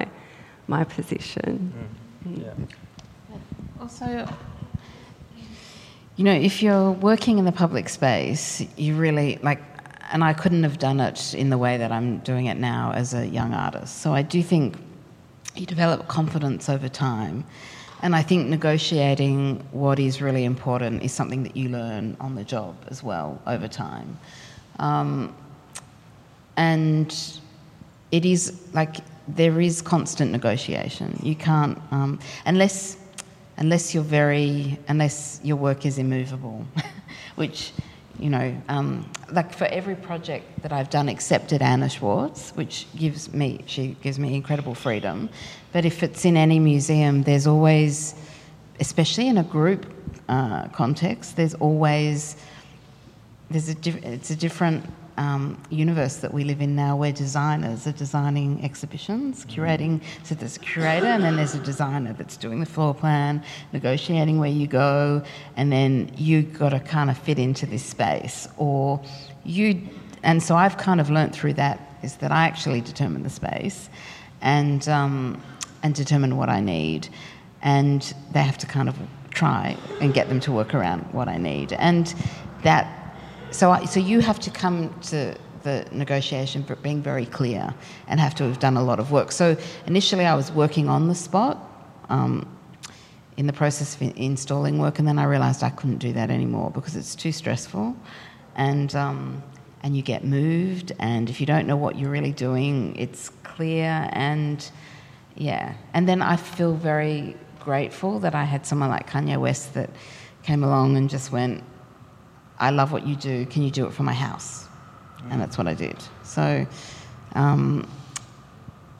my 0.67 0.85
position. 0.85 1.73
Yeah. 2.29 2.53
Also, 3.81 4.29
you 6.17 6.25
know, 6.25 6.33
if 6.33 6.63
you're 6.63 6.91
working 6.91 7.39
in 7.39 7.45
the 7.45 7.53
public 7.53 7.89
space, 7.89 8.65
you 8.77 8.97
really 8.97 9.39
like, 9.43 9.63
and 10.11 10.25
I 10.25 10.33
couldn't 10.33 10.63
have 10.63 10.79
done 10.79 10.99
it 10.99 11.35
in 11.35 11.51
the 11.51 11.59
way 11.59 11.77
that 11.77 11.93
I'm 11.93 12.19
doing 12.19 12.47
it 12.47 12.57
now 12.57 12.93
as 12.95 13.15
a 13.15 13.27
young 13.27 13.55
artist. 13.55 14.01
So 14.01 14.13
I 14.15 14.23
do 14.23 14.43
think 14.43 14.77
you 15.55 15.67
develop 15.67 16.09
confidence 16.09 16.69
over 16.69 16.89
time. 16.89 17.45
And 18.07 18.15
I 18.15 18.23
think 18.23 18.47
negotiating 18.47 19.67
what 19.73 19.99
is 19.99 20.23
really 20.23 20.45
important 20.45 21.03
is 21.03 21.11
something 21.11 21.43
that 21.43 21.57
you 21.57 21.71
learn 21.71 22.17
on 22.21 22.37
the 22.37 22.45
job 22.45 22.77
as 22.87 23.03
well 23.03 23.43
over 23.49 23.67
time. 23.67 24.17
Um, 24.79 25.35
and 26.57 27.13
it 28.13 28.25
is 28.25 28.63
like 28.73 28.99
there 29.27 29.61
is 29.61 29.83
constant 29.83 30.31
negotiation. 30.31 31.19
You 31.21 31.35
can't, 31.35 31.83
um, 31.91 32.21
unless, 32.45 32.97
unless 33.57 33.93
you're 33.93 34.05
very, 34.05 34.79
unless 34.87 35.41
your 35.43 35.57
work 35.57 35.85
is 35.85 35.99
immovable, 35.99 36.65
which 37.35 37.73
You 38.19 38.31
know, 38.31 38.63
um, 38.69 39.11
like 39.31 39.53
for 39.53 39.67
every 39.67 39.95
project 39.95 40.63
that 40.63 40.73
I've 40.73 40.89
done 40.89 41.09
except 41.09 41.53
at 41.53 41.61
Anna 41.61 41.89
Schwartz, 41.89 42.51
which 42.53 42.87
gives 42.97 43.33
me, 43.35 43.61
she 43.67 43.95
gives 44.03 44.19
me 44.19 44.35
incredible 44.35 44.75
freedom. 44.75 45.29
But 45.77 45.85
if 45.85 46.03
it's 46.03 46.25
in 46.25 46.39
any 46.39 46.59
museum, 46.59 47.23
there's 47.25 47.47
always, 47.47 48.15
especially 48.81 49.29
in 49.29 49.37
a 49.37 49.43
group 49.43 49.85
uh, 50.27 50.69
context, 50.69 51.37
there's 51.37 51.53
always, 51.53 52.39
there's 53.51 53.69
a 53.69 53.75
diff- 53.75 54.03
it's 54.03 54.31
a 54.31 54.37
different 54.37 54.87
um, 55.19 55.63
universe 55.69 56.17
that 56.17 56.33
we 56.33 56.45
live 56.45 56.63
in 56.63 56.77
now 56.77 56.97
where 56.97 57.13
designers 57.13 57.87
are 57.87 57.93
designing 57.93 58.65
exhibitions, 58.65 59.45
curating. 59.45 60.01
So 60.23 60.35
there's 60.35 60.57
a 60.57 60.61
curator 60.61 61.09
and 61.09 61.23
then 61.23 61.37
there's 61.37 61.55
a 61.55 61.61
designer 61.61 62.15
that's 62.15 62.39
doing 62.39 62.61
the 62.61 62.65
floor 62.75 62.95
plan, 62.95 63.43
negotiating 63.75 64.39
where 64.39 64.49
you 64.49 64.67
go, 64.67 65.23
and 65.57 65.71
then 65.71 66.11
you've 66.17 66.59
got 66.59 66.71
to 66.71 66.81
kind 66.81 67.11
of 67.11 67.19
fit 67.19 67.39
into 67.39 67.67
this 67.67 67.85
space. 67.85 68.49
Or 68.57 68.99
you, 69.45 69.87
and 70.23 70.43
so 70.43 70.57
I've 70.57 70.79
kind 70.79 71.03
of 71.03 71.11
learnt 71.11 71.35
through 71.35 71.53
that 71.65 71.99
is 72.03 72.17
that 72.17 72.33
I 72.33 72.47
actually 72.47 72.81
determine 72.81 73.25
the 73.25 73.29
space 73.29 73.91
and, 74.41 74.89
um, 74.89 75.43
and 75.83 75.95
determine 75.95 76.37
what 76.37 76.49
I 76.49 76.61
need. 76.61 77.09
And 77.63 78.15
they 78.33 78.43
have 78.43 78.59
to 78.59 78.67
kind 78.67 78.89
of 78.89 78.97
try 79.31 79.77
and 80.01 80.15
get 80.15 80.29
them 80.29 80.41
to 80.41 80.53
work 80.53 80.75
around 80.75 81.03
what 81.13 81.29
I 81.29 81.37
need. 81.37 81.73
And 81.75 82.15
that 82.63 83.07
so, 83.51 83.71
I, 83.71 83.85
so 83.85 84.01
you 84.01 84.21
have 84.21 84.39
to 84.41 84.51
come 84.51 84.93
to 85.03 85.37
the 85.63 85.87
negotiation 85.91 86.65
but 86.67 86.83
being 86.83 87.03
very 87.03 87.27
clear 87.27 87.75
and 88.07 88.21
have 88.21 88.35
to 88.37 88.45
have 88.45 88.59
done 88.59 88.77
a 88.77 88.83
lot 88.83 89.01
of 89.01 89.11
work. 89.11 89.33
So 89.33 89.57
initially 89.87 90.25
I 90.25 90.35
was 90.35 90.53
working 90.53 90.89
on 90.89 91.09
the 91.09 91.15
spot 91.15 91.59
um, 92.09 92.47
in 93.37 93.47
the 93.47 93.53
process 93.53 93.97
of 93.97 94.03
installing 94.17 94.79
work 94.79 94.99
and 94.99 95.09
then 95.09 95.19
I 95.19 95.25
realised 95.25 95.63
I 95.63 95.71
couldn't 95.71 95.99
do 95.99 96.13
that 96.13 96.31
anymore 96.31 96.71
because 96.71 96.97
it's 96.97 97.15
too 97.15 97.33
stressful 97.33 97.97
and, 98.55 98.95
um, 98.95 99.43
and 99.83 99.97
you 99.97 100.03
get 100.03 100.25
moved 100.25 100.93
and 100.99 101.29
if 101.29 101.41
you 101.41 101.47
don't 101.47 101.67
know 101.67 101.77
what 101.77 101.99
you're 101.99 102.11
really 102.11 102.33
doing 102.33 102.95
it's 102.97 103.31
clear 103.43 104.09
and 104.13 104.71
yeah. 105.37 105.75
And 105.95 106.09
then 106.09 106.23
I 106.23 106.37
feel 106.37 106.75
very 106.75 107.37
grateful 107.61 108.21
that 108.21 108.35
I 108.35 108.45
had 108.45 108.67
someone 108.67 108.89
like 108.89 109.09
Kanye 109.09 109.39
West 109.39 109.75
that 109.75 109.91
came 110.43 110.63
along 110.63 110.97
and 110.97 111.11
just 111.11 111.33
went, 111.33 111.63
I 112.59 112.71
love 112.71 112.93
what 112.93 113.07
you 113.07 113.17
do. 113.17 113.45
Can 113.47 113.63
you 113.63 113.71
do 113.71 113.87
it 113.87 113.93
for 113.93 114.03
my 114.03 114.13
house? 114.13 114.67
And 115.31 115.41
that's 115.41 115.59
what 115.59 115.67
I 115.67 115.75
did. 115.75 115.97
So, 116.23 116.67
um, 117.35 117.87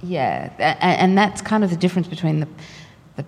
yeah, 0.03 0.53
and, 0.59 1.01
and, 1.01 1.19
that's 1.19 1.41
kind 1.41 1.63
of 1.65 1.71
the 1.71 1.77
difference 1.77 2.09
between 2.09 2.41
the, 2.41 2.49
the 3.17 3.25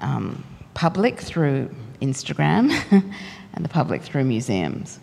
um, 0.00 0.44
public 0.74 1.20
through 1.20 1.70
Instagram 2.02 2.70
and 3.54 3.64
the 3.64 3.68
public 3.68 4.02
through 4.02 4.24
museums. 4.24 4.98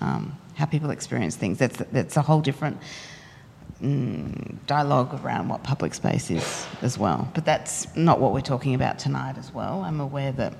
Um, 0.00 0.38
how 0.56 0.64
people 0.64 0.90
experience 0.90 1.36
things. 1.36 1.58
That's 1.58 1.76
that's 1.92 2.16
a 2.16 2.22
whole 2.22 2.40
different 2.40 2.78
mm, 3.82 4.56
dialogue 4.66 5.18
around 5.24 5.48
what 5.48 5.62
public 5.62 5.94
space 5.94 6.30
is 6.30 6.66
as 6.82 6.98
well. 6.98 7.28
But 7.34 7.44
that's 7.44 7.94
not 7.96 8.20
what 8.20 8.32
we're 8.32 8.40
talking 8.40 8.74
about 8.74 8.98
tonight 8.98 9.36
as 9.38 9.52
well. 9.52 9.82
I'm 9.82 10.00
aware 10.00 10.32
that 10.32 10.54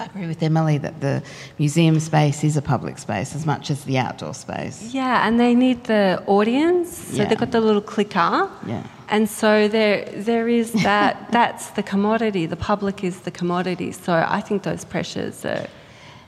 I 0.00 0.06
agree 0.06 0.26
with 0.26 0.42
Emily 0.42 0.78
that 0.78 1.00
the 1.00 1.22
museum 1.58 2.00
space 2.00 2.42
is 2.42 2.56
a 2.56 2.62
public 2.62 2.96
space 2.98 3.34
as 3.34 3.44
much 3.44 3.70
as 3.70 3.84
the 3.84 3.98
outdoor 3.98 4.32
space. 4.32 4.94
Yeah, 4.94 5.26
and 5.28 5.38
they 5.38 5.54
need 5.54 5.84
the 5.84 6.22
audience. 6.26 6.96
So 6.96 7.16
yeah. 7.16 7.28
they've 7.28 7.38
got 7.38 7.50
the 7.50 7.60
little 7.60 7.82
clicker. 7.82 8.50
Yeah. 8.66 8.86
And 9.10 9.28
so 9.28 9.68
there 9.68 10.06
there 10.16 10.48
is 10.48 10.72
that 10.84 11.30
that's 11.30 11.70
the 11.70 11.82
commodity. 11.82 12.46
The 12.46 12.56
public 12.56 13.04
is 13.04 13.20
the 13.20 13.30
commodity. 13.30 13.92
So 13.92 14.24
I 14.26 14.40
think 14.40 14.62
those 14.62 14.84
pressures 14.84 15.44
are 15.44 15.66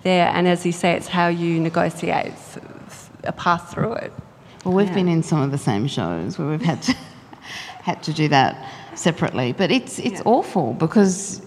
there 0.02 0.28
and 0.34 0.48
as 0.48 0.66
you 0.66 0.72
say 0.72 0.92
it's 0.92 1.06
how 1.06 1.28
you 1.28 1.60
negotiate 1.60 2.34
a 3.24 3.32
path 3.32 3.72
through 3.72 3.94
it. 3.94 4.12
Well 4.64 4.74
we've 4.74 4.86
yeah. 4.88 4.94
been 4.94 5.08
in 5.08 5.22
some 5.22 5.40
of 5.40 5.50
the 5.50 5.58
same 5.58 5.86
shows 5.88 6.38
where 6.38 6.48
we've 6.48 6.62
had 6.62 6.82
to 6.82 6.92
had 7.82 8.02
to 8.04 8.12
do 8.12 8.28
that 8.28 8.68
separately. 8.94 9.52
But 9.52 9.70
it's 9.70 9.98
it's 9.98 10.20
yeah. 10.20 10.22
awful 10.24 10.74
because 10.74 11.42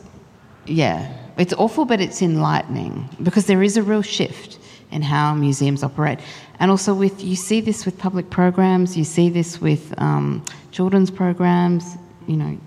yeah 0.66 1.12
it's 1.38 1.54
awful, 1.54 1.86
but 1.86 2.00
it's 2.00 2.22
enlightening 2.22 3.10
because 3.22 3.46
there 3.46 3.62
is 3.62 3.78
a 3.78 3.84
real 3.84 4.02
shift 4.02 4.60
in 4.92 5.02
how 5.02 5.34
museums 5.34 5.84
operate. 5.84 6.20
And 6.60 6.72
also, 6.72 6.94
with 6.94 7.22
you 7.24 7.36
see 7.36 7.60
this 7.60 7.86
with 7.86 7.98
public 7.98 8.30
programs, 8.30 8.96
you 8.98 9.04
see 9.04 9.30
this 9.30 9.60
with 9.60 9.94
um, 9.98 10.44
children's 10.72 11.12
programs. 11.12 11.98
You 12.28 12.38
know, 12.38 12.58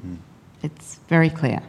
it's 0.63 0.97
very 1.09 1.31
clear. 1.31 1.63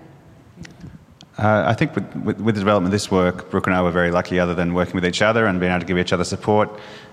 Uh, 1.37 1.63
I 1.65 1.73
think 1.73 1.95
with, 1.95 2.13
with, 2.17 2.41
with, 2.41 2.55
the 2.55 2.61
development 2.61 2.87
of 2.87 2.91
this 2.91 3.09
work, 3.09 3.49
Brook 3.49 3.67
and 3.67 3.75
I 3.75 3.81
were 3.81 3.91
very 3.91 4.11
lucky, 4.11 4.37
other 4.41 4.53
than 4.53 4.73
working 4.73 4.95
with 4.95 5.05
each 5.05 5.21
other 5.21 5.45
and 5.45 5.57
being 5.57 5.71
able 5.71 5.79
to 5.79 5.85
give 5.85 5.97
each 5.97 6.11
other 6.11 6.25
support. 6.25 6.69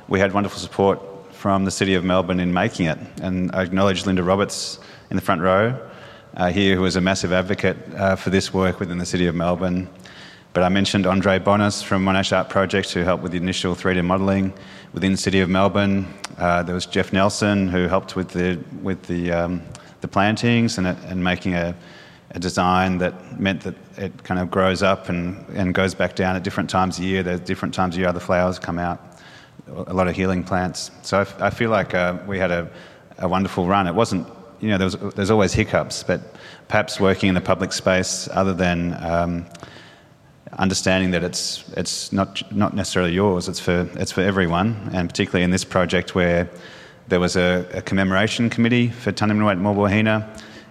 We 0.08 0.18
had 0.18 0.34
wonderful 0.34 0.58
support 0.58 1.00
from 1.46 1.64
the 1.64 1.70
City 1.70 1.94
of 1.94 2.02
Melbourne 2.02 2.40
in 2.40 2.52
making 2.52 2.86
it. 2.86 2.98
And 3.22 3.52
I 3.54 3.62
acknowledge 3.62 4.04
Linda 4.04 4.24
Roberts 4.24 4.80
in 5.10 5.16
the 5.16 5.22
front 5.22 5.42
row 5.42 5.78
uh, 6.36 6.50
here 6.50 6.74
who 6.74 6.82
was 6.82 6.96
a 6.96 7.00
massive 7.00 7.32
advocate 7.32 7.76
uh, 7.94 8.16
for 8.16 8.30
this 8.30 8.52
work 8.52 8.80
within 8.80 8.98
the 8.98 9.06
City 9.06 9.28
of 9.28 9.36
Melbourne. 9.36 9.88
But 10.54 10.64
I 10.64 10.68
mentioned 10.70 11.06
Andre 11.06 11.38
Bonas 11.38 11.82
from 11.82 12.04
Monash 12.04 12.36
Art 12.36 12.48
Project 12.48 12.92
who 12.94 13.02
helped 13.04 13.22
with 13.22 13.30
the 13.30 13.38
initial 13.38 13.76
3D 13.76 14.04
modelling 14.04 14.52
within 14.92 15.12
the 15.12 15.18
City 15.18 15.38
of 15.38 15.48
Melbourne. 15.48 16.12
Uh, 16.36 16.64
there 16.64 16.74
was 16.74 16.84
Jeff 16.84 17.12
Nelson 17.12 17.68
who 17.68 17.86
helped 17.86 18.16
with 18.16 18.30
the, 18.30 18.58
with 18.82 19.04
the, 19.04 19.30
um, 19.30 19.62
the 20.00 20.08
plantings 20.08 20.78
and, 20.78 20.88
and 20.88 21.22
making 21.22 21.54
a, 21.54 21.76
a 22.32 22.40
design 22.40 22.98
that 22.98 23.38
meant 23.38 23.60
that 23.60 23.76
it 23.96 24.24
kind 24.24 24.40
of 24.40 24.50
grows 24.50 24.82
up 24.82 25.08
and, 25.08 25.48
and 25.50 25.74
goes 25.74 25.94
back 25.94 26.16
down 26.16 26.34
at 26.34 26.42
different 26.42 26.68
times 26.68 26.98
of 26.98 27.04
year. 27.04 27.22
There's 27.22 27.38
different 27.38 27.72
times 27.72 27.94
of 27.94 28.00
year 28.00 28.08
other 28.08 28.18
flowers 28.18 28.58
come 28.58 28.80
out, 28.80 29.15
a 29.66 29.94
lot 29.94 30.08
of 30.08 30.14
healing 30.14 30.44
plants. 30.44 30.90
So 31.02 31.26
I, 31.40 31.50
feel 31.50 31.70
like 31.70 31.94
uh, 31.94 32.18
we 32.26 32.38
had 32.38 32.50
a, 32.50 32.70
a 33.18 33.28
wonderful 33.28 33.66
run. 33.66 33.86
It 33.86 33.94
wasn't 33.94 34.26
you 34.60 34.70
know, 34.70 34.78
there's, 34.78 34.96
there's 35.14 35.30
always 35.30 35.52
hiccups, 35.52 36.02
but 36.02 36.20
perhaps 36.68 36.98
working 37.00 37.28
in 37.28 37.34
the 37.34 37.40
public 37.40 37.72
space, 37.72 38.28
other 38.32 38.54
than 38.54 38.96
um, 39.04 39.46
understanding 40.58 41.10
that 41.10 41.22
it's, 41.22 41.64
it's 41.76 42.12
not, 42.12 42.50
not 42.52 42.74
necessarily 42.74 43.12
yours, 43.12 43.48
it's 43.48 43.60
for, 43.60 43.88
it's 43.94 44.12
for 44.12 44.22
everyone, 44.22 44.90
and 44.92 45.08
particularly 45.08 45.44
in 45.44 45.50
this 45.50 45.64
project 45.64 46.14
where 46.14 46.48
there 47.08 47.20
was 47.20 47.36
a, 47.36 47.68
a 47.72 47.82
commemoration 47.82 48.50
committee 48.50 48.88
for 48.88 49.12
Tunnerminnerwait 49.12 49.60
Maulboyheenner, 49.60 50.26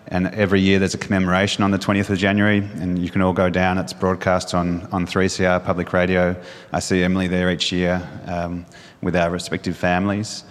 and 0.08 0.28
every 0.28 0.62
year 0.62 0.78
there's 0.78 0.94
a 0.94 1.00
commemoration 1.00 1.64
on 1.64 1.72
the 1.72 1.80
20th 1.80 2.10
of 2.10 2.18
January, 2.18 2.58
and 2.58 3.00
you 3.00 3.10
can 3.10 3.22
all 3.22 3.34
go 3.34 3.50
down. 3.50 3.78
It's 3.78 3.94
broadcast 3.94 4.54
on, 4.54 4.88
on 4.92 5.08
3CR 5.08 5.64
Public 5.64 5.94
Radio. 5.94 6.36
I 6.72 6.80
see 6.80 7.02
Emily 7.04 7.28
there 7.28 7.50
each 7.50 7.72
year 7.72 8.08
um, 8.26 8.66
with 9.06 9.16
our 9.16 9.30
respective 9.30 9.78
families. 9.78 10.44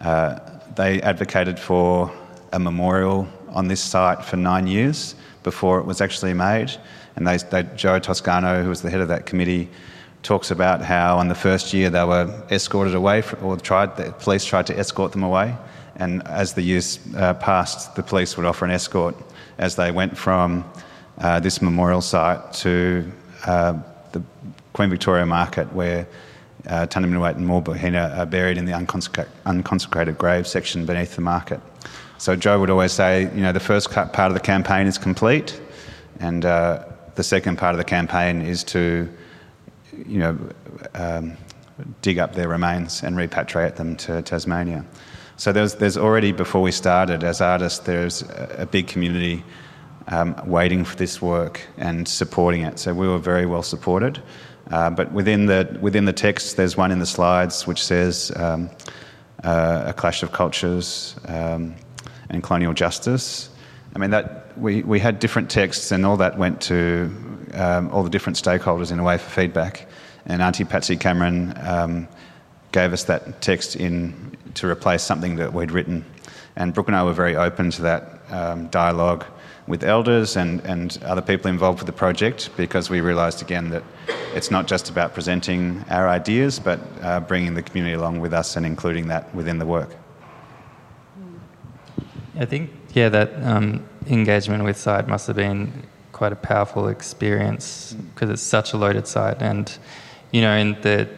Uh, 0.00 0.40
they 0.74 1.00
advocated 1.02 1.60
for 1.60 2.10
a 2.52 2.58
memorial 2.58 3.28
on 3.50 3.68
this 3.68 3.80
site 3.80 4.24
for 4.24 4.36
nine 4.36 4.66
years 4.66 5.14
before 5.44 5.78
it 5.78 5.86
was 5.86 6.00
actually 6.00 6.34
made. 6.34 6.72
And 7.14 7.24
they, 7.24 7.36
they, 7.36 7.62
Joe 7.76 8.00
Toscano, 8.00 8.64
who 8.64 8.68
was 8.68 8.82
the 8.82 8.90
head 8.90 9.00
of 9.00 9.06
that 9.08 9.26
committee, 9.26 9.68
talks 10.24 10.50
about 10.50 10.82
how 10.82 11.18
on 11.18 11.28
the 11.28 11.36
first 11.36 11.72
year 11.72 11.88
they 11.88 12.02
were 12.02 12.26
escorted 12.50 12.96
away, 12.96 13.22
or 13.42 13.56
tried, 13.56 13.96
the 13.96 14.10
police 14.18 14.44
tried 14.44 14.66
to 14.66 14.76
escort 14.76 15.12
them 15.12 15.22
away. 15.22 15.54
And 15.94 16.26
as 16.26 16.54
the 16.54 16.62
years 16.62 16.98
uh, 17.14 17.34
passed, 17.34 17.94
the 17.94 18.02
police 18.02 18.36
would 18.36 18.44
offer 18.44 18.64
an 18.64 18.72
escort 18.72 19.14
as 19.58 19.76
they 19.76 19.92
went 19.92 20.18
from 20.18 20.64
uh, 21.18 21.38
this 21.38 21.62
memorial 21.62 22.00
site 22.00 22.52
to 22.54 23.10
uh, 23.46 23.78
the 24.10 24.22
Queen 24.72 24.90
Victoria 24.90 25.26
Market, 25.26 25.72
where 25.72 26.08
uh, 26.66 26.86
Tunnerminnerwait 26.86 27.36
and 27.36 27.46
Maulboyheenner 27.46 28.18
are 28.18 28.26
buried 28.26 28.58
in 28.58 28.64
the 28.64 28.72
unconsecrated, 28.72 29.32
unconsecrated 29.46 30.18
grave 30.18 30.46
section 30.46 30.86
beneath 30.86 31.14
the 31.16 31.22
market. 31.22 31.60
So 32.18 32.36
Joe 32.36 32.60
would 32.60 32.70
always 32.70 32.92
say, 32.92 33.22
you 33.34 33.40
know, 33.40 33.52
the 33.52 33.60
first 33.60 33.90
part 33.90 34.18
of 34.18 34.34
the 34.34 34.40
campaign 34.40 34.86
is 34.86 34.98
complete, 34.98 35.58
and 36.18 36.44
uh, 36.44 36.84
the 37.14 37.22
second 37.22 37.56
part 37.56 37.74
of 37.74 37.78
the 37.78 37.84
campaign 37.84 38.42
is 38.42 38.62
to, 38.64 39.08
you 40.06 40.18
know, 40.18 40.38
um, 40.94 41.36
dig 42.02 42.18
up 42.18 42.34
their 42.34 42.48
remains 42.48 43.02
and 43.02 43.16
repatriate 43.16 43.76
them 43.76 43.96
to 43.96 44.22
Tasmania. 44.22 44.84
So 45.36 45.52
there's, 45.52 45.76
there's 45.76 45.96
already, 45.96 46.32
before 46.32 46.60
we 46.60 46.72
started 46.72 47.24
as 47.24 47.40
artists, 47.40 47.78
there's 47.78 48.22
a, 48.58 48.68
big 48.70 48.86
community 48.86 49.42
um, 50.08 50.36
waiting 50.44 50.84
for 50.84 50.96
this 50.96 51.22
work 51.22 51.62
and 51.78 52.06
supporting 52.06 52.62
it. 52.62 52.78
So 52.78 52.92
we 52.92 53.08
were 53.08 53.18
very 53.18 53.46
well 53.46 53.62
supported. 53.62 54.20
Uh, 54.70 54.90
but 54.90 55.12
within 55.12 55.46
the, 55.46 55.78
within 55.80 56.04
the 56.04 56.12
text, 56.12 56.56
there's 56.56 56.76
one 56.76 56.92
in 56.92 56.98
the 56.98 57.06
slides 57.06 57.66
which 57.66 57.82
says 57.82 58.32
um, 58.36 58.70
uh, 59.44 59.84
a 59.86 59.92
clash 59.92 60.22
of 60.22 60.32
cultures. 60.32 61.16
Um, 61.26 61.74
and 62.30 62.42
colonial 62.42 62.72
justice. 62.72 63.50
I 63.94 63.98
mean, 63.98 64.10
that 64.10 64.56
we, 64.56 64.82
we 64.82 65.00
had 65.00 65.18
different 65.18 65.50
texts, 65.50 65.90
and 65.90 66.06
all 66.06 66.16
that 66.18 66.38
went 66.38 66.60
to 66.62 67.12
um, 67.54 67.90
all 67.90 68.02
the 68.02 68.10
different 68.10 68.40
stakeholders 68.40 68.92
in 68.92 68.98
a 68.98 69.02
way 69.02 69.18
for 69.18 69.28
feedback. 69.28 69.88
And 70.26 70.40
Auntie 70.40 70.64
Patsy 70.64 70.96
Cameron 70.96 71.54
um, 71.60 72.08
gave 72.72 72.92
us 72.92 73.04
that 73.04 73.42
text 73.42 73.74
in 73.76 74.36
to 74.54 74.68
replace 74.68 75.02
something 75.02 75.36
that 75.36 75.52
we'd 75.52 75.72
written. 75.72 76.04
And 76.56 76.72
Brook 76.72 76.86
and 76.86 76.96
I 76.96 77.02
were 77.02 77.12
very 77.12 77.36
open 77.36 77.70
to 77.72 77.82
that 77.82 78.20
um, 78.30 78.68
dialogue 78.68 79.24
with 79.70 79.84
elders 79.84 80.36
and, 80.36 80.60
and 80.66 80.98
other 81.04 81.22
people 81.22 81.48
involved 81.48 81.78
with 81.78 81.86
the 81.86 81.92
project 81.92 82.50
because 82.56 82.90
we 82.90 83.00
realised 83.00 83.40
again 83.40 83.70
that 83.70 83.84
it's 84.34 84.50
not 84.50 84.66
just 84.66 84.90
about 84.90 85.14
presenting 85.14 85.84
our 85.88 86.08
ideas 86.08 86.58
but 86.58 86.80
uh, 87.02 87.20
bringing 87.20 87.54
the 87.54 87.62
community 87.62 87.94
along 87.94 88.20
with 88.20 88.34
us 88.34 88.56
and 88.56 88.66
including 88.66 89.08
that 89.08 89.32
within 89.34 89.58
the 89.58 89.66
work. 89.66 89.94
I 92.36 92.46
think, 92.46 92.70
yeah, 92.94 93.08
that 93.10 93.30
um, 93.42 93.86
engagement 94.06 94.64
with 94.64 94.76
site 94.76 95.06
must 95.06 95.26
have 95.26 95.36
been 95.36 95.72
quite 96.12 96.32
a 96.32 96.36
powerful 96.36 96.88
experience 96.88 97.94
because 98.14 98.30
it's 98.30 98.42
such 98.42 98.72
a 98.72 98.76
loaded 98.76 99.06
site. 99.06 99.42
And, 99.42 99.70
you 100.32 100.40
know, 100.40 100.56
in 100.56 100.80
the 100.80 101.08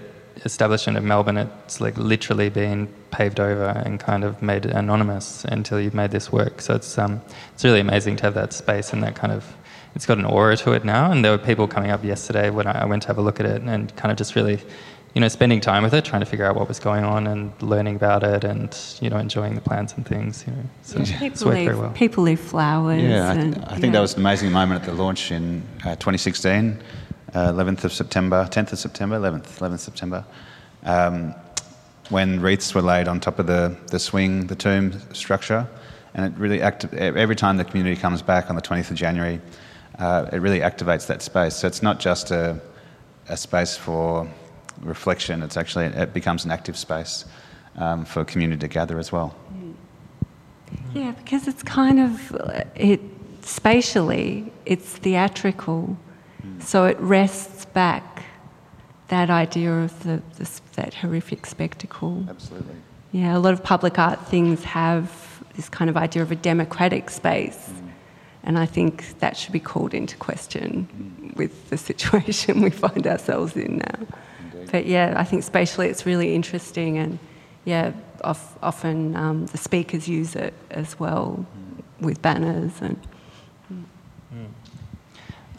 establishment 0.44 0.98
of 0.98 1.04
Melbourne, 1.04 1.36
it's 1.36 1.80
like 1.80 1.96
literally 1.96 2.50
been 2.50 2.92
paved 3.12 3.38
over 3.38 3.64
and 3.84 4.00
kind 4.00 4.24
of 4.24 4.42
made 4.42 4.66
it 4.66 4.72
anonymous 4.72 5.44
until 5.44 5.80
you've 5.80 5.94
made 5.94 6.10
this 6.10 6.32
work. 6.32 6.60
So 6.60 6.74
it's, 6.74 6.98
um, 6.98 7.20
it's 7.54 7.62
really 7.62 7.80
amazing 7.80 8.16
to 8.16 8.22
have 8.24 8.34
that 8.34 8.52
space 8.52 8.92
and 8.92 9.02
that 9.04 9.14
kind 9.14 9.32
of, 9.32 9.44
it's 9.94 10.06
got 10.06 10.18
an 10.18 10.24
aura 10.24 10.56
to 10.56 10.72
it 10.72 10.84
now. 10.84 11.12
And 11.12 11.24
there 11.24 11.30
were 11.30 11.38
people 11.38 11.68
coming 11.68 11.90
up 11.90 12.02
yesterday 12.02 12.50
when 12.50 12.66
I 12.66 12.84
went 12.84 13.02
to 13.02 13.08
have 13.08 13.18
a 13.18 13.22
look 13.22 13.38
at 13.38 13.46
it 13.46 13.62
and 13.62 13.94
kind 13.94 14.10
of 14.10 14.18
just 14.18 14.34
really 14.34 14.58
you 15.14 15.20
know, 15.20 15.28
spending 15.28 15.60
time 15.60 15.82
with 15.82 15.92
it, 15.92 16.04
trying 16.06 16.20
to 16.20 16.26
figure 16.26 16.46
out 16.46 16.56
what 16.56 16.68
was 16.68 16.78
going 16.78 17.04
on 17.04 17.26
and 17.26 17.52
learning 17.60 17.96
about 17.96 18.22
it 18.22 18.44
and, 18.44 18.74
you 19.02 19.10
know, 19.10 19.18
enjoying 19.18 19.54
the 19.54 19.60
plants 19.60 19.92
and 19.92 20.06
things, 20.06 20.44
you 20.46 20.52
know. 20.54 20.62
So 20.82 21.00
yeah. 21.00 21.18
people, 21.18 21.52
leave, 21.52 21.78
well. 21.78 21.90
people 21.90 22.24
leave 22.24 22.40
flowers. 22.40 23.02
Yeah, 23.02 23.30
I, 23.30 23.34
th- 23.34 23.56
I 23.66 23.70
think 23.72 23.84
yeah. 23.84 23.90
that 23.90 24.00
was 24.00 24.14
an 24.14 24.20
amazing 24.20 24.50
moment 24.52 24.80
at 24.80 24.86
the 24.86 24.94
launch 24.94 25.30
in 25.30 25.62
uh, 25.84 25.96
2016, 25.96 26.82
uh, 27.34 27.52
11th 27.52 27.84
of 27.84 27.92
September, 27.92 28.48
10th 28.50 28.72
of 28.72 28.78
September, 28.78 29.18
11th, 29.18 29.58
11th 29.58 29.80
September, 29.80 30.24
um, 30.84 31.34
when 32.12 32.40
wreaths 32.40 32.74
were 32.74 32.82
laid 32.82 33.08
on 33.08 33.18
top 33.18 33.38
of 33.38 33.46
the, 33.46 33.74
the 33.88 33.98
swing, 33.98 34.46
the 34.46 34.54
tomb 34.54 34.92
structure. 35.14 35.66
And 36.14 36.26
it 36.26 36.38
really, 36.38 36.60
acti- 36.60 36.96
every 36.98 37.34
time 37.34 37.56
the 37.56 37.64
community 37.64 37.98
comes 37.98 38.20
back 38.20 38.50
on 38.50 38.56
the 38.56 38.62
20th 38.62 38.90
of 38.90 38.96
January, 38.96 39.40
uh, 39.98 40.26
it 40.30 40.36
really 40.36 40.60
activates 40.60 41.06
that 41.06 41.22
space. 41.22 41.56
So 41.56 41.66
it's 41.66 41.82
not 41.82 41.98
just 41.98 42.30
a, 42.30 42.60
a 43.28 43.36
space 43.36 43.76
for 43.76 44.30
reflection, 44.82 45.42
it's 45.42 45.56
actually, 45.56 45.86
it 45.86 46.12
becomes 46.12 46.44
an 46.44 46.50
active 46.50 46.76
space 46.76 47.24
um, 47.76 48.04
for 48.04 48.24
community 48.24 48.60
to 48.60 48.68
gather 48.68 48.98
as 48.98 49.10
well. 49.10 49.34
Yeah, 50.94 51.12
because 51.12 51.48
it's 51.48 51.62
kind 51.62 51.98
of, 51.98 52.70
it 52.74 53.00
spatially, 53.42 54.52
it's 54.66 54.96
theatrical, 54.98 55.96
mm. 56.44 56.62
so 56.62 56.84
it 56.84 56.98
rests 57.00 57.64
back 57.66 58.11
that 59.12 59.28
idea 59.30 59.70
of 59.70 59.92
the, 60.02 60.16
the, 60.38 60.48
that 60.76 60.94
horrific 60.94 61.46
spectacle. 61.46 62.24
Absolutely. 62.28 62.76
Yeah, 63.12 63.36
a 63.36 63.40
lot 63.46 63.52
of 63.52 63.62
public 63.62 63.98
art 63.98 64.20
things 64.26 64.64
have 64.64 65.06
this 65.56 65.68
kind 65.68 65.88
of 65.90 65.96
idea 65.96 66.22
of 66.22 66.32
a 66.32 66.36
democratic 66.36 67.10
space. 67.10 67.68
Mm. 67.68 67.88
And 68.44 68.58
I 68.58 68.66
think 68.66 69.18
that 69.20 69.36
should 69.36 69.52
be 69.52 69.60
called 69.60 69.92
into 69.94 70.16
question 70.16 70.88
mm. 70.88 71.36
with 71.36 71.68
the 71.70 71.76
situation 71.76 72.62
we 72.68 72.70
find 72.70 73.06
ourselves 73.06 73.56
in 73.56 73.78
now 73.78 74.06
but 74.72 74.86
yeah, 74.86 75.14
I 75.16 75.24
think 75.24 75.44
spatially 75.44 75.88
it's 75.88 76.06
really 76.06 76.34
interesting, 76.34 76.96
and 76.96 77.18
yeah, 77.64 77.92
of, 78.22 78.58
often 78.62 79.14
um, 79.14 79.46
the 79.46 79.58
speakers 79.58 80.08
use 80.08 80.34
it 80.34 80.54
as 80.70 80.98
well 80.98 81.46
with 82.00 82.20
banners 82.22 82.72
and. 82.80 82.98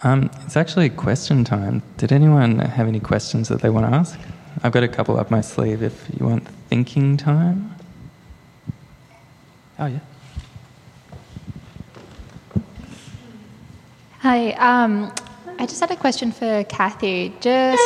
Um, 0.04 0.30
it's 0.46 0.58
actually 0.58 0.90
question 0.90 1.46
time. 1.46 1.82
Did 1.96 2.12
anyone 2.12 2.60
have 2.60 2.90
any 2.90 3.00
questions 3.00 3.48
that 3.48 3.62
they 3.62 3.70
want 3.70 3.90
to 3.90 3.96
ask? 3.96 4.20
I've 4.62 4.74
got 4.74 4.84
a 4.84 4.88
couple 4.90 5.18
up 5.18 5.32
my 5.32 5.40
sleeve 5.40 5.82
if 5.82 6.10
you 6.20 6.26
want 6.26 6.46
thinking 6.68 7.16
time. 7.16 7.74
Oh, 9.80 9.86
yeah. 9.86 10.00
Hi, 14.20 14.52
um, 14.54 15.14
I 15.58 15.66
just 15.66 15.80
had 15.80 15.92
a 15.92 15.96
question 15.96 16.34
for 16.34 16.66
Kathy. 16.66 17.34
Just 17.40 17.82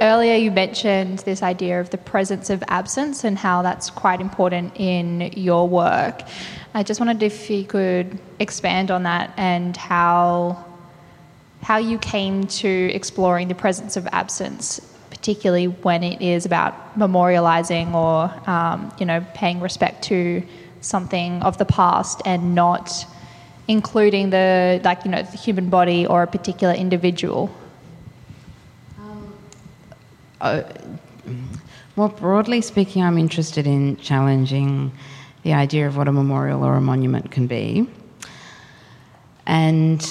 earlier, 0.00 0.36
you 0.36 0.52
mentioned 0.52 1.18
this 1.20 1.42
idea 1.42 1.80
of 1.80 1.90
the 1.90 1.98
presence 1.98 2.48
of 2.48 2.62
absence 2.68 3.24
and 3.24 3.36
how 3.36 3.62
that's 3.62 3.90
quite 3.90 4.20
important 4.20 4.72
in 4.76 5.32
your 5.36 5.68
work. 5.68 6.22
I 6.74 6.84
just 6.84 7.00
wondered 7.00 7.24
if 7.24 7.50
you 7.50 7.64
could 7.64 8.20
expand 8.38 8.92
on 8.92 9.02
that 9.02 9.34
and 9.36 9.76
how 9.76 10.69
how 11.62 11.76
you 11.76 11.98
came 11.98 12.46
to 12.46 12.68
exploring 12.92 13.48
the 13.48 13.54
presence 13.54 13.96
of 13.96 14.06
absence, 14.12 14.80
particularly 15.10 15.66
when 15.66 16.02
it 16.02 16.20
is 16.20 16.46
about 16.46 16.98
memorializing 16.98 17.94
or 17.94 18.32
um, 18.48 18.92
you 18.98 19.06
know 19.06 19.24
paying 19.34 19.60
respect 19.60 20.04
to 20.04 20.42
something 20.80 21.42
of 21.42 21.58
the 21.58 21.66
past 21.66 22.22
and 22.24 22.54
not 22.54 23.06
including 23.68 24.30
the 24.30 24.80
like 24.84 25.04
you 25.04 25.10
know 25.10 25.22
the 25.22 25.36
human 25.36 25.68
body 25.68 26.06
or 26.06 26.22
a 26.22 26.26
particular 26.26 26.74
individual 26.74 27.50
uh, 30.40 30.62
more 31.96 32.08
broadly 32.08 32.60
speaking, 32.60 33.02
I'm 33.02 33.18
interested 33.18 33.66
in 33.66 33.96
challenging 33.98 34.92
the 35.42 35.52
idea 35.52 35.86
of 35.86 35.96
what 35.96 36.08
a 36.08 36.12
memorial 36.12 36.64
or 36.64 36.76
a 36.76 36.80
monument 36.80 37.30
can 37.30 37.46
be. 37.46 37.86
And 39.46 40.02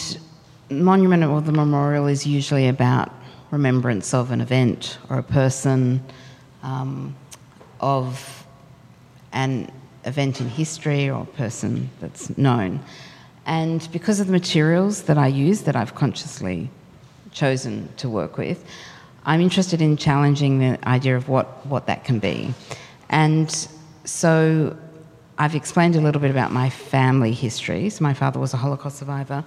monument 0.69 1.23
or 1.23 1.41
the 1.41 1.51
memorial 1.51 2.07
is 2.07 2.25
usually 2.25 2.67
about 2.67 3.11
remembrance 3.51 4.13
of 4.13 4.31
an 4.31 4.41
event 4.41 4.97
or 5.09 5.17
a 5.17 5.23
person, 5.23 6.03
um, 6.63 7.15
of 7.79 8.45
an 9.33 9.71
event 10.05 10.41
in 10.41 10.49
history 10.49 11.09
or 11.09 11.23
a 11.23 11.37
person 11.37 11.89
that's 11.99 12.37
known. 12.37 12.79
And 13.45 13.87
because 13.91 14.19
of 14.19 14.27
the 14.27 14.33
materials 14.33 15.03
that 15.03 15.17
I 15.17 15.27
use, 15.27 15.61
that 15.61 15.75
I've 15.75 15.95
consciously 15.95 16.69
chosen 17.31 17.89
to 17.97 18.09
work 18.09 18.37
with, 18.37 18.63
I'm 19.25 19.41
interested 19.41 19.81
in 19.81 19.97
challenging 19.97 20.59
the 20.59 20.87
idea 20.87 21.15
of 21.15 21.29
what, 21.29 21.65
what 21.65 21.87
that 21.87 22.03
can 22.03 22.19
be. 22.19 22.53
And 23.09 23.67
so 24.05 24.75
I've 25.37 25.55
explained 25.55 25.95
a 25.95 26.01
little 26.01 26.21
bit 26.21 26.31
about 26.31 26.51
my 26.51 26.69
family 26.69 27.31
history. 27.31 27.89
So 27.89 28.03
my 28.03 28.13
father 28.13 28.39
was 28.39 28.53
a 28.53 28.57
Holocaust 28.57 28.97
survivor, 28.97 29.43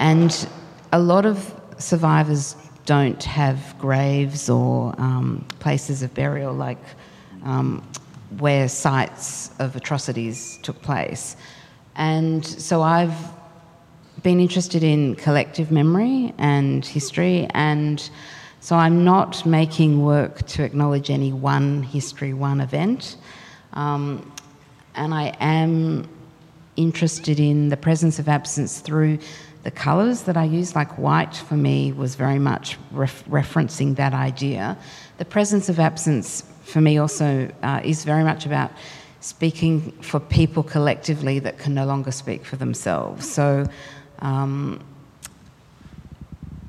and 0.00 0.48
a 0.92 0.98
lot 0.98 1.26
of 1.26 1.54
survivors 1.78 2.56
don't 2.86 3.22
have 3.22 3.76
graves 3.78 4.50
or 4.50 4.94
um, 4.98 5.46
places 5.60 6.02
of 6.02 6.12
burial 6.14 6.52
like 6.52 6.82
um, 7.44 7.86
where 8.38 8.68
sites 8.68 9.50
of 9.58 9.76
atrocities 9.76 10.58
took 10.62 10.80
place. 10.82 11.36
And 11.96 12.44
so 12.44 12.82
I've 12.82 13.14
been 14.22 14.40
interested 14.40 14.82
in 14.82 15.14
collective 15.16 15.70
memory 15.70 16.34
and 16.38 16.84
history 16.84 17.46
and 17.50 18.10
so 18.62 18.76
I'm 18.76 19.04
not 19.04 19.46
making 19.46 20.02
work 20.02 20.46
to 20.48 20.62
acknowledge 20.62 21.08
any 21.10 21.32
one 21.32 21.82
history, 21.82 22.34
one 22.34 22.60
event. 22.60 23.16
Um, 23.72 24.32
and 24.94 25.14
I 25.14 25.34
am 25.40 26.08
interested 26.76 27.40
in 27.40 27.70
the 27.70 27.76
presence 27.76 28.18
of 28.18 28.28
absence 28.28 28.80
through 28.80 29.18
the 29.62 29.70
colours 29.70 30.22
that 30.22 30.36
I 30.36 30.44
use, 30.44 30.74
like 30.74 30.96
white 30.98 31.36
for 31.36 31.54
me 31.54 31.92
was 31.92 32.14
very 32.14 32.38
much 32.38 32.78
ref- 32.90 33.24
referencing 33.26 33.96
that 33.96 34.14
idea. 34.14 34.78
The 35.18 35.24
presence 35.24 35.68
of 35.68 35.78
absence 35.78 36.44
for 36.64 36.80
me 36.80 36.98
also 36.98 37.50
uh, 37.62 37.80
is 37.84 38.04
very 38.04 38.24
much 38.24 38.46
about 38.46 38.70
speaking 39.20 39.92
for 40.00 40.18
people 40.18 40.62
collectively 40.62 41.38
that 41.40 41.58
can 41.58 41.74
no 41.74 41.84
longer 41.84 42.10
speak 42.10 42.44
for 42.44 42.56
themselves. 42.56 43.30
So 43.30 43.66
um, 44.20 44.82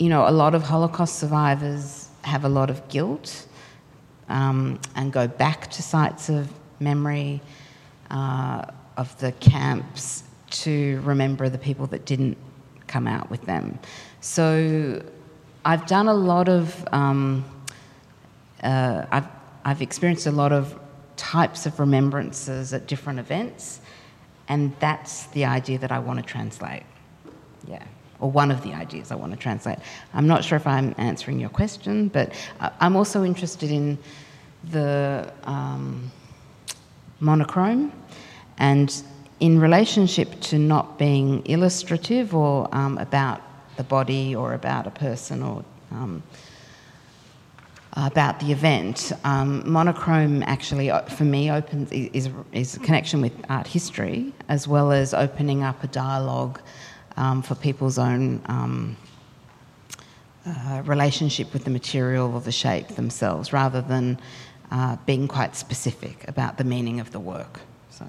you 0.01 0.09
know, 0.09 0.27
a 0.27 0.31
lot 0.31 0.55
of 0.55 0.63
Holocaust 0.63 1.19
survivors 1.19 2.09
have 2.23 2.43
a 2.43 2.49
lot 2.49 2.71
of 2.71 2.87
guilt 2.89 3.45
um, 4.29 4.79
and 4.95 5.13
go 5.13 5.27
back 5.27 5.69
to 5.71 5.83
sites 5.83 6.27
of 6.27 6.49
memory 6.79 7.39
uh, 8.09 8.65
of 8.97 9.15
the 9.19 9.31
camps 9.33 10.23
to 10.49 10.99
remember 11.01 11.49
the 11.49 11.57
people 11.57 11.85
that 11.87 12.05
didn't 12.05 12.37
come 12.91 13.07
out 13.07 13.29
with 13.29 13.43
them. 13.43 13.79
So 14.19 15.01
I've 15.63 15.85
done 15.85 16.07
a 16.07 16.13
lot 16.13 16.49
of, 16.49 16.87
um, 16.91 17.45
uh, 18.63 19.05
I've, 19.11 19.27
I've 19.65 19.81
experienced 19.81 20.27
a 20.27 20.31
lot 20.31 20.51
of 20.51 20.77
types 21.15 21.65
of 21.65 21.79
remembrances 21.79 22.73
at 22.73 22.87
different 22.87 23.19
events, 23.19 23.81
and 24.47 24.73
that's 24.79 25.27
the 25.27 25.45
idea 25.45 25.77
that 25.79 25.91
I 25.91 25.99
want 25.99 26.19
to 26.19 26.25
translate. 26.25 26.83
Yeah 27.67 27.83
or 28.21 28.31
one 28.31 28.51
of 28.51 28.61
the 28.61 28.73
ideas 28.73 29.11
I 29.11 29.15
want 29.15 29.33
to 29.33 29.37
translate. 29.37 29.79
I'm 30.13 30.27
not 30.27 30.45
sure 30.45 30.55
if 30.55 30.67
I'm 30.67 30.93
answering 30.97 31.39
your 31.39 31.49
question, 31.49 32.07
but 32.07 32.33
I'm 32.79 32.95
also 32.95 33.23
interested 33.23 33.71
in 33.71 33.97
the 34.69 35.33
um, 35.43 36.11
monochrome 37.19 37.91
and 38.59 39.03
in 39.41 39.59
relationship 39.59 40.39
to 40.39 40.59
not 40.59 40.99
being 40.99 41.43
illustrative 41.45 42.33
or 42.35 42.69
um, 42.73 42.97
about 42.99 43.41
the 43.75 43.83
body 43.83 44.35
or 44.35 44.53
about 44.53 44.85
a 44.85 44.91
person 44.91 45.41
or 45.41 45.65
um, 45.91 46.21
about 47.93 48.39
the 48.39 48.51
event. 48.51 49.11
Um, 49.23 49.69
monochrome 49.69 50.43
actually, 50.43 50.91
uh, 50.91 51.01
for 51.01 51.23
me, 51.23 51.51
opens 51.51 51.91
is, 51.91 52.29
is 52.53 52.75
a 52.75 52.79
connection 52.79 53.19
with 53.19 53.33
art 53.49 53.65
history 53.65 54.31
as 54.47 54.67
well 54.67 54.91
as 54.91 55.13
opening 55.13 55.63
up 55.63 55.83
a 55.83 55.87
dialogue 55.87 56.61
um, 57.17 57.41
for 57.41 57.55
people's 57.55 57.97
own 57.97 58.41
um, 58.45 58.95
uh, 60.45 60.83
relationship 60.85 61.51
with 61.51 61.63
the 61.63 61.71
material 61.71 62.31
or 62.33 62.41
the 62.41 62.51
shape 62.51 62.89
themselves, 62.89 63.51
rather 63.51 63.81
than 63.81 64.19
uh, 64.69 64.97
being 65.07 65.27
quite 65.27 65.55
specific 65.55 66.27
about 66.27 66.59
the 66.59 66.63
meaning 66.63 66.99
of 66.99 67.11
the 67.11 67.19
work. 67.19 67.59
So. 67.89 68.05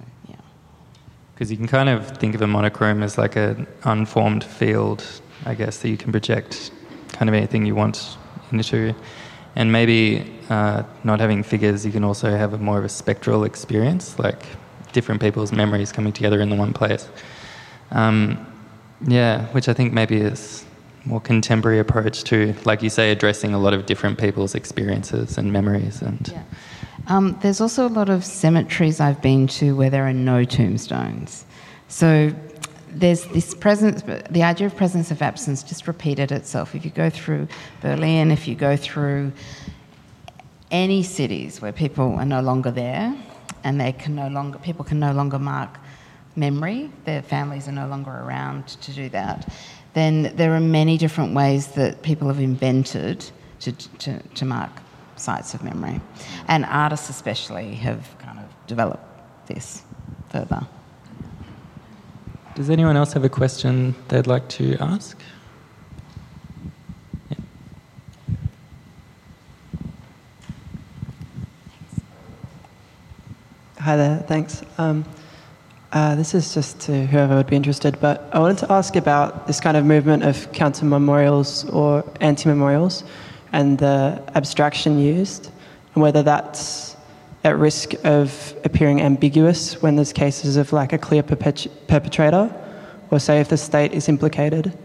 Because 1.42 1.50
you 1.50 1.56
can 1.56 1.66
kind 1.66 1.88
of 1.88 2.08
think 2.18 2.36
of 2.36 2.42
a 2.42 2.46
monochrome 2.46 3.02
as 3.02 3.18
like 3.18 3.34
an 3.34 3.66
unformed 3.82 4.44
field, 4.44 5.04
I 5.44 5.56
guess, 5.56 5.78
that 5.78 5.88
you 5.88 5.96
can 5.96 6.12
project 6.12 6.70
kind 7.08 7.28
of 7.28 7.34
anything 7.34 7.66
you 7.66 7.74
want 7.74 8.16
into. 8.52 8.94
And 9.56 9.72
maybe 9.72 10.38
uh, 10.50 10.84
not 11.02 11.18
having 11.18 11.42
figures, 11.42 11.84
you 11.84 11.90
can 11.90 12.04
also 12.04 12.30
have 12.30 12.52
a 12.52 12.58
more 12.58 12.78
of 12.78 12.84
a 12.84 12.88
spectral 12.88 13.42
experience, 13.42 14.20
like 14.20 14.46
different 14.92 15.20
people's 15.20 15.50
memories 15.50 15.90
coming 15.90 16.12
together 16.12 16.40
in 16.40 16.48
the 16.48 16.54
one 16.54 16.72
place. 16.72 17.08
Um, 17.90 18.46
yeah, 19.04 19.46
which 19.46 19.68
I 19.68 19.72
think 19.72 19.92
maybe 19.92 20.18
is 20.18 20.64
more 21.04 21.20
contemporary 21.20 21.80
approach 21.80 22.22
to, 22.30 22.54
like 22.64 22.84
you 22.84 22.88
say, 22.88 23.10
addressing 23.10 23.52
a 23.52 23.58
lot 23.58 23.74
of 23.74 23.86
different 23.86 24.16
people's 24.16 24.54
experiences 24.54 25.38
and 25.38 25.52
memories. 25.52 26.02
And 26.02 26.28
yeah. 26.28 26.44
Um, 27.06 27.38
there's 27.42 27.60
also 27.60 27.86
a 27.86 27.90
lot 27.90 28.08
of 28.08 28.24
cemeteries 28.24 29.00
I've 29.00 29.20
been 29.20 29.46
to 29.48 29.74
where 29.76 29.90
there 29.90 30.06
are 30.06 30.12
no 30.12 30.44
tombstones. 30.44 31.44
So 31.88 32.32
there's 32.88 33.24
this 33.26 33.54
presence, 33.54 34.02
the 34.30 34.42
idea 34.42 34.66
of 34.66 34.76
presence 34.76 35.10
of 35.10 35.22
absence 35.22 35.62
just 35.62 35.88
repeated 35.88 36.30
itself. 36.30 36.74
If 36.74 36.84
you 36.84 36.90
go 36.90 37.10
through 37.10 37.48
Berlin, 37.80 38.30
if 38.30 38.46
you 38.46 38.54
go 38.54 38.76
through 38.76 39.32
any 40.70 41.02
cities 41.02 41.60
where 41.60 41.72
people 41.72 42.14
are 42.14 42.24
no 42.24 42.40
longer 42.40 42.70
there, 42.70 43.14
and 43.64 43.80
they 43.80 43.92
can 43.92 44.14
no 44.14 44.28
longer, 44.28 44.58
people 44.58 44.84
can 44.84 44.98
no 44.98 45.12
longer 45.12 45.38
mark 45.38 45.78
memory, 46.36 46.90
their 47.04 47.22
families 47.22 47.68
are 47.68 47.72
no 47.72 47.86
longer 47.86 48.10
around 48.10 48.66
to 48.68 48.92
do 48.92 49.08
that, 49.10 49.52
then 49.94 50.34
there 50.36 50.54
are 50.54 50.60
many 50.60 50.96
different 50.96 51.34
ways 51.34 51.68
that 51.68 52.02
people 52.02 52.28
have 52.28 52.40
invented 52.40 53.30
to, 53.60 53.72
to, 53.72 54.18
to 54.34 54.44
mark 54.44 54.70
sites 55.22 55.54
of 55.54 55.62
memory. 55.62 56.00
And 56.48 56.64
artists, 56.64 57.08
especially, 57.08 57.74
have 57.76 58.16
kind 58.18 58.38
of 58.38 58.44
developed 58.66 59.04
this 59.46 59.82
further. 60.30 60.66
Does 62.54 62.68
anyone 62.68 62.96
else 62.96 63.12
have 63.14 63.24
a 63.24 63.28
question 63.28 63.94
they'd 64.08 64.26
like 64.26 64.48
to 64.50 64.76
ask? 64.78 65.18
Yeah. 67.30 67.36
Hi 73.78 73.96
there, 73.96 74.18
thanks. 74.28 74.62
Um, 74.76 75.04
uh, 75.92 76.14
this 76.14 76.34
is 76.34 76.54
just 76.54 76.80
to 76.80 77.06
whoever 77.06 77.36
would 77.36 77.46
be 77.46 77.56
interested, 77.56 78.00
but 78.00 78.28
I 78.32 78.38
wanted 78.38 78.58
to 78.58 78.72
ask 78.72 78.96
about 78.96 79.46
this 79.46 79.60
kind 79.60 79.76
of 79.76 79.84
movement 79.84 80.22
of 80.22 80.50
counter 80.52 80.84
memorials 80.84 81.68
or 81.70 82.04
anti 82.20 82.48
memorials 82.48 83.04
and 83.52 83.78
the 83.78 84.22
abstraction 84.34 84.98
used, 84.98 85.50
and 85.94 86.02
whether 86.02 86.22
that's 86.22 86.96
at 87.44 87.58
risk 87.58 87.92
of 88.04 88.54
appearing 88.64 89.00
ambiguous 89.00 89.82
when 89.82 89.96
there's 89.96 90.12
cases 90.12 90.56
of 90.56 90.72
like 90.72 90.92
a 90.92 90.98
clear 90.98 91.22
perpetu- 91.22 91.70
perpetrator, 91.86 92.52
or 93.10 93.18
say 93.18 93.40
if 93.40 93.48
the 93.48 93.56
state 93.56 93.92
is 93.92 94.08
implicated, 94.08 94.76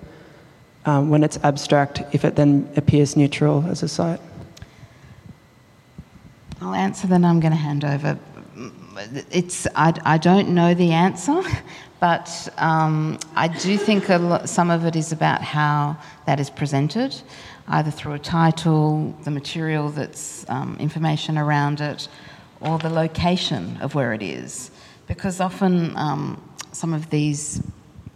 um, 0.86 1.10
when 1.10 1.24
it's 1.24 1.38
abstract, 1.44 2.02
if 2.14 2.26
it 2.26 2.36
then 2.36 2.70
appears 2.76 3.16
neutral 3.16 3.66
as 3.68 3.84
a 3.84 3.88
site. 3.88 4.20
I'll 6.62 6.74
answer, 6.74 7.08
then 7.08 7.24
I'm 7.24 7.40
going 7.40 7.52
to 7.52 7.58
hand 7.58 7.86
over 7.86 8.18
it's 9.32 9.68
I, 9.76 9.94
I 10.06 10.18
don't 10.18 10.50
know 10.50 10.74
the 10.74 10.92
answer, 10.92 11.42
but 12.00 12.50
um, 12.58 13.20
I 13.36 13.48
do 13.48 13.78
think 13.78 14.06
some 14.48 14.70
of 14.70 14.86
it 14.86 14.96
is 14.96 15.12
about 15.12 15.42
how 15.42 15.98
that 16.26 16.40
is 16.40 16.50
presented, 16.50 17.16
either 17.68 17.92
through 17.92 18.14
a 18.14 18.20
title, 18.20 19.16
the 19.24 19.32
material 19.32 19.90
that's 19.90 20.46
um, 20.50 20.78
information 20.80 21.38
around 21.38 21.82
it, 21.82 22.08
or 22.62 22.78
the 22.80 22.90
location 22.90 23.78
of 23.82 23.94
where 23.94 24.14
it 24.14 24.24
is, 24.24 24.72
because 25.08 25.40
often 25.40 25.96
um, 25.98 26.42
some 26.72 26.94
of 26.94 27.10
these 27.10 27.62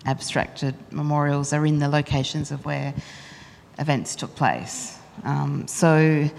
abstracted 0.06 0.76
memorials 0.92 1.54
are 1.54 1.66
in 1.66 1.80
the 1.80 1.88
locations 1.88 2.52
of 2.52 2.66
where 2.66 2.94
events 3.78 4.16
took 4.16 4.36
place. 4.36 4.98
Um, 5.24 5.68
so, 5.68 6.30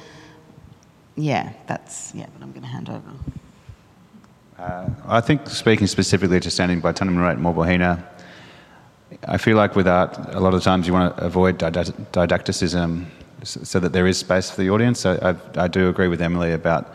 yeah, 1.16 1.52
that's 1.66 2.14
yeah. 2.14 2.26
But 2.32 2.42
I'm 2.42 2.52
going 2.52 2.62
to 2.62 2.68
hand 2.68 2.88
over. 2.88 3.12
Uh, 4.58 4.88
I 5.06 5.20
think 5.20 5.48
speaking 5.48 5.86
specifically 5.86 6.40
to 6.40 6.50
standing 6.50 6.80
by 6.80 6.92
Tunnerminnerwait 6.92 7.38
Maulboyheenner, 7.38 8.02
I 9.28 9.38
feel 9.38 9.56
like 9.56 9.76
with 9.76 9.86
art, 9.86 10.18
a 10.34 10.40
lot 10.40 10.52
of 10.52 10.62
times 10.64 10.88
you 10.88 10.92
want 10.92 11.16
to 11.16 11.24
avoid 11.24 11.56
didacticism 11.56 13.06
so 13.44 13.78
that 13.78 13.92
there 13.92 14.08
is 14.08 14.18
space 14.18 14.50
for 14.50 14.60
the 14.60 14.70
audience. 14.70 15.06
I, 15.06 15.30
I, 15.30 15.64
I 15.64 15.68
do 15.68 15.88
agree 15.88 16.08
with 16.08 16.20
Emily 16.20 16.52
about 16.52 16.92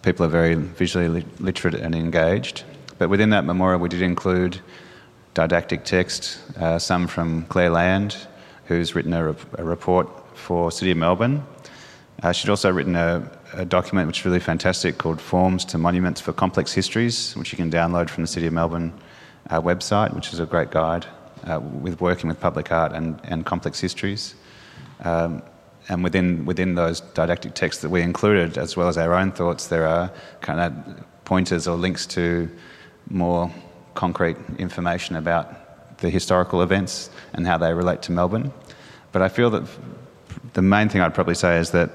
people 0.00 0.24
are 0.24 0.30
very 0.30 0.54
visually 0.54 1.22
literate 1.38 1.74
and 1.74 1.94
engaged. 1.94 2.64
But 2.96 3.10
within 3.10 3.28
that 3.30 3.44
memorial, 3.44 3.78
we 3.78 3.90
did 3.90 4.00
include 4.00 4.58
didactic 5.34 5.84
text, 5.84 6.40
uh, 6.58 6.78
some 6.78 7.06
from 7.06 7.44
Clare 7.46 7.70
Land, 7.70 8.16
who's 8.64 8.94
written 8.94 9.12
a, 9.12 9.36
a 9.58 9.64
report 9.64 10.08
for 10.36 10.70
City 10.70 10.92
of 10.92 10.96
Melbourne. 10.96 11.44
Uh, 12.22 12.32
she'd 12.32 12.48
also 12.48 12.72
written 12.72 12.96
a, 12.96 13.30
a 13.52 13.66
document 13.66 14.06
which 14.06 14.20
is 14.20 14.24
really 14.24 14.40
fantastic 14.40 14.96
called 14.96 15.20
Forms 15.20 15.66
to 15.66 15.76
Monuments 15.76 16.22
for 16.22 16.32
Complex 16.32 16.72
Histories, 16.72 17.34
which 17.36 17.52
you 17.52 17.56
can 17.56 17.70
download 17.70 18.08
from 18.08 18.22
the 18.22 18.28
City 18.28 18.46
of 18.46 18.54
Melbourne 18.54 18.94
uh, 19.50 19.60
website, 19.60 20.14
which 20.14 20.32
is 20.32 20.40
a 20.40 20.46
great 20.46 20.70
guide 20.70 21.06
uh, 21.44 21.60
with 21.60 22.00
working 22.00 22.28
with 22.28 22.40
public 22.40 22.70
art 22.72 22.92
and, 22.92 23.20
and 23.24 23.46
complex 23.46 23.80
histories. 23.80 24.34
Um, 25.04 25.42
and 25.88 26.04
within, 26.04 26.44
within 26.44 26.74
those 26.74 27.00
didactic 27.00 27.54
texts 27.54 27.82
that 27.82 27.88
we 27.88 28.02
included, 28.02 28.58
as 28.58 28.76
well 28.76 28.88
as 28.88 28.96
our 28.96 29.14
own 29.14 29.32
thoughts, 29.32 29.66
there 29.66 29.86
are 29.86 30.10
kind 30.40 30.60
of 30.60 31.04
pointers 31.24 31.66
or 31.66 31.76
links 31.76 32.06
to 32.06 32.48
more 33.08 33.52
concrete 33.94 34.36
information 34.58 35.16
about 35.16 35.98
the 35.98 36.10
historical 36.10 36.62
events 36.62 37.10
and 37.32 37.46
how 37.46 37.58
they 37.58 37.72
relate 37.74 38.02
to 38.02 38.12
Melbourne. 38.12 38.52
But 39.12 39.22
I 39.22 39.28
feel 39.28 39.50
that 39.50 39.64
the 40.52 40.62
main 40.62 40.88
thing 40.88 41.00
I'd 41.00 41.14
probably 41.14 41.34
say 41.34 41.58
is 41.58 41.70
that 41.70 41.90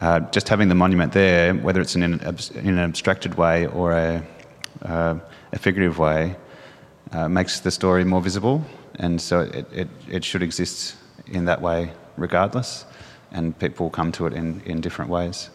uh, 0.00 0.20
just 0.30 0.48
having 0.48 0.68
the 0.68 0.74
monument 0.74 1.12
there, 1.12 1.54
whether 1.54 1.80
it's 1.80 1.94
in 1.94 2.02
an, 2.02 2.20
in 2.54 2.68
an 2.68 2.78
abstracted 2.78 3.34
way 3.34 3.66
or 3.66 3.92
a, 3.92 4.22
uh, 4.82 5.18
a 5.52 5.58
figurative 5.58 5.98
way, 5.98 6.36
uh, 7.12 7.28
makes 7.28 7.60
the 7.60 7.70
story 7.70 8.04
more 8.04 8.20
visible. 8.20 8.64
And 8.98 9.20
so 9.20 9.40
it, 9.40 9.66
it, 9.72 9.88
it, 10.08 10.24
should 10.24 10.42
exist 10.42 10.96
in 11.26 11.44
that 11.46 11.60
way 11.60 11.92
regardless, 12.16 12.84
and 13.32 13.58
people 13.58 13.88
come 13.88 14.12
to 14.12 14.26
it 14.26 14.34
in, 14.34 14.60
in 14.66 14.80
different 14.80 15.10
ways. 15.10 15.50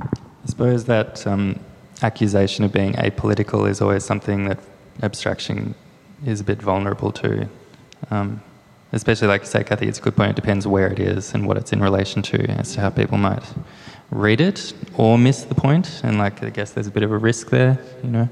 I 0.00 0.46
suppose 0.46 0.84
that 0.84 1.26
um, 1.26 1.58
accusation 2.02 2.64
of 2.64 2.72
being 2.72 2.94
apolitical 2.94 3.68
is 3.68 3.80
always 3.80 4.04
something 4.04 4.44
that 4.48 4.58
abstraction 5.02 5.74
is 6.26 6.40
a 6.40 6.44
bit 6.44 6.60
vulnerable 6.60 7.12
to. 7.12 7.48
Um, 8.10 8.42
especially 8.92 9.28
like 9.28 9.42
you 9.42 9.46
say, 9.46 9.64
Kathy, 9.64 9.88
it's 9.88 9.98
a 9.98 10.02
good 10.02 10.16
point. 10.16 10.30
It 10.30 10.36
depends 10.36 10.66
where 10.66 10.88
it 10.88 10.98
is 10.98 11.32
and 11.32 11.46
what 11.46 11.56
it's 11.56 11.72
in 11.72 11.80
relation 11.80 12.22
to 12.22 12.42
as 12.50 12.74
to 12.74 12.80
how 12.80 12.90
people 12.90 13.18
might 13.18 13.42
read 14.10 14.40
it 14.40 14.74
or 14.96 15.16
miss 15.16 15.44
the 15.44 15.54
point. 15.54 16.02
And 16.04 16.18
like, 16.18 16.42
I 16.42 16.50
guess 16.50 16.72
there's 16.72 16.86
a 16.86 16.90
bit 16.90 17.02
of 17.02 17.12
a 17.12 17.18
risk 17.18 17.48
there, 17.50 17.78
you 18.02 18.10
know. 18.10 18.28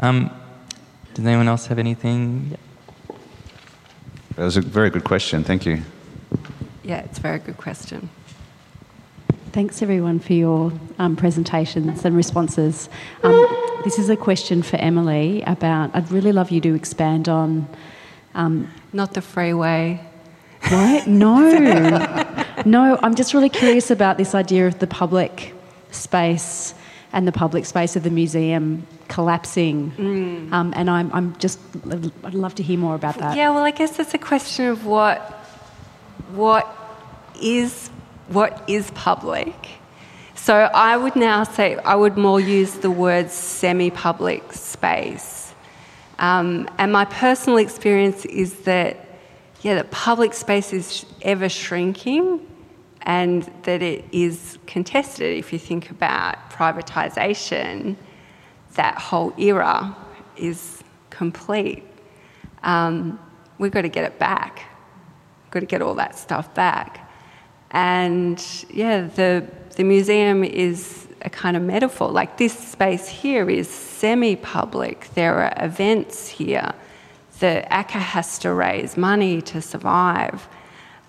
Um, 0.00 0.30
does 1.14 1.24
anyone 1.24 1.46
else 1.48 1.66
have 1.66 1.78
anything? 1.78 2.56
That 4.36 4.44
was 4.44 4.56
a 4.56 4.60
very 4.60 4.90
good 4.90 5.04
question. 5.04 5.44
Thank 5.44 5.64
you. 5.64 5.82
Yeah, 6.82 6.98
it's 6.98 7.18
a 7.18 7.22
very 7.22 7.38
good 7.38 7.56
question. 7.56 8.10
Thanks 9.52 9.80
everyone 9.80 10.18
for 10.18 10.32
your 10.32 10.72
um, 10.98 11.14
presentations 11.14 12.04
and 12.04 12.16
responses. 12.16 12.88
Um, 13.22 13.46
this 13.84 14.00
is 14.00 14.10
a 14.10 14.16
question 14.16 14.62
for 14.62 14.76
Emily 14.76 15.42
about. 15.46 15.94
I'd 15.94 16.10
really 16.10 16.32
love 16.32 16.50
you 16.50 16.60
to 16.62 16.74
expand 16.74 17.28
on 17.28 17.68
um, 18.34 18.68
Not 18.92 19.14
the 19.14 19.22
freeway. 19.22 20.00
What? 20.68 21.06
No. 21.06 21.38
no, 22.66 22.98
I'm 23.02 23.14
just 23.14 23.34
really 23.34 23.50
curious 23.50 23.92
about 23.92 24.16
this 24.16 24.34
idea 24.34 24.66
of 24.66 24.80
the 24.80 24.88
public 24.88 25.54
space 25.92 26.74
and 27.14 27.26
the 27.26 27.32
public 27.32 27.64
space 27.64 27.96
of 27.96 28.02
the 28.02 28.10
museum 28.10 28.86
collapsing. 29.08 29.92
Mm. 29.92 30.52
Um, 30.52 30.74
and 30.76 30.90
I'm, 30.90 31.10
I'm 31.14 31.34
just, 31.38 31.58
I'd 32.24 32.34
love 32.34 32.54
to 32.56 32.62
hear 32.62 32.78
more 32.78 32.94
about 32.94 33.16
that. 33.18 33.36
Yeah, 33.36 33.50
well, 33.50 33.64
I 33.64 33.70
guess 33.70 33.98
it's 33.98 34.12
a 34.12 34.18
question 34.18 34.66
of 34.66 34.84
what, 34.84 35.20
what 36.32 36.66
is, 37.40 37.88
what 38.28 38.62
is 38.68 38.90
public. 38.90 39.54
So 40.34 40.54
I 40.54 40.98
would 40.98 41.16
now 41.16 41.44
say, 41.44 41.76
I 41.76 41.94
would 41.94 42.18
more 42.18 42.40
use 42.40 42.74
the 42.74 42.90
word 42.90 43.30
semi 43.30 43.90
public 43.90 44.52
space 44.52 45.44
um, 46.18 46.68
and 46.78 46.92
my 46.92 47.04
personal 47.04 47.58
experience 47.58 48.24
is 48.24 48.54
that, 48.60 48.96
yeah, 49.62 49.76
the 49.76 49.84
public 49.84 50.34
space 50.34 50.72
is 50.72 51.04
ever 51.22 51.48
shrinking 51.48 52.40
and 53.04 53.50
that 53.62 53.82
it 53.82 54.04
is 54.12 54.58
contested. 54.66 55.36
If 55.36 55.52
you 55.52 55.58
think 55.58 55.90
about 55.90 56.50
privatisation, 56.50 57.96
that 58.74 58.98
whole 58.98 59.32
era 59.38 59.96
is 60.36 60.82
complete. 61.10 61.84
um, 62.62 63.18
we've 63.58 63.70
got 63.70 63.82
to 63.82 63.88
get 63.88 64.04
it 64.04 64.18
back. 64.18 64.64
We've 65.44 65.50
got 65.50 65.60
to 65.60 65.66
get 65.66 65.82
all 65.82 65.94
that 65.94 66.18
stuff 66.18 66.52
back. 66.54 67.10
And 67.70 68.44
yeah, 68.70 69.02
the, 69.02 69.46
the 69.76 69.84
museum 69.84 70.42
is 70.44 71.06
a 71.22 71.30
kind 71.30 71.56
of 71.56 71.62
metaphor. 71.62 72.10
Like 72.10 72.36
this 72.38 72.56
space 72.56 73.08
here 73.08 73.48
is 73.50 73.68
semi 73.68 74.36
public, 74.36 75.08
there 75.14 75.36
are 75.36 75.52
events 75.64 76.28
here. 76.28 76.72
The 77.40 77.66
ACCA 77.70 78.00
has 78.00 78.38
to 78.40 78.52
raise 78.52 78.96
money 78.96 79.42
to 79.42 79.60
survive. 79.60 80.48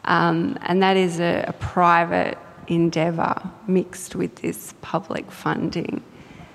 Um, 0.06 0.58
and 0.62 0.82
that 0.82 0.97
is 0.97 1.20
a, 1.20 1.45
a 1.47 1.53
private 1.53 2.38
endeavour 2.68 3.36
mixed 3.68 4.16
with 4.16 4.36
this 4.38 4.74
public 4.82 5.32
funding. 5.32 6.03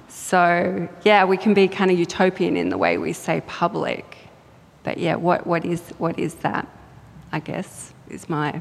So, 0.08 0.88
yeah, 1.04 1.24
we 1.24 1.36
can 1.36 1.54
be 1.54 1.68
kind 1.68 1.90
of 1.90 1.98
utopian 1.98 2.56
in 2.56 2.68
the 2.68 2.78
way 2.78 2.98
we 2.98 3.12
say 3.12 3.42
public. 3.46 4.16
But 4.82 4.98
yeah, 4.98 5.14
what, 5.14 5.46
what, 5.46 5.64
is, 5.64 5.80
what 5.98 6.18
is 6.18 6.34
that? 6.36 6.66
I 7.32 7.38
guess 7.38 7.92
is 8.08 8.28
my 8.28 8.60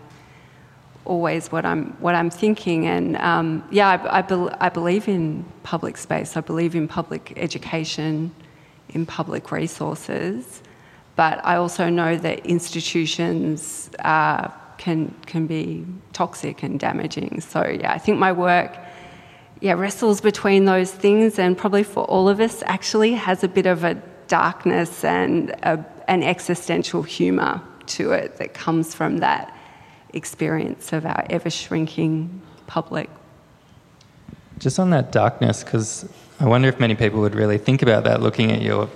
always 1.05 1.51
what 1.51 1.65
I'm 1.65 1.91
what 1.99 2.13
I'm 2.13 2.29
thinking. 2.29 2.85
And 2.85 3.17
um, 3.17 3.67
yeah, 3.71 3.89
I, 3.89 4.19
I, 4.19 4.21
be, 4.21 4.35
I, 4.59 4.69
believe 4.69 5.07
in 5.07 5.43
public 5.63 5.97
space. 5.97 6.37
I 6.37 6.41
believe 6.41 6.75
in 6.75 6.87
public 6.87 7.33
education, 7.35 8.31
in 8.89 9.05
public 9.05 9.51
resources. 9.51 10.61
But 11.15 11.43
I 11.43 11.55
also 11.55 11.89
know 11.89 12.15
that 12.17 12.45
institutions 12.45 13.89
uh, 14.05 14.49
can 14.79 15.13
can 15.27 15.45
be 15.45 15.85
toxic 16.13 16.63
and 16.63 16.79
damaging. 16.79 17.41
So 17.41 17.63
yeah, 17.67 17.93
I 17.93 17.99
think 17.99 18.17
my 18.17 18.31
work 18.31 18.75
yeah 19.61 19.73
wrestles 19.73 20.21
between 20.21 20.65
those 20.65 20.91
things, 20.91 21.37
and 21.37 21.55
probably 21.55 21.83
for 21.83 22.05
all 22.05 22.27
of 22.27 22.39
us 22.39 22.63
actually 22.65 23.13
has 23.13 23.43
a 23.43 23.47
bit 23.47 23.67
of 23.67 23.83
a 23.83 24.01
darkness 24.27 25.03
and 25.03 25.51
a, 25.63 25.85
an 26.07 26.23
existential 26.23 27.03
humour 27.03 27.61
to 27.85 28.11
it 28.13 28.37
that 28.37 28.53
comes 28.53 28.95
from 28.95 29.17
that 29.17 29.55
experience 30.13 30.93
of 30.93 31.05
our 31.05 31.25
ever 31.29 31.49
shrinking 31.49 32.41
public. 32.65 33.09
Just 34.57 34.79
on 34.79 34.89
that 34.91 35.11
darkness, 35.11 35.63
because 35.63 36.09
I 36.39 36.45
wonder 36.45 36.67
if 36.67 36.79
many 36.79 36.95
people 36.95 37.19
would 37.21 37.35
really 37.35 37.57
think 37.57 37.81
about 37.81 38.03
that 38.05 38.21
looking 38.21 38.51
at 38.51 38.61
your 38.61 38.89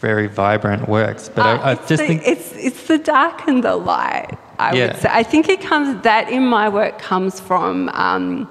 very 0.00 0.28
vibrant 0.28 0.88
works. 0.88 1.28
But 1.28 1.46
uh, 1.46 1.48
I, 1.48 1.70
I 1.70 1.74
just 1.74 1.88
the, 1.88 1.96
think 1.96 2.22
it's 2.24 2.52
it's 2.54 2.86
the 2.86 2.98
dark 2.98 3.48
and 3.48 3.64
the 3.64 3.76
light. 3.76 4.38
I 4.58 4.74
yeah. 4.74 4.86
would 4.86 4.96
say. 4.96 5.08
I 5.10 5.22
think 5.22 5.48
it 5.48 5.60
comes 5.60 6.02
that 6.02 6.30
in 6.30 6.46
my 6.46 6.68
work 6.68 6.98
comes 6.98 7.40
from. 7.40 7.88
Um, 7.90 8.48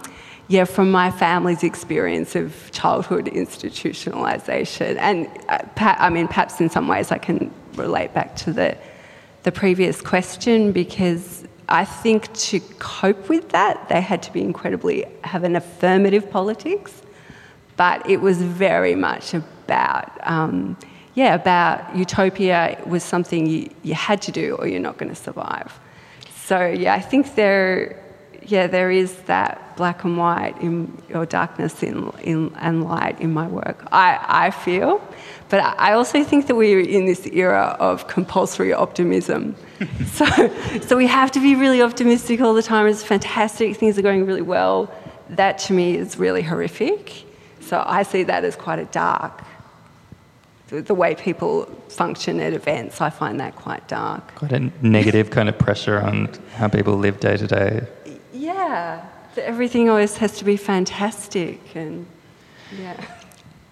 yeah, 0.47 0.65
from 0.65 0.91
my 0.91 1.09
family's 1.09 1.63
experience 1.63 2.35
of 2.35 2.69
childhood 2.71 3.25
institutionalization, 3.25 4.95
and 4.97 5.27
uh, 5.49 5.57
I 5.79 6.11
mean, 6.11 6.27
perhaps 6.27 6.61
in 6.61 6.69
some 6.69 6.87
ways 6.87 7.11
I 7.11 7.17
can 7.17 7.51
relate 7.73 8.13
back 8.13 8.35
to 8.37 8.53
the 8.53 8.77
the 9.41 9.51
previous 9.51 10.01
question 10.01 10.71
because 10.71 11.45
I 11.67 11.83
think 11.83 12.31
to 12.33 12.59
cope 12.77 13.27
with 13.27 13.49
that, 13.49 13.89
they 13.89 14.01
had 14.01 14.21
to 14.23 14.33
be 14.33 14.41
incredibly 14.41 15.05
have 15.23 15.43
an 15.43 15.55
affirmative 15.55 16.29
politics, 16.29 17.01
but 17.75 18.07
it 18.07 18.21
was 18.21 18.41
very 18.41 18.95
much 18.95 19.33
about. 19.33 20.11
Um, 20.27 20.77
yeah, 21.15 21.33
about 21.33 21.95
utopia 21.95 22.77
was 22.85 23.01
something 23.01 23.45
you, 23.47 23.69
you 23.83 23.93
had 23.93 24.21
to 24.23 24.33
do 24.33 24.55
or 24.55 24.67
you're 24.67 24.81
not 24.81 24.97
going 24.97 25.07
to 25.07 25.15
survive. 25.15 25.79
So 26.45 26.67
yeah, 26.67 26.93
I 26.93 27.01
think 27.01 27.33
there, 27.33 27.99
yeah, 28.43 28.67
there 28.67 28.91
is 28.91 29.15
that 29.23 29.75
black 29.77 30.03
and 30.03 30.15
white 30.15 30.55
in, 30.61 30.95
or 31.11 31.25
darkness 31.25 31.81
in, 31.81 32.11
in, 32.21 32.53
and 32.59 32.83
light 32.83 33.19
in 33.19 33.33
my 33.33 33.47
work. 33.47 33.87
I, 33.91 34.19
I 34.27 34.51
feel, 34.51 35.01
but 35.49 35.61
I 35.79 35.93
also 35.93 36.23
think 36.23 36.45
that 36.45 36.55
we're 36.55 36.81
in 36.81 37.07
this 37.07 37.25
era 37.25 37.75
of 37.79 38.07
compulsory 38.07 38.73
optimism. 38.73 39.55
so, 40.05 40.25
so 40.81 40.95
we 40.95 41.07
have 41.07 41.31
to 41.31 41.39
be 41.39 41.55
really 41.55 41.81
optimistic 41.81 42.41
all 42.41 42.53
the 42.53 42.61
time. 42.61 42.85
It's 42.85 43.01
fantastic. 43.01 43.75
Things 43.77 43.97
are 43.97 44.03
going 44.03 44.27
really 44.27 44.43
well. 44.43 44.93
That 45.29 45.57
to 45.59 45.73
me 45.73 45.97
is 45.97 46.17
really 46.19 46.43
horrific. 46.43 47.23
So 47.59 47.83
I 47.83 48.03
see 48.03 48.21
that 48.21 48.45
as 48.45 48.55
quite 48.55 48.77
a 48.77 48.85
dark. 48.85 49.43
The, 50.67 50.81
the 50.81 50.95
way 50.95 51.13
people 51.15 51.65
function 51.89 52.39
at 52.39 52.53
events, 52.53 52.99
I 52.99 53.11
find 53.11 53.39
that 53.39 53.55
quite 53.55 53.87
dark. 53.87 54.33
Quite 54.35 54.51
a 54.51 54.71
negative 54.81 55.29
kind 55.29 55.47
of 55.47 55.57
pressure 55.57 55.99
on 55.99 56.29
how 56.55 56.67
people 56.67 56.95
live 56.95 57.19
day 57.19 57.37
to 57.37 57.47
day. 57.47 57.87
Yeah, 58.33 59.05
everything 59.37 59.89
always 59.89 60.17
has 60.17 60.37
to 60.39 60.45
be 60.45 60.57
fantastic, 60.57 61.75
and 61.75 62.05
yeah. 62.79 62.99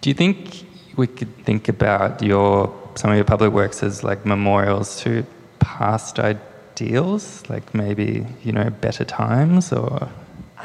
Do 0.02 0.10
you 0.10 0.14
think 0.14 0.66
we 0.96 1.08
could 1.08 1.36
think 1.46 1.68
about 1.68 2.22
your 2.22 2.74
some 2.96 3.12
of 3.12 3.18
your 3.18 3.26
public 3.26 3.52
works 3.52 3.82
as 3.82 4.04
like 4.04 4.26
memorials 4.26 5.02
to 5.02 5.26
past 5.60 6.20
ideals, 6.20 7.44
like 7.50 7.74
maybe 7.74 8.26
you 8.44 8.52
know 8.52 8.70
better 8.70 9.06
times, 9.06 9.74
or 9.74 10.10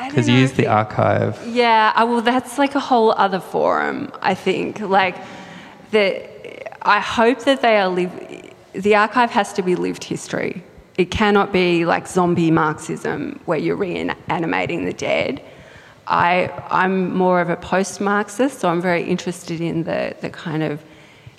because 0.07 0.29
you 0.29 0.35
use 0.35 0.53
the 0.53 0.66
archive. 0.66 1.41
Yeah, 1.47 2.05
well, 2.05 2.20
that's 2.20 2.59
like 2.59 2.74
a 2.74 2.81
whole 2.81 3.12
other 3.12 3.41
forum. 3.41 4.12
I 4.22 4.35
think 4.35 4.81
like 4.81 5.16
the. 5.91 6.28
I 6.82 7.01
hope 7.01 7.41
that 7.45 7.61
they 7.62 7.76
are 7.78 7.89
live. 7.89 8.12
The 8.72 8.95
archive 8.95 9.30
has 9.30 9.53
to 9.55 9.62
be 9.62 9.74
lived 9.74 10.05
history. 10.05 10.62
It 10.97 11.11
cannot 11.11 11.53
be 11.53 11.84
like 11.84 12.09
zombie 12.09 12.51
Marxism 12.51 13.41
where 13.45 13.59
you're 13.59 13.76
reanimating 13.76 14.84
the 14.84 14.93
dead. 14.93 15.43
I, 16.09 16.51
I'm 16.70 17.14
more 17.14 17.41
of 17.41 17.51
a 17.51 17.57
post 17.57 18.01
Marxist, 18.01 18.61
so 18.61 18.68
I'm 18.68 18.80
very 18.80 19.05
interested 19.05 19.61
in 19.61 19.84
the, 19.84 20.16
the 20.20 20.30
kind 20.30 20.62
of 20.62 20.82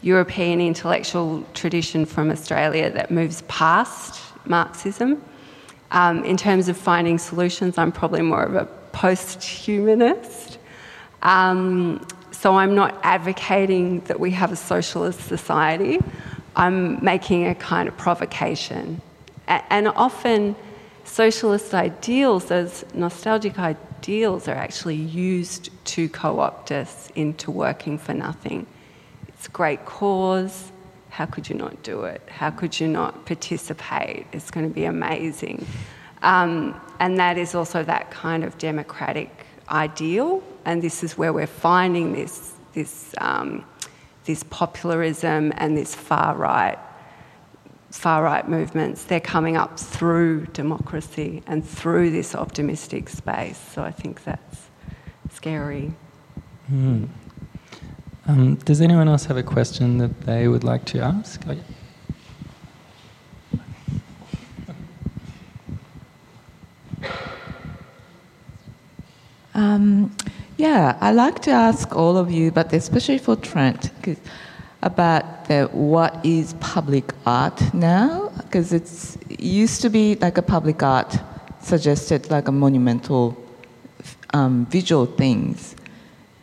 European 0.02 0.62
intellectual 0.62 1.44
tradition 1.54 2.06
from 2.06 2.30
Australia 2.30 2.90
that 2.92 3.12
moves 3.12 3.42
past 3.44 4.22
Marxism. 4.46 5.22
Um, 5.92 6.24
in 6.24 6.38
terms 6.38 6.70
of 6.70 6.78
finding 6.78 7.18
solutions, 7.18 7.78
I'm 7.78 7.92
probably 7.92 8.22
more 8.22 8.44
of 8.44 8.56
a 8.56 8.66
post 8.92 9.44
humanist. 9.44 10.60
Um, 11.24 12.06
so 12.40 12.56
I'm 12.56 12.74
not 12.74 12.98
advocating 13.04 14.00
that 14.02 14.18
we 14.18 14.32
have 14.32 14.54
a 14.54 14.56
socialist 14.56 15.20
society. 15.28 16.00
I'm 16.56 17.04
making 17.04 17.48
a 17.48 17.54
kind 17.54 17.90
of 17.90 17.98
provocation. 17.98 19.02
And 19.48 19.90
often, 19.90 20.56
socialist 21.04 21.74
ideals, 21.74 22.46
those 22.46 22.86
nostalgic 22.94 23.60
ideals, 23.60 24.48
are 24.48 24.56
actually 24.56 24.96
used 24.96 25.70
to 25.96 26.08
co 26.08 26.40
opt 26.40 26.72
us 26.72 27.10
into 27.14 27.52
working 27.52 27.98
for 27.98 28.14
nothing. 28.14 28.66
It's 29.28 29.48
a 29.48 29.52
great 29.52 29.84
cause. 29.86 30.72
How 31.10 31.26
could 31.26 31.50
you 31.50 31.56
not 31.56 31.84
do 31.84 32.04
it? 32.04 32.22
How 32.30 32.52
could 32.52 32.80
you 32.80 32.88
not 32.88 33.26
participate? 33.26 34.28
It's 34.32 34.50
going 34.50 34.66
to 34.66 34.74
be 34.74 34.86
amazing. 34.86 35.66
Um, 36.22 36.80
and 37.02 37.18
that 37.20 37.38
is 37.38 37.54
also 37.54 37.84
that 37.84 38.12
kind 38.12 38.46
of 38.46 38.58
democratic 38.58 39.46
ideal. 39.72 40.44
And 40.66 40.82
this 40.82 41.04
is 41.04 41.18
where 41.18 41.34
we're 41.34 41.48
finding 41.48 42.14
this, 42.14 42.54
this, 42.74 43.14
um, 43.20 43.66
this 44.26 44.44
popularism 44.50 45.54
and 45.58 45.78
this 45.78 45.96
far 45.96 46.36
right 46.36 46.78
far 47.92 48.24
right 48.24 48.48
movements, 48.48 49.04
they're 49.06 49.20
coming 49.20 49.58
up 49.58 49.80
through 49.80 50.46
democracy 50.48 51.42
and 51.48 51.68
through 51.68 52.12
this 52.12 52.36
optimistic 52.36 53.10
space. 53.10 53.58
So 53.74 53.84
I 53.84 53.92
think 53.92 54.24
that's 54.24 54.70
scary. 55.32 55.94
Mm. 56.72 57.10
Um, 58.28 58.56
does 58.58 58.80
anyone 58.80 59.08
else 59.08 59.26
have 59.26 59.38
a 59.38 59.44
question 59.44 59.98
that 59.98 60.22
they 60.22 60.48
would 60.48 60.64
like 60.64 60.86
to 60.86 61.00
ask? 61.00 61.42
Um, 69.80 70.12
yeah, 70.58 70.98
I'd 71.00 71.16
like 71.16 71.40
to 71.44 71.52
ask 71.52 71.96
all 71.96 72.18
of 72.18 72.30
you, 72.30 72.52
but 72.52 72.74
especially 72.74 73.18
for 73.18 73.38
Trent, 73.38 73.92
about 74.82 75.46
the, 75.46 75.70
what 75.72 76.20
is 76.26 76.54
public 76.60 77.14
art 77.26 77.74
now? 77.74 78.30
Because 78.36 78.74
it's 78.74 79.16
it 79.30 79.40
used 79.40 79.82
to 79.84 79.90
be 79.90 80.16
like 80.16 80.38
a 80.38 80.42
public 80.42 80.84
art 80.84 81.18
suggested 81.62 82.30
like 82.30 82.50
a 82.50 82.52
monumental 82.52 83.38
um, 84.34 84.66
visual 84.66 85.06
things. 85.06 85.78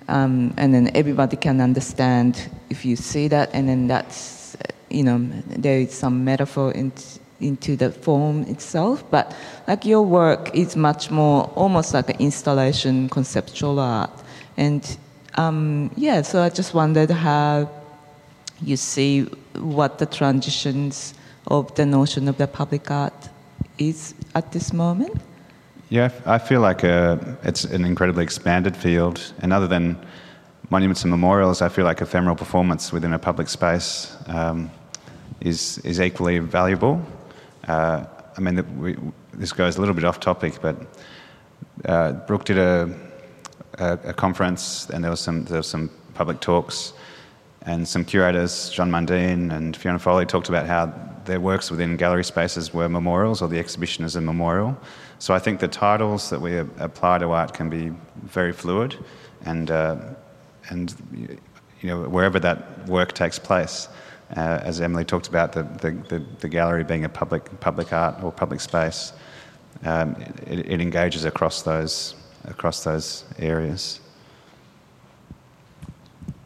Um, 0.08 0.54
and 0.56 0.72
then 0.72 0.90
everybody 0.94 1.36
can 1.36 1.60
understand 1.60 2.48
if 2.70 2.86
you 2.86 2.96
see 2.96 3.28
that 3.28 3.50
and 3.52 3.68
then 3.68 3.86
that's 3.86 4.56
you 4.88 5.02
know 5.02 5.18
there 5.48 5.80
is 5.80 5.92
some 5.92 6.24
metaphor 6.24 6.72
into, 6.72 7.18
into 7.40 7.76
the 7.76 7.90
form 7.90 8.42
itself 8.42 9.04
but 9.10 9.34
like 9.68 9.84
your 9.84 10.02
work 10.02 10.54
is 10.54 10.76
much 10.76 11.10
more 11.10 11.44
almost 11.54 11.94
like 11.94 12.08
an 12.10 12.16
installation 12.18 13.08
conceptual 13.08 13.78
art 13.78 14.10
and 14.56 14.96
um, 15.34 15.90
yeah 15.96 16.22
so 16.22 16.42
i 16.42 16.48
just 16.48 16.72
wondered 16.74 17.10
how 17.10 17.68
you 18.62 18.76
see 18.76 19.22
what 19.54 19.98
the 19.98 20.06
transitions 20.06 21.14
of 21.48 21.74
the 21.74 21.86
notion 21.86 22.28
of 22.28 22.38
the 22.38 22.46
public 22.46 22.90
art 22.90 23.28
is 23.78 24.14
at 24.34 24.52
this 24.52 24.72
moment? 24.72 25.20
Yeah, 25.88 26.10
I 26.24 26.38
feel 26.38 26.60
like 26.60 26.82
uh, 26.82 27.18
it's 27.44 27.64
an 27.64 27.84
incredibly 27.84 28.24
expanded 28.24 28.76
field, 28.76 29.32
and 29.40 29.52
other 29.52 29.68
than 29.68 29.96
monuments 30.70 31.02
and 31.02 31.10
memorials, 31.10 31.62
I 31.62 31.68
feel 31.68 31.84
like 31.84 32.00
ephemeral 32.00 32.34
performance 32.34 32.92
within 32.92 33.12
a 33.12 33.18
public 33.18 33.48
space. 33.48 34.16
Um, 34.26 34.70
is, 35.40 35.78
is 35.84 36.00
equally 36.00 36.38
valuable. 36.38 37.00
Uh, 37.66 38.04
I 38.36 38.40
mean, 38.40 38.54
the, 38.54 38.62
we, 38.62 38.96
this 39.32 39.52
goes 39.52 39.76
a 39.76 39.80
little 39.80 39.94
bit 39.94 40.04
off 40.04 40.20
topic, 40.20 40.60
but 40.60 40.76
uh, 41.84 42.12
Brook 42.12 42.44
did 42.44 42.58
a, 42.58 42.94
a, 43.78 43.98
a, 44.04 44.14
conference 44.14 44.88
and 44.90 45.02
there 45.02 45.10
was, 45.10 45.20
some, 45.20 45.44
there 45.44 45.58
was 45.58 45.66
some 45.66 45.90
public 46.14 46.40
talks 46.40 46.92
and 47.62 47.86
some 47.86 48.04
curators, 48.04 48.70
Djon 48.70 48.90
Mundine 48.90 49.52
and 49.52 49.76
Fiona 49.76 49.98
Foley, 49.98 50.26
talked 50.26 50.48
about 50.48 50.66
how 50.66 50.92
their 51.24 51.40
works 51.40 51.70
within 51.70 51.96
gallery 51.96 52.24
spaces 52.24 52.72
were 52.72 52.88
memorials 52.88 53.42
or 53.42 53.48
the 53.48 53.58
exhibition 53.58 54.04
is 54.04 54.14
a 54.14 54.20
memorial. 54.20 54.76
So 55.18 55.34
I 55.34 55.38
think 55.40 55.58
the 55.58 55.68
titles 55.68 56.30
that 56.30 56.40
we 56.40 56.58
apply 56.58 57.18
to 57.18 57.30
art 57.32 57.52
can 57.52 57.68
be 57.68 57.92
very 58.22 58.52
fluid 58.52 58.96
and, 59.44 59.70
uh, 59.70 59.96
and 60.68 60.94
you 61.80 61.88
know, 61.88 62.08
wherever 62.08 62.38
that 62.38 62.86
work 62.86 63.12
takes 63.12 63.38
place. 63.38 63.88
Uh, 64.34 64.60
as 64.62 64.80
Emily 64.80 65.04
talked 65.04 65.28
about, 65.28 65.52
the, 65.52 65.62
the, 65.62 66.24
the, 66.40 66.48
gallery 66.48 66.82
being 66.82 67.04
a 67.04 67.08
public, 67.08 67.60
public 67.60 67.92
art 67.92 68.20
or 68.24 68.32
public 68.32 68.60
space, 68.60 69.12
um, 69.84 70.16
it, 70.46 70.68
it, 70.68 70.80
engages 70.80 71.24
across 71.24 71.62
those, 71.62 72.16
across 72.44 72.82
those 72.82 73.24
areas. 73.38 74.00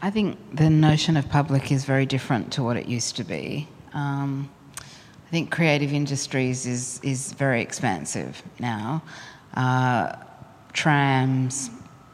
I 0.02 0.10
think 0.10 0.38
the 0.54 0.68
notion 0.68 1.16
of 1.16 1.28
public 1.30 1.72
is 1.72 1.86
very 1.86 2.04
different 2.04 2.52
to 2.52 2.62
what 2.62 2.76
it 2.76 2.86
used 2.86 3.16
to 3.16 3.24
be. 3.24 3.66
Um, 3.94 4.50
I 5.26 5.30
think 5.30 5.50
creative 5.50 5.92
industries 5.92 6.66
is, 6.66 7.00
is 7.02 7.32
very 7.32 7.62
expansive 7.62 8.42
now. 8.58 9.02
Uh, 9.54 10.16
trams, 10.74 11.70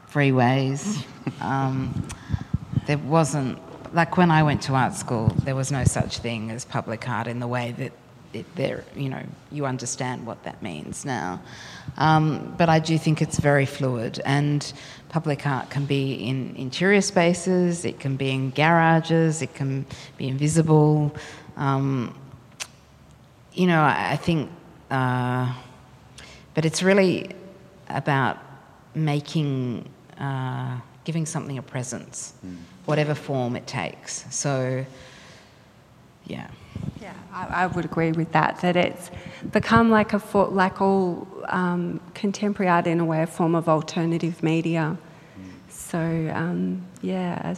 freeways. 0.09 1.03
Um, 1.41 2.07
there 2.85 2.97
wasn't 2.99 3.59
like 3.93 4.17
when 4.17 4.31
I 4.31 4.43
went 4.43 4.61
to 4.63 4.73
art 4.73 4.93
school, 4.93 5.27
there 5.43 5.55
was 5.55 5.71
no 5.71 5.83
such 5.83 6.19
thing 6.19 6.51
as 6.51 6.65
public 6.65 7.07
art 7.07 7.27
in 7.27 7.39
the 7.39 7.47
way 7.47 7.73
that 7.77 7.91
it, 8.33 8.55
there, 8.55 8.83
you 8.95 9.09
know, 9.09 9.23
you 9.51 9.65
understand 9.65 10.25
what 10.25 10.43
that 10.43 10.61
means 10.61 11.05
now. 11.05 11.41
Um, 11.97 12.53
but 12.57 12.69
I 12.69 12.79
do 12.79 12.97
think 12.97 13.21
it's 13.21 13.39
very 13.39 13.65
fluid, 13.65 14.21
and 14.25 14.71
public 15.09 15.47
art 15.47 15.69
can 15.69 15.85
be 15.85 16.13
in 16.13 16.55
interior 16.55 17.01
spaces, 17.01 17.85
it 17.85 17.99
can 17.99 18.17
be 18.17 18.29
in 18.29 18.51
garages, 18.51 19.41
it 19.41 19.53
can 19.55 19.85
be 20.17 20.27
invisible. 20.27 21.15
Um, 21.55 22.13
you 23.53 23.65
know, 23.67 23.81
I, 23.81 24.11
I 24.11 24.15
think, 24.17 24.51
uh, 24.91 25.53
but 26.53 26.65
it's 26.65 26.83
really 26.83 27.31
about 27.89 28.37
making, 28.93 29.87
uh, 30.19 30.79
giving 31.07 31.25
something 31.25 31.57
a 31.57 31.65
presence. 31.73 32.33
Mm 32.45 32.57
whatever 32.87 33.13
form 33.13 33.55
it 33.55 33.67
takes. 33.67 34.25
So, 34.33 34.85
yeah. 36.25 36.47
Yeah, 37.01 37.13
I, 37.33 37.63
I 37.63 37.67
would 37.67 37.85
agree 37.85 38.13
with 38.13 38.31
that. 38.31 38.61
That 38.61 38.75
it's 38.75 39.11
become 39.51 39.89
like 39.89 40.13
a 40.13 40.19
for, 40.19 40.47
like 40.47 40.81
all 40.81 41.27
um, 41.49 41.99
contemporary 42.13 42.69
art 42.69 42.87
in 42.87 42.99
a 42.99 43.05
way, 43.05 43.21
a 43.23 43.27
form 43.27 43.55
of 43.55 43.67
alternative 43.67 44.41
media. 44.41 44.97
So 45.69 45.99
um, 46.33 46.85
yeah, 47.01 47.55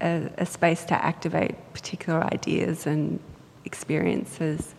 a, 0.00 0.30
a, 0.38 0.46
space 0.46 0.84
to 0.86 0.94
activate 1.04 1.54
particular 1.72 2.24
ideas 2.24 2.86
and 2.86 3.20
experiences 3.64 4.74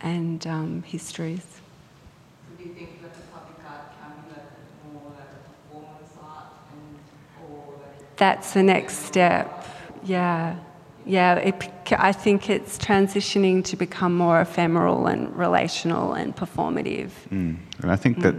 and 0.00 0.46
um, 0.46 0.82
histories. 0.82 1.42
So 1.42 2.62
do 2.62 2.68
you 2.68 2.74
think 2.74 3.02
that 3.02 3.14
the 3.14 3.22
public 3.22 3.58
art 3.68 3.92
can 4.00 4.12
be 4.24 4.34
like 4.34 4.92
more 4.92 5.10
like 5.16 5.30
a 5.32 5.40
performance 5.48 6.12
art 6.22 6.46
and, 6.72 7.50
or 7.50 7.74
like 7.82 8.05
that's 8.16 8.52
the 8.52 8.62
next 8.62 8.98
step. 9.06 9.66
Yeah. 10.04 10.56
Yeah, 11.04 11.36
it, 11.36 11.70
I 11.92 12.10
think 12.10 12.50
it's 12.50 12.76
transitioning 12.78 13.64
to 13.66 13.76
become 13.76 14.16
more 14.16 14.40
ephemeral 14.40 15.06
and 15.06 15.34
relational 15.36 16.14
and 16.14 16.34
performative. 16.34 17.10
Mm. 17.30 17.58
And 17.80 17.92
I 17.92 17.94
think 17.94 18.18
mm. 18.18 18.22
that, 18.22 18.34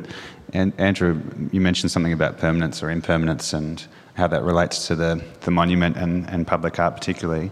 and 0.52 0.74
Andrew, 0.78 1.22
you 1.54 1.62
mentioned 1.62 1.92
something 1.92 2.12
about 2.12 2.40
permanence 2.40 2.84
or 2.84 2.90
impermanence 2.90 3.54
and 3.54 3.88
how 4.16 4.28
that 4.28 4.44
relates 4.44 4.86
to 4.88 4.96
the, 4.96 5.24
the 5.42 5.52
monument 5.52 5.96
and, 5.96 6.30
and 6.30 6.46
public 6.46 6.78
art, 6.78 6.96
particularly. 6.96 7.52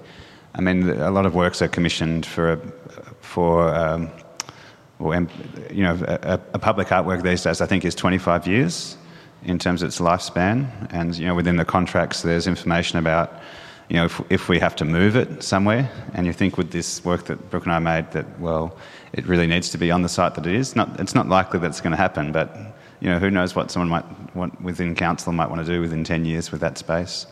I 0.53 0.61
mean, 0.61 0.89
a 0.89 1.11
lot 1.11 1.25
of 1.25 1.33
works 1.33 1.61
are 1.61 1.69
commissioned 1.69 2.25
for, 2.25 2.57
for 3.21 3.73
um, 3.73 4.09
or, 4.99 5.15
you 5.71 5.83
know, 5.83 5.97
a, 6.07 6.39
a 6.53 6.59
public 6.59 6.89
artwork 6.89 7.23
these 7.23 7.43
days, 7.43 7.61
I 7.61 7.67
think, 7.67 7.85
is 7.85 7.95
25 7.95 8.47
years 8.47 8.97
in 9.45 9.59
terms 9.59 9.81
of 9.81 9.87
its 9.87 9.99
lifespan. 9.99 10.67
And 10.91 11.15
you 11.17 11.27
know, 11.27 11.35
within 11.35 11.57
the 11.57 11.65
contracts, 11.65 12.21
there's 12.21 12.47
information 12.47 12.99
about 12.99 13.33
you 13.89 13.95
know 13.97 14.05
if, 14.05 14.21
if 14.29 14.49
we 14.49 14.59
have 14.59 14.75
to 14.77 14.85
move 14.85 15.15
it 15.15 15.43
somewhere. 15.43 15.89
And 16.13 16.27
you 16.27 16.33
think 16.33 16.57
with 16.57 16.71
this 16.71 17.03
work 17.05 17.25
that 17.25 17.49
Brook 17.49 17.65
and 17.65 17.73
I 17.73 17.79
made 17.79 18.11
that 18.11 18.39
well, 18.39 18.77
it 19.13 19.25
really 19.25 19.47
needs 19.47 19.69
to 19.69 19.77
be 19.77 19.91
on 19.91 20.01
the 20.01 20.09
site 20.09 20.35
that 20.35 20.45
it 20.45 20.55
is. 20.55 20.75
Not, 20.75 20.99
it's 20.99 21.15
not 21.15 21.29
likely 21.29 21.59
that 21.59 21.67
it's 21.67 21.81
going 21.81 21.91
to 21.91 21.97
happen, 21.97 22.31
but 22.31 22.75
you 22.99 23.09
know, 23.09 23.19
who 23.19 23.29
knows 23.29 23.55
what 23.55 23.71
someone 23.71 23.89
might 23.89 24.35
want 24.35 24.61
within 24.61 24.95
council 24.95 25.31
might 25.31 25.49
want 25.49 25.65
to 25.65 25.71
do 25.71 25.79
within 25.79 26.03
10 26.03 26.25
years 26.25 26.51
with 26.51 26.61
that 26.61 26.77
space. 26.77 27.27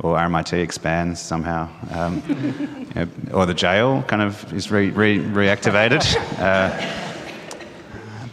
Or 0.00 0.16
RMIT 0.16 0.54
expands 0.54 1.20
somehow, 1.20 1.68
um, 1.92 2.22
you 2.94 2.94
know, 2.94 3.08
or 3.32 3.46
the 3.46 3.54
jail 3.54 4.02
kind 4.08 4.22
of 4.22 4.52
is 4.52 4.70
re, 4.70 4.90
re, 4.90 5.18
reactivated. 5.18 6.02
Uh, 6.42 6.70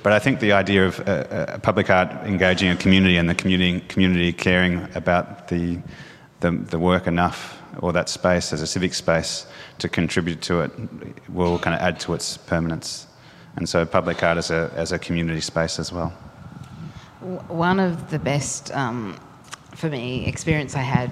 but 0.02 0.14
I 0.14 0.20
think 0.20 0.40
the 0.40 0.54
idea 0.54 0.88
of 0.88 1.00
uh, 1.02 1.04
uh, 1.04 1.58
public 1.60 1.90
art 1.90 2.10
engaging 2.26 2.70
a 2.70 2.76
community 2.76 3.18
and 3.18 3.30
the 3.30 3.36
community, 3.36 3.82
community 3.88 4.32
caring 4.32 4.88
about 4.96 5.48
the, 5.50 5.80
the, 6.40 6.52
the, 6.52 6.80
work 6.80 7.08
enough 7.08 7.62
or 7.80 7.92
that 7.94 8.08
space 8.08 8.54
as 8.54 8.62
a 8.62 8.68
civic 8.68 8.94
space 8.94 9.46
to 9.80 9.90
contribute 9.90 10.42
to 10.44 10.62
it 10.62 10.72
will 11.28 11.60
kind 11.60 11.76
of 11.76 11.82
add 11.82 12.00
to 12.02 12.14
its 12.14 12.38
permanence. 12.38 13.08
And 13.58 13.68
so 13.68 13.86
public 13.86 14.24
art 14.24 14.38
as 14.38 14.52
a, 14.52 14.72
as 14.76 14.92
a 14.92 15.00
community 15.00 15.42
space 15.42 15.80
as 15.80 15.92
well. 15.92 16.10
One 17.50 17.80
of 17.80 18.10
the 18.10 18.20
best, 18.20 18.74
um, 18.74 19.20
for 19.76 19.90
me, 19.90 20.26
experience 20.26 20.76
I 20.76 20.82
had 20.82 21.12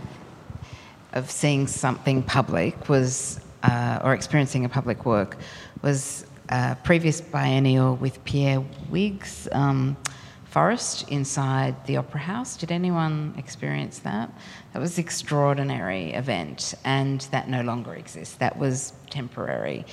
of 1.13 1.29
seeing 1.29 1.67
something 1.67 2.23
public 2.23 2.87
was, 2.87 3.41
uh, 3.63 3.99
or 4.03 4.13
experiencing 4.13 4.63
a 4.63 4.69
public 4.69 5.05
work, 5.05 5.37
was 5.81 6.26
uh, 6.49 6.75
previous 6.75 7.21
biennial 7.21 7.95
with 7.95 8.23
Pierre 8.23 8.63
Huyghe, 8.89 9.53
um, 9.55 9.97
Forest 10.45 11.09
inside 11.09 11.75
the 11.85 11.97
Opera 11.97 12.21
House. 12.21 12.55
Did 12.57 12.71
anyone 12.71 13.33
experience 13.37 13.99
that? 13.99 14.31
That 14.73 14.79
was 14.79 14.97
an 14.97 15.03
extraordinary 15.03 16.13
event, 16.13 16.73
and 16.83 17.21
that 17.31 17.49
no 17.49 17.61
longer 17.61 17.93
exists. 17.95 18.35
That 18.35 18.57
was 18.57 18.93
temporary, 19.09 19.85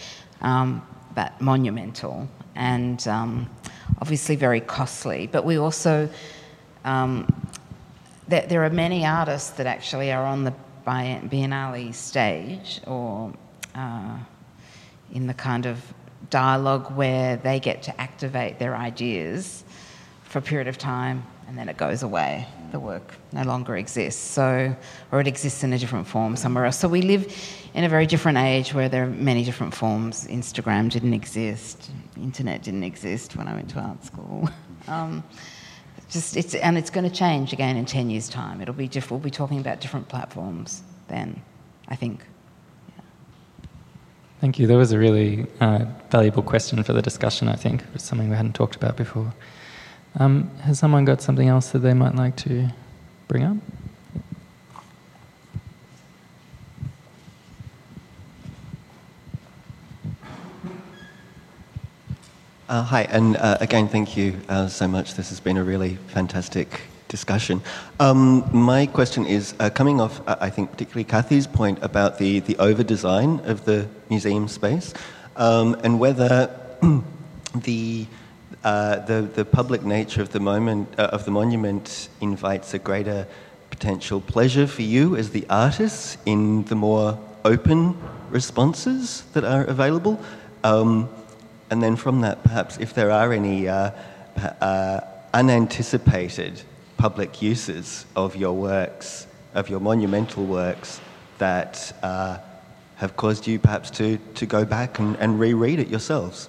um, 0.43 0.87
but 1.15 1.39
monumental, 1.41 2.29
and 2.55 3.07
um, 3.09 3.51
obviously 4.01 4.37
very 4.37 4.61
costly. 4.61 5.27
But 5.27 5.45
we 5.45 5.59
also 5.59 6.09
um, 6.85 7.27
there, 8.29 8.47
there, 8.47 8.65
are 8.65 8.71
many 8.71 9.05
artists 9.05 9.51
that 9.51 9.67
actually 9.67 10.13
are 10.13 10.25
on 10.25 10.45
the 10.45 10.55
Biennale 10.87 11.95
stage 11.95 12.81
or 12.87 13.33
uh, 13.75 14.19
in 15.13 15.27
the 15.27 15.35
kind 15.35 15.67
of 15.67 15.83
dialogue 16.31 16.95
where 16.97 17.37
they 17.37 17.61
get 17.61 17.83
to 17.85 18.01
activate 18.01 18.59
their 18.59 18.77
ideas 18.77 19.65
for 20.25 20.39
a 20.39 20.43
period 20.43 20.69
of 20.69 20.79
time 20.79 21.25
and 21.47 21.59
then 21.59 21.69
it 21.69 21.77
goes 21.77 22.03
away. 22.03 22.47
The 22.73 22.81
work 22.81 23.15
no 23.33 23.43
longer 23.43 23.77
exists. 23.77 24.21
So, 24.21 24.75
or 25.13 25.21
it 25.21 25.27
exists 25.27 25.63
in 25.63 25.73
a 25.73 25.79
different 25.79 26.07
form 26.07 26.37
somewhere 26.37 26.65
else. 26.65 26.79
So 26.79 26.89
we 26.89 27.03
live 27.03 27.33
in 27.75 27.85
a 27.85 27.89
very 27.89 28.07
different 28.07 28.39
age 28.39 28.75
where 28.75 28.89
there 28.89 29.05
are 29.05 29.09
many 29.09 29.45
different 29.45 29.75
forms. 29.75 30.27
Instagram 30.27 30.91
didn't 30.91 31.15
exist. 31.15 31.91
Internet 32.17 32.63
didn't 32.63 32.85
exist 32.85 33.37
when 33.37 33.47
I 33.47 33.55
went 33.55 33.71
to 33.71 33.81
art 33.81 34.05
school. 34.05 34.49
Um, 34.87 35.25
just 36.11 36.37
it's 36.37 36.55
and 36.55 36.77
it's 36.77 36.91
going 36.91 37.09
to 37.09 37.17
change 37.17 37.55
again 37.55 37.79
in 37.79 37.87
ten 37.87 38.11
years' 38.11 38.29
time. 38.29 38.61
It'll 38.61 38.75
be 38.75 38.87
diff- 38.87 39.11
we'll 39.11 39.19
be 39.19 39.31
talking 39.31 39.59
about 39.59 39.81
different 39.81 40.09
platforms 40.09 40.83
then. 41.09 41.41
I 41.89 41.97
think. 41.97 42.21
Thank 44.41 44.59
you. 44.59 44.67
That 44.67 44.77
was 44.77 44.93
a 44.93 44.99
really 44.99 45.47
uh, 45.61 45.87
valuable 46.11 46.43
question 46.43 46.83
for 46.83 46.93
the 46.93 47.01
discussion, 47.01 47.49
I 47.49 47.57
think. 47.57 47.83
It's 47.95 48.05
something 48.05 48.29
we 48.29 48.37
hadn't 48.37 48.55
talked 48.55 48.77
about 48.77 48.97
before. 48.97 49.33
Um, 50.17 50.51
has 50.59 50.79
someone 50.79 51.05
got 51.05 51.23
something 51.23 51.49
else 51.49 51.71
that 51.71 51.79
they 51.79 51.95
might 51.95 52.15
like 52.15 52.37
to 52.37 52.69
bring 53.27 53.43
up? 53.43 53.57
Uh, 62.69 62.83
hi, 62.83 63.03
and 63.03 63.37
uh, 63.37 63.59
again, 63.61 63.89
thank 63.89 64.17
you 64.17 64.41
uh, 64.49 64.67
so 64.69 64.89
much. 64.89 65.15
This 65.15 65.29
has 65.29 65.39
been 65.39 65.57
a 65.57 65.65
really 65.65 65.97
fantastic 66.09 66.81
discussion. 67.15 67.63
Um, 68.01 68.49
my 68.53 68.87
question 68.87 69.25
is 69.25 69.55
uh, 69.61 69.71
coming 69.71 70.01
off, 70.01 70.21
uh, 70.27 70.35
I 70.41 70.51
think, 70.51 70.73
particularly 70.73 71.05
Kathy's 71.05 71.47
point 71.47 71.79
about 71.81 72.19
the, 72.19 72.41
the 72.41 72.57
over 72.59 72.83
design 72.83 73.41
of 73.45 73.65
the 73.65 73.87
museum 74.11 74.49
space 74.49 74.93
um, 75.37 75.77
and 75.85 76.01
whether 76.01 76.51
the, 77.55 78.07
uh, 78.65 78.97
the, 79.11 79.23
the 79.39 79.45
public 79.45 79.85
nature 79.85 80.23
of 80.23 80.31
the, 80.33 80.41
moment, 80.41 80.89
uh, 80.99 81.17
of 81.17 81.25
the 81.25 81.31
monument 81.31 82.09
invites 82.21 82.75
a 82.75 82.81
greater 82.81 83.29
potential 83.71 84.21
pleasure 84.21 84.67
for 84.67 84.83
you 84.83 85.15
as 85.17 85.31
the 85.31 85.47
artist 85.49 86.19
in 86.27 86.65
the 86.65 86.75
more 86.75 87.17
open 87.45 87.97
responses 88.31 89.23
that 89.35 89.45
are 89.45 89.65
available. 89.65 90.21
Um, 90.65 91.09
and 91.71 91.81
then 91.81 91.95
from 91.95 92.23
that, 92.23 92.43
perhaps 92.43 92.77
if 92.79 92.93
there 92.93 93.13
are 93.13 93.33
any 93.33 93.69
uh, 93.69 93.93
uh, 94.61 95.01
unanticipated 95.33 96.63
public 97.05 97.43
uses 97.43 98.07
of 98.17 98.35
your 98.35 98.55
works, 98.55 99.27
of 99.53 99.69
your 99.69 99.79
monumental 99.79 100.43
works, 100.43 101.03
that 101.37 101.95
uh, 102.03 102.39
have 102.97 103.15
caused 103.15 103.47
you 103.47 103.59
perhaps 103.59 103.91
to, 103.91 104.17
to 104.35 104.47
go 104.47 104.65
back 104.65 104.99
and, 104.99 105.15
and 105.17 105.39
reread 105.39 105.79
it 105.79 105.89
yourselves. 105.89 106.49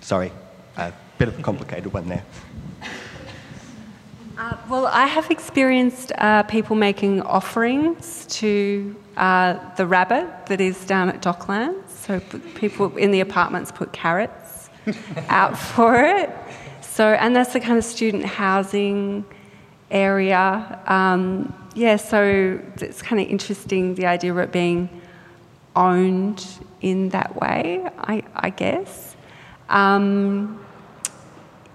Sorry, 0.00 0.32
a 0.76 0.92
bit 1.16 1.28
of 1.28 1.38
a 1.38 1.42
complicated 1.42 1.92
one 1.92 2.08
there. 2.08 2.24
Uh, 4.36 4.56
well, 4.68 4.88
I 4.88 5.06
have 5.06 5.30
experienced 5.30 6.10
uh, 6.18 6.42
people 6.42 6.74
making 6.74 7.22
offerings 7.22 8.26
to 8.40 8.96
uh, 9.16 9.74
the 9.76 9.86
rabbit 9.86 10.26
that 10.46 10.60
is 10.60 10.84
down 10.86 11.08
at 11.08 11.22
Docklands. 11.22 11.88
So 11.88 12.18
people 12.56 12.96
in 12.96 13.12
the 13.12 13.20
apartments 13.20 13.70
put 13.70 13.92
carrots 13.92 14.70
out 15.28 15.56
for 15.74 15.94
it. 15.94 16.27
So, 16.98 17.12
and 17.12 17.36
that's 17.36 17.52
the 17.52 17.60
kind 17.60 17.78
of 17.78 17.84
student 17.84 18.24
housing 18.24 19.24
area. 19.88 20.82
Um, 20.88 21.54
yeah, 21.76 21.94
so 21.94 22.60
it's 22.80 23.02
kind 23.02 23.22
of 23.22 23.28
interesting 23.28 23.94
the 23.94 24.06
idea 24.06 24.32
of 24.32 24.38
it 24.38 24.50
being 24.50 24.88
owned 25.76 26.44
in 26.80 27.10
that 27.10 27.36
way, 27.40 27.88
I, 27.98 28.24
I 28.34 28.50
guess. 28.50 29.14
Um, 29.68 30.58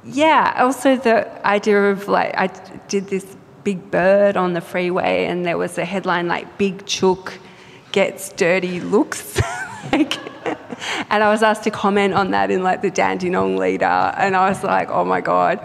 yeah, 0.03 0.55
also 0.57 0.97
the 0.97 1.47
idea 1.47 1.81
of 1.91 2.09
like, 2.09 2.35
I 2.37 2.47
did 2.89 3.07
this 3.07 3.37
big 3.63 3.91
bird 3.91 4.35
on 4.35 4.51
the 4.51 4.59
freeway, 4.59 5.27
and 5.27 5.45
there 5.45 5.57
was 5.57 5.77
a 5.77 5.85
headline 5.85 6.27
like, 6.27 6.57
Big 6.57 6.85
Chook 6.85 7.39
gets 7.93 8.27
dirty 8.27 8.81
looks. 8.81 9.39
like, 9.93 10.19
and 11.09 11.23
I 11.23 11.29
was 11.29 11.43
asked 11.43 11.63
to 11.63 11.71
comment 11.71 12.13
on 12.13 12.31
that 12.31 12.51
in 12.51 12.63
like 12.63 12.81
the 12.81 12.91
Dandenong 12.91 13.57
leader, 13.57 13.85
and 13.85 14.35
I 14.35 14.49
was 14.49 14.63
like, 14.63 14.89
oh 14.89 15.05
my 15.05 15.21
God. 15.21 15.59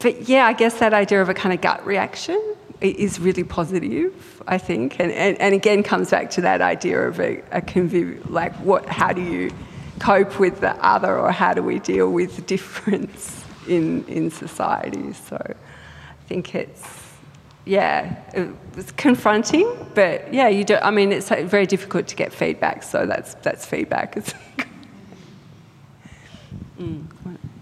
But 0.00 0.28
yeah, 0.28 0.46
I 0.46 0.52
guess 0.52 0.78
that 0.78 0.94
idea 0.94 1.20
of 1.20 1.28
a 1.28 1.34
kind 1.34 1.52
of 1.52 1.60
gut 1.60 1.84
reaction 1.84 2.40
is 2.80 3.18
really 3.18 3.42
positive, 3.42 4.42
I 4.46 4.58
think, 4.58 5.00
and, 5.00 5.10
and, 5.10 5.40
and 5.40 5.54
again 5.54 5.82
comes 5.82 6.10
back 6.10 6.30
to 6.30 6.40
that 6.42 6.60
idea 6.60 7.00
of 7.08 7.18
a, 7.18 7.42
a 7.50 7.60
conviv- 7.60 8.30
like 8.30 8.54
what, 8.56 8.86
how 8.86 9.12
do 9.12 9.20
you 9.20 9.50
cope 9.98 10.38
with 10.38 10.60
the 10.60 10.74
other, 10.84 11.18
or 11.18 11.32
how 11.32 11.54
do 11.54 11.62
we 11.62 11.80
deal 11.80 12.12
with 12.12 12.46
difference 12.46 13.44
in 13.66 14.04
in 14.04 14.30
society? 14.30 15.12
So, 15.12 15.36
I 15.36 16.28
think 16.28 16.54
it's 16.54 16.97
yeah, 17.68 18.16
it 18.32 18.48
was 18.74 18.90
confronting, 18.92 19.68
but 19.94 20.32
yeah, 20.32 20.48
you 20.48 20.64
do. 20.64 20.76
I 20.76 20.90
mean, 20.90 21.12
it's 21.12 21.28
very 21.28 21.66
difficult 21.66 22.06
to 22.08 22.16
get 22.16 22.32
feedback, 22.32 22.82
so 22.82 23.04
that's 23.04 23.34
that's 23.34 23.66
feedback. 23.66 24.16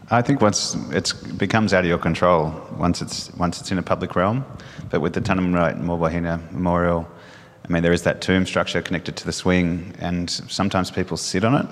I 0.08 0.22
think 0.22 0.40
once 0.40 0.76
it 0.92 1.12
becomes 1.36 1.74
out 1.74 1.80
of 1.80 1.86
your 1.86 1.98
control, 1.98 2.54
once 2.78 3.02
it's 3.02 3.34
once 3.34 3.60
it's 3.60 3.72
in 3.72 3.78
a 3.78 3.82
public 3.82 4.14
realm, 4.14 4.44
but 4.90 5.00
with 5.00 5.12
the 5.12 5.20
Tunnerminnerwait 5.20 5.80
Maulboyheenner 5.80 6.52
Memorial, 6.52 7.08
I 7.64 7.72
mean, 7.72 7.82
there 7.82 7.92
is 7.92 8.02
that 8.02 8.20
tomb 8.20 8.46
structure 8.46 8.80
connected 8.80 9.16
to 9.16 9.26
the 9.26 9.32
swing, 9.32 9.92
and 9.98 10.30
sometimes 10.30 10.92
people 10.92 11.16
sit 11.16 11.42
on 11.42 11.54
it, 11.56 11.66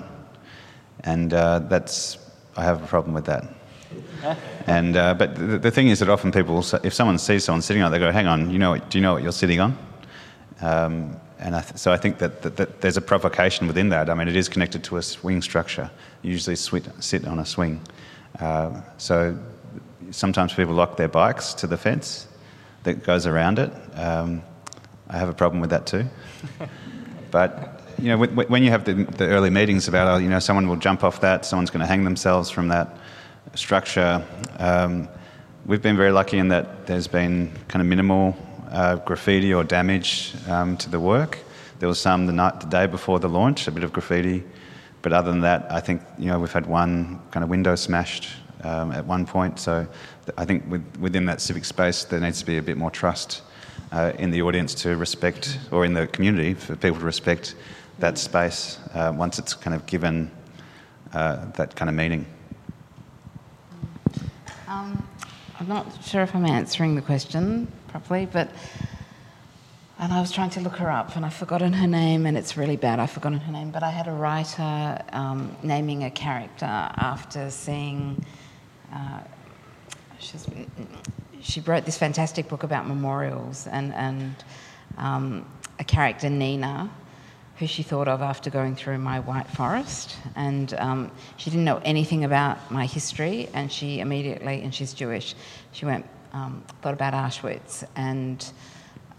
and 1.05 1.33
uh, 1.33 1.59
that's 1.59 2.17
I 2.57 2.63
have 2.65 2.83
a 2.83 2.87
problem 2.87 3.13
with 3.13 3.25
that. 3.27 3.54
And 4.67 4.97
uh, 4.97 5.13
but 5.13 5.35
the, 5.35 5.59
the, 5.59 5.71
thing 5.71 5.89
is 5.89 5.99
that 5.99 6.09
often 6.09 6.31
people, 6.31 6.65
if 6.83 6.93
someone 6.93 7.17
sees 7.17 7.43
someone 7.43 7.61
sitting 7.61 7.83
on 7.83 7.91
it, 7.91 7.97
they 7.97 7.99
go, 7.99 8.11
"Hang 8.11 8.27
on, 8.27 8.49
you 8.49 8.59
know, 8.59 8.77
do 8.77 8.97
you 8.97 9.01
know 9.01 9.13
what 9.13 9.23
you're 9.23 9.31
sitting 9.31 9.59
on?" 9.59 9.77
Um, 10.61 11.15
and 11.39 11.55
I 11.55 11.61
th- 11.61 11.77
so 11.77 11.91
I 11.91 11.97
think 11.97 12.17
that, 12.19 12.41
that, 12.41 12.55
that, 12.57 12.81
there's 12.81 12.97
a 12.97 13.01
provocation 13.01 13.67
within 13.67 13.89
that. 13.89 14.09
I 14.09 14.13
mean, 14.13 14.27
it 14.27 14.35
is 14.35 14.49
connected 14.49 14.83
to 14.85 14.97
a 14.97 15.01
swing 15.01 15.41
structure. 15.41 15.91
You 16.21 16.31
usually 16.31 16.55
sit, 16.55 16.87
sit 16.99 17.27
on 17.27 17.39
a 17.39 17.45
swing. 17.45 17.81
Uh, 18.39 18.81
so 18.97 19.37
sometimes 20.11 20.53
people 20.53 20.73
lock 20.73 20.97
their 20.97 21.07
bikes 21.07 21.53
to 21.55 21.67
the 21.67 21.77
fence 21.77 22.27
that 22.83 23.03
goes 23.03 23.27
around 23.27 23.59
it. 23.59 23.71
Um, 23.95 24.43
I 25.09 25.17
have 25.17 25.29
a 25.29 25.33
problem 25.33 25.61
with 25.61 25.69
that 25.71 25.85
too. 25.85 26.05
but 27.31 27.81
you 27.99 28.09
know, 28.09 28.17
when 28.17 28.63
you 28.63 28.71
have 28.71 28.85
the, 28.85 28.93
the 28.93 29.27
early 29.27 29.49
meetings 29.49 29.87
about, 29.87 30.07
oh, 30.07 30.17
you 30.17 30.29
know, 30.29 30.39
someone 30.39 30.67
will 30.67 30.75
jump 30.75 31.03
off 31.03 31.21
that, 31.21 31.45
someone's 31.45 31.69
going 31.69 31.81
to 31.81 31.85
hang 31.85 32.03
themselves 32.03 32.49
from 32.49 32.67
that 32.69 32.97
structure. 33.53 34.25
Um, 34.59 35.07
we've 35.65 35.81
been 35.81 35.97
very 35.97 36.11
lucky 36.11 36.37
in 36.37 36.47
that 36.49 36.87
there's 36.87 37.07
been 37.07 37.51
kind 37.67 37.81
of 37.81 37.87
minimal 37.87 38.35
uh, 38.71 38.95
graffiti 38.97 39.53
or 39.53 39.63
damage 39.63 40.33
um, 40.47 40.77
to 40.77 40.89
the 40.89 40.99
work. 40.99 41.39
There 41.79 41.89
was 41.89 41.99
some 41.99 42.25
the 42.25 42.33
night, 42.33 42.59
the 42.61 42.67
day 42.67 42.87
before 42.87 43.19
the 43.19 43.29
launch, 43.29 43.67
a 43.67 43.71
bit 43.71 43.83
of 43.83 43.93
graffiti, 43.93 44.43
but 45.01 45.13
other 45.13 45.31
than 45.31 45.41
that, 45.41 45.71
I 45.71 45.79
think 45.79 46.01
you 46.17 46.27
know 46.27 46.39
we've 46.39 46.51
had 46.51 46.65
one 46.65 47.19
kind 47.31 47.43
of 47.43 47.49
window 47.49 47.75
smashed 47.75 48.29
um, 48.63 48.91
at 48.91 49.05
one 49.05 49.25
point. 49.25 49.59
So 49.59 49.87
I 50.37 50.45
think 50.45 50.69
with, 50.69 50.97
within 50.97 51.25
that 51.25 51.41
civic 51.41 51.65
space, 51.65 52.03
there 52.05 52.19
needs 52.19 52.39
to 52.39 52.45
be 52.45 52.57
a 52.57 52.61
bit 52.61 52.77
more 52.77 52.91
trust 52.91 53.41
uh, 53.91 54.13
in 54.17 54.31
the 54.31 54.41
audience 54.41 54.73
to 54.75 54.95
respect, 54.95 55.59
or 55.71 55.85
in 55.85 55.93
the 55.93 56.07
community 56.07 56.53
for 56.53 56.75
people 56.75 56.99
to 56.99 57.05
respect 57.05 57.55
that 57.99 58.17
space 58.17 58.79
uh, 58.93 59.13
once 59.15 59.39
it's 59.39 59.53
kind 59.53 59.75
of 59.75 59.85
given 59.85 60.31
uh, 61.13 61.45
that 61.51 61.75
kind 61.75 61.89
of 61.89 61.95
meaning. 61.95 62.25
Um, 64.75 65.07
I'm 65.57 65.69
not 65.69 66.03
sure 66.03 66.21
if 66.21 66.35
I'm 66.35 66.45
answering 66.45 66.95
the 66.95 67.01
question 67.01 67.71
properly, 67.87 68.25
but 68.25 68.51
and 69.99 70.11
I 70.11 70.19
was 70.19 70.33
trying 70.33 70.49
to 70.49 70.59
look 70.59 70.75
her 70.75 70.91
up, 70.91 71.15
and 71.15 71.25
I've 71.25 71.33
forgotten 71.33 71.71
her 71.71 71.87
name, 71.87 72.25
and 72.25 72.37
it's 72.37 72.57
really 72.57 72.75
bad. 72.75 72.99
I've 72.99 73.11
forgotten 73.11 73.39
her 73.39 73.53
name, 73.53 73.71
but 73.71 73.83
I 73.83 73.89
had 73.89 74.09
a 74.09 74.11
writer 74.11 75.01
um, 75.13 75.55
naming 75.63 76.03
a 76.03 76.11
character 76.11 76.65
after 76.65 77.49
seeing. 77.51 78.25
Uh, 78.91 79.21
she 81.41 81.61
wrote 81.61 81.85
this 81.85 81.97
fantastic 81.97 82.49
book 82.49 82.63
about 82.63 82.85
memorials, 82.85 83.67
and 83.67 83.93
and 83.93 84.35
um, 84.97 85.45
a 85.79 85.85
character 85.85 86.29
Nina 86.29 86.89
who 87.57 87.67
she 87.67 87.83
thought 87.83 88.07
of 88.07 88.21
after 88.21 88.49
going 88.49 88.75
through 88.75 88.97
my 88.97 89.19
white 89.19 89.47
forest. 89.47 90.17
And 90.35 90.73
um, 90.73 91.11
she 91.37 91.49
didn't 91.49 91.65
know 91.65 91.81
anything 91.85 92.25
about 92.25 92.69
my 92.69 92.85
history, 92.85 93.49
and 93.53 93.71
she 93.71 93.99
immediately, 93.99 94.61
and 94.61 94.73
she's 94.73 94.93
Jewish, 94.93 95.35
she 95.71 95.85
went, 95.85 96.05
um, 96.33 96.63
thought 96.81 96.93
about 96.93 97.13
Auschwitz. 97.13 97.87
And 97.95 98.45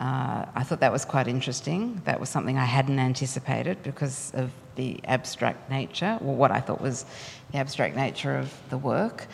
uh, 0.01 0.45
I 0.55 0.63
thought 0.65 0.81
that 0.81 0.93
was 0.93 1.07
quite 1.07 1.29
interesting. 1.29 2.03
That 2.05 2.21
was 2.21 2.29
something 2.29 2.59
I 2.59 2.67
hadn't 2.67 2.99
anticipated 2.99 3.83
because 3.83 4.33
of 4.35 4.51
the 4.75 5.01
abstract 5.05 5.71
nature, 5.71 6.19
or 6.21 6.35
what 6.35 6.51
I 6.51 6.61
thought 6.61 6.83
was 6.83 7.07
the 7.53 7.59
abstract 7.59 7.97
nature 7.97 8.37
of 8.37 8.53
the 8.69 8.77
work. 8.77 9.27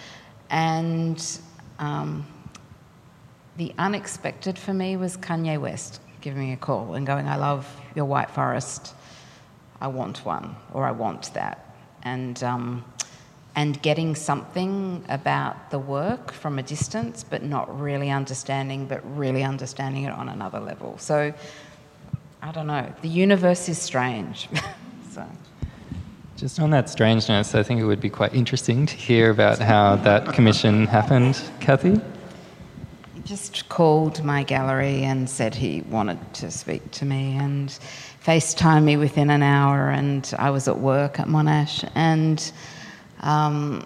And 0.49 1.20
um, 1.81 2.24
the 3.57 3.74
unexpected 3.79 4.57
for 4.57 4.73
me 4.73 4.97
was 4.97 5.16
Kanye 5.16 5.61
West 5.61 6.01
giving 6.23 6.40
me 6.40 6.53
a 6.53 6.57
call 6.57 6.94
and 6.94 7.07
going, 7.07 7.28
I 7.28 7.36
love 7.36 7.69
your 7.94 8.07
white 8.07 8.31
forest. 8.31 8.94
I 9.81 9.89
want 9.89 10.24
one, 10.24 10.57
or 10.73 10.86
I 10.86 10.93
want 10.93 11.35
that. 11.35 11.74
And, 12.05 12.43
um, 12.43 12.85
and 13.55 13.81
getting 13.82 14.15
something 14.15 15.05
about 15.09 15.70
the 15.70 15.78
work 15.78 16.32
from 16.32 16.59
a 16.59 16.62
distance, 16.62 17.24
but 17.24 17.43
not 17.43 17.81
really 17.81 18.11
understanding, 18.11 18.86
but 18.86 19.01
really 19.16 19.43
understanding 19.43 20.05
it 20.05 20.12
on 20.12 20.28
another 20.28 20.61
level. 20.61 20.97
So, 20.99 21.35
I 22.40 22.53
don't 22.53 22.66
know. 22.66 22.93
The 23.03 23.09
universe 23.09 23.69
is 23.69 23.78
strange. 23.78 24.49
so. 25.11 25.27
Just 26.36 26.59
on 26.59 26.70
that 26.70 26.89
strangeness, 26.89 27.55
I 27.55 27.62
think 27.62 27.81
it 27.81 27.85
would 27.85 28.01
be 28.01 28.11
quite 28.11 28.35
interesting 28.35 28.86
to 28.86 28.97
hear 28.97 29.31
about 29.31 29.59
how 29.59 29.97
that 29.97 30.32
commission 30.32 30.86
happened, 30.86 31.40
Kathy 31.61 32.01
just 33.24 33.69
called 33.69 34.24
my 34.24 34.43
gallery 34.43 35.03
and 35.03 35.28
said 35.28 35.55
he 35.55 35.82
wanted 35.82 36.19
to 36.35 36.51
speak 36.51 36.90
to 36.93 37.05
me 37.05 37.36
and 37.36 37.69
FaceTime 38.24 38.85
me 38.85 38.97
within 38.97 39.31
an 39.31 39.43
hour. 39.43 39.90
And 39.90 40.32
I 40.39 40.51
was 40.51 40.69
at 40.69 40.78
work 40.78 41.20
at 41.20 41.28
Monash. 41.28 41.89
And 41.94 42.53
um, 43.20 43.85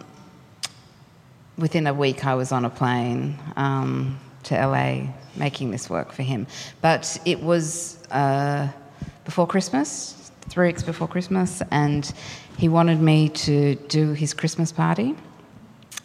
within 1.59 1.87
a 1.87 1.95
week, 1.95 2.25
I 2.25 2.35
was 2.35 2.53
on 2.53 2.65
a 2.65 2.71
plane 2.71 3.39
um, 3.57 4.19
to 4.45 4.55
LA 4.55 5.09
making 5.37 5.71
this 5.71 5.91
work 5.91 6.13
for 6.13 6.23
him. 6.23 6.47
But 6.81 7.19
it 7.25 7.41
was 7.41 8.03
uh, 8.11 8.69
before 9.25 9.47
Christmas, 9.47 10.31
three 10.49 10.69
weeks 10.69 10.83
before 10.83 11.09
Christmas, 11.09 11.63
and 11.71 12.11
he 12.57 12.69
wanted 12.69 13.01
me 13.01 13.29
to 13.31 13.75
do 13.75 14.13
his 14.13 14.33
Christmas 14.33 14.73
party 14.73 15.15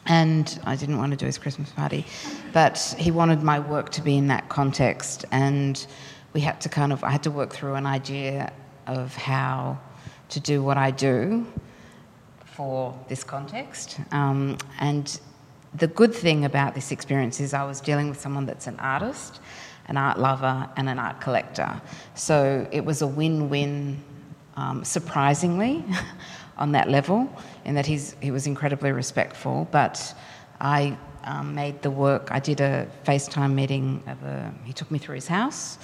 and 0.05 0.59
I 0.63 0.75
didn't 0.75 0.97
want 0.97 1.11
to 1.11 1.17
do 1.17 1.25
his 1.25 1.37
Christmas 1.37 1.69
party, 1.71 2.05
but 2.53 2.77
he 2.97 3.11
wanted 3.11 3.43
my 3.43 3.59
work 3.59 3.89
to 3.91 4.01
be 4.01 4.17
in 4.17 4.27
that 4.27 4.49
context, 4.49 5.25
and 5.31 5.85
we 6.33 6.41
had 6.41 6.59
to 6.61 6.69
kind 6.69 6.91
of 6.91 7.03
I 7.03 7.11
had 7.11 7.23
to 7.23 7.31
work 7.31 7.53
through 7.53 7.75
an 7.75 7.85
idea 7.85 8.51
of 8.87 9.15
how 9.15 9.79
to 10.29 10.39
do 10.39 10.63
what 10.63 10.77
I 10.77 10.91
do 10.91 11.45
for 12.45 12.97
this 13.07 13.23
context, 13.23 13.99
um, 14.11 14.57
and 14.79 15.19
the 15.75 15.87
good 15.87 16.13
thing 16.13 16.45
about 16.45 16.75
this 16.75 16.91
experience 16.91 17.39
is 17.39 17.53
I 17.53 17.63
was 17.63 17.79
dealing 17.79 18.09
with 18.09 18.19
someone 18.19 18.45
that's 18.45 18.67
an 18.67 18.79
artist, 18.79 19.39
an 19.87 19.97
art 19.97 20.19
lover, 20.19 20.69
and 20.75 20.89
an 20.89 20.99
art 20.99 21.21
collector. 21.21 21.81
So 22.15 22.67
it 22.71 22.83
was 22.83 23.01
a 23.01 23.07
win 23.07 23.49
win, 23.49 24.03
um, 24.61 24.83
surprisingly, 24.83 25.83
on 26.57 26.71
that 26.73 26.89
level, 26.89 27.27
in 27.65 27.75
that 27.75 27.85
he's, 27.85 28.15
he 28.21 28.31
was 28.31 28.45
incredibly 28.45 28.91
respectful. 28.91 29.67
But 29.71 30.13
I 30.59 30.97
um, 31.23 31.55
made 31.55 31.81
the 31.81 31.91
work, 31.91 32.29
I 32.31 32.39
did 32.39 32.61
a 32.61 32.87
FaceTime 33.05 33.53
meeting, 33.53 34.03
a, 34.07 34.51
he 34.63 34.73
took 34.73 34.91
me 34.91 34.99
through 34.99 35.15
his 35.15 35.27
house. 35.27 35.79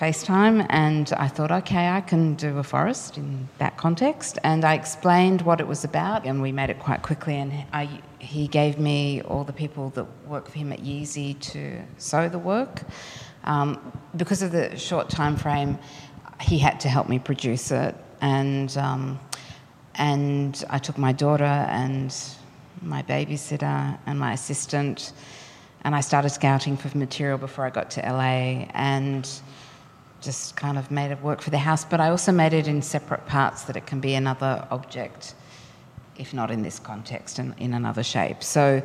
FaceTime, 0.00 0.66
and 0.68 1.10
I 1.16 1.26
thought, 1.26 1.50
okay, 1.50 1.88
I 1.88 2.02
can 2.02 2.34
do 2.34 2.58
a 2.58 2.62
forest 2.62 3.16
in 3.16 3.48
that 3.58 3.78
context. 3.78 4.38
And 4.44 4.62
I 4.62 4.74
explained 4.74 5.40
what 5.42 5.58
it 5.58 5.66
was 5.66 5.84
about, 5.84 6.26
and 6.26 6.42
we 6.42 6.52
made 6.52 6.68
it 6.68 6.78
quite 6.78 7.02
quickly. 7.02 7.36
And 7.36 7.64
I, 7.72 7.88
he 8.18 8.46
gave 8.46 8.78
me 8.78 9.22
all 9.22 9.42
the 9.42 9.54
people 9.54 9.90
that 9.90 10.06
work 10.26 10.50
for 10.50 10.58
him 10.58 10.70
at 10.70 10.80
Yeezy 10.80 11.40
to 11.52 11.80
sew 11.96 12.28
the 12.28 12.38
work. 12.38 12.82
Um, 13.44 13.92
because 14.16 14.42
of 14.42 14.50
the 14.52 14.76
short 14.76 15.08
time 15.08 15.36
frame, 15.36 15.78
he 16.40 16.58
had 16.58 16.80
to 16.80 16.88
help 16.88 17.08
me 17.08 17.18
produce 17.18 17.70
it, 17.70 17.94
and 18.20 18.76
um, 18.76 19.18
and 19.94 20.64
I 20.68 20.78
took 20.78 20.98
my 20.98 21.12
daughter 21.12 21.44
and 21.44 22.14
my 22.82 23.02
babysitter 23.02 23.98
and 24.06 24.18
my 24.18 24.32
assistant, 24.32 25.12
and 25.84 25.94
I 25.94 26.00
started 26.00 26.30
scouting 26.30 26.76
for 26.76 26.96
material 26.96 27.38
before 27.38 27.66
I 27.66 27.70
got 27.70 27.90
to 27.92 28.00
LA, 28.00 28.66
and 28.74 29.28
just 30.20 30.56
kind 30.56 30.78
of 30.78 30.90
made 30.90 31.10
it 31.10 31.22
work 31.22 31.40
for 31.40 31.50
the 31.50 31.58
house. 31.58 31.84
But 31.84 32.00
I 32.00 32.10
also 32.10 32.32
made 32.32 32.52
it 32.52 32.68
in 32.68 32.82
separate 32.82 33.26
parts 33.26 33.62
that 33.62 33.76
it 33.76 33.86
can 33.86 34.00
be 34.00 34.14
another 34.14 34.66
object, 34.70 35.34
if 36.18 36.34
not 36.34 36.50
in 36.50 36.62
this 36.62 36.78
context, 36.78 37.38
and 37.38 37.54
in 37.58 37.74
another 37.74 38.02
shape. 38.02 38.42
So. 38.42 38.82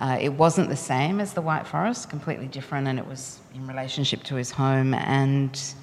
Uh, 0.00 0.18
it 0.20 0.30
wasn't 0.30 0.68
the 0.68 0.74
same 0.74 1.20
as 1.20 1.32
the 1.32 1.40
White 1.40 1.64
Forest, 1.64 2.10
completely 2.10 2.48
different, 2.48 2.88
and 2.88 2.98
it 2.98 3.06
was 3.06 3.38
in 3.54 3.68
relationship 3.68 4.24
to 4.24 4.34
his 4.34 4.50
home, 4.50 4.94
and 4.94 5.74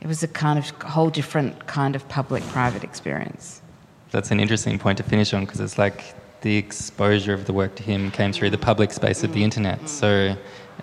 it 0.00 0.06
was 0.06 0.22
a 0.22 0.28
kind 0.28 0.58
of 0.58 0.70
whole 0.82 1.10
different 1.10 1.66
kind 1.66 1.96
of 1.96 2.08
public-private 2.08 2.84
experience. 2.84 3.62
That's 4.10 4.30
an 4.30 4.40
interesting 4.40 4.78
point 4.78 4.98
to 4.98 5.04
finish 5.04 5.34
on 5.34 5.44
because 5.44 5.60
it's 5.60 5.78
like 5.78 6.14
the 6.42 6.56
exposure 6.56 7.32
of 7.32 7.46
the 7.46 7.52
work 7.52 7.74
to 7.76 7.82
him 7.82 8.10
came 8.10 8.32
through 8.32 8.50
the 8.50 8.58
public 8.58 8.92
space 8.92 9.24
of 9.24 9.32
the 9.32 9.42
internet. 9.42 9.88
So, 9.88 10.36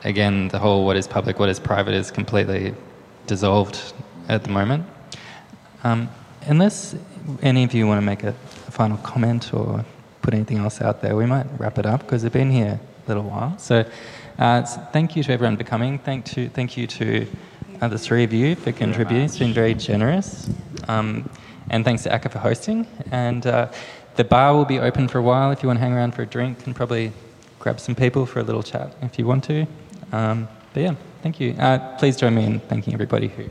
again, 0.03 0.49
the 0.49 0.60
whole 0.60 0.85
what 0.85 0.98
is 0.98 1.07
public, 1.07 1.40
what 1.40 1.49
is 1.49 1.60
private 1.60 1.94
is 1.94 2.11
completely 2.11 2.73
dissolved 3.27 3.94
at 4.27 4.44
the 4.44 4.49
moment. 4.49 4.85
Um, 5.84 6.10
unless 6.48 6.95
any 7.41 7.64
of 7.64 7.73
you 7.73 7.88
want 7.88 7.99
to 7.99 8.06
make 8.06 8.23
a, 8.23 8.34
final 8.73 8.98
comment 8.98 9.53
or 9.53 9.85
put 10.23 10.34
anything 10.34 10.57
else 10.57 10.81
out 10.81 10.99
there, 11.03 11.15
we 11.15 11.27
might 11.27 11.45
wrap 11.60 11.77
it 11.77 11.85
up 11.85 12.02
because 12.02 12.23
they've 12.23 12.34
been 12.34 12.49
here 12.49 12.80
a 13.06 13.07
little 13.07 13.23
while. 13.23 13.56
So, 13.60 13.85
uh, 14.40 14.64
thank 14.91 15.15
you 15.15 15.22
to 15.22 15.31
everyone 15.31 15.57
for 15.57 15.64
coming. 15.64 15.99
Thank 15.99 16.26
to 16.26 16.49
thank 16.49 16.76
you 16.76 16.88
to 16.88 17.27
uh, 17.81 17.87
the 17.87 17.97
three 17.97 18.23
of 18.23 18.33
you 18.33 18.55
for 18.55 18.71
contributing. 18.71 19.25
It's 19.25 19.37
been 19.37 19.53
very 19.53 19.73
generous. 19.73 20.49
Um, 20.87 21.29
and 21.69 21.83
thanks 21.85 22.03
to 22.03 22.09
ACCA 22.09 22.31
for 22.31 22.39
hosting. 22.39 22.87
And 23.11 23.45
uh, 23.45 23.71
the 24.15 24.23
bar 24.23 24.53
will 24.53 24.65
be 24.65 24.79
open 24.79 25.07
for 25.07 25.19
a 25.19 25.23
while 25.23 25.51
if 25.51 25.63
you 25.63 25.67
want 25.67 25.77
to 25.77 25.81
hang 25.81 25.93
around 25.93 26.13
for 26.13 26.21
a 26.21 26.25
drink 26.25 26.65
and 26.65 26.75
probably 26.75 27.11
grab 27.59 27.79
some 27.79 27.95
people 27.95 28.25
for 28.25 28.39
a 28.39 28.43
little 28.43 28.63
chat 28.63 28.95
if 29.01 29.17
you 29.17 29.25
want 29.25 29.43
to. 29.45 29.65
Um, 30.11 30.47
but 30.73 30.83
yeah, 30.83 30.95
thank 31.21 31.39
you. 31.39 31.55
Uh, 31.57 31.97
please 31.97 32.17
join 32.17 32.35
me 32.35 32.45
in 32.45 32.59
thanking 32.59 32.93
everybody 32.93 33.27
who 33.27 33.49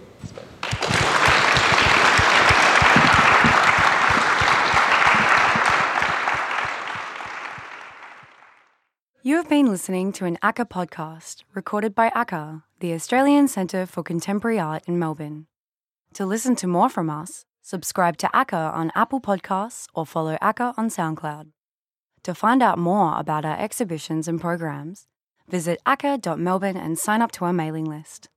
You 9.24 9.36
have 9.36 9.48
been 9.48 9.66
listening 9.66 10.10
to 10.14 10.24
an 10.24 10.36
ACCA 10.42 10.68
podcast 10.68 11.44
recorded 11.54 11.94
by 11.94 12.10
ACCA, 12.10 12.64
the 12.80 12.92
Australian 12.92 13.46
Centre 13.46 13.86
for 13.86 14.02
Contemporary 14.02 14.58
Art 14.58 14.82
in 14.88 14.98
Melbourne. 14.98 15.46
To 16.14 16.26
listen 16.26 16.56
to 16.56 16.66
more 16.66 16.88
from 16.88 17.08
us, 17.08 17.44
subscribe 17.60 18.16
to 18.16 18.26
ACCA 18.34 18.74
on 18.74 18.90
Apple 18.96 19.20
Podcasts 19.20 19.86
or 19.94 20.04
follow 20.04 20.36
ACCA 20.42 20.74
on 20.76 20.88
SoundCloud. 20.88 21.52
To 22.24 22.34
find 22.34 22.64
out 22.64 22.78
more 22.78 23.16
about 23.16 23.44
our 23.44 23.56
exhibitions 23.56 24.26
and 24.26 24.40
programs, 24.40 25.06
visit 25.48 25.78
acca.melbourne 25.86 26.76
and 26.76 26.98
sign 26.98 27.22
up 27.22 27.30
to 27.32 27.44
our 27.44 27.52
mailing 27.52 27.84
list. 27.84 28.28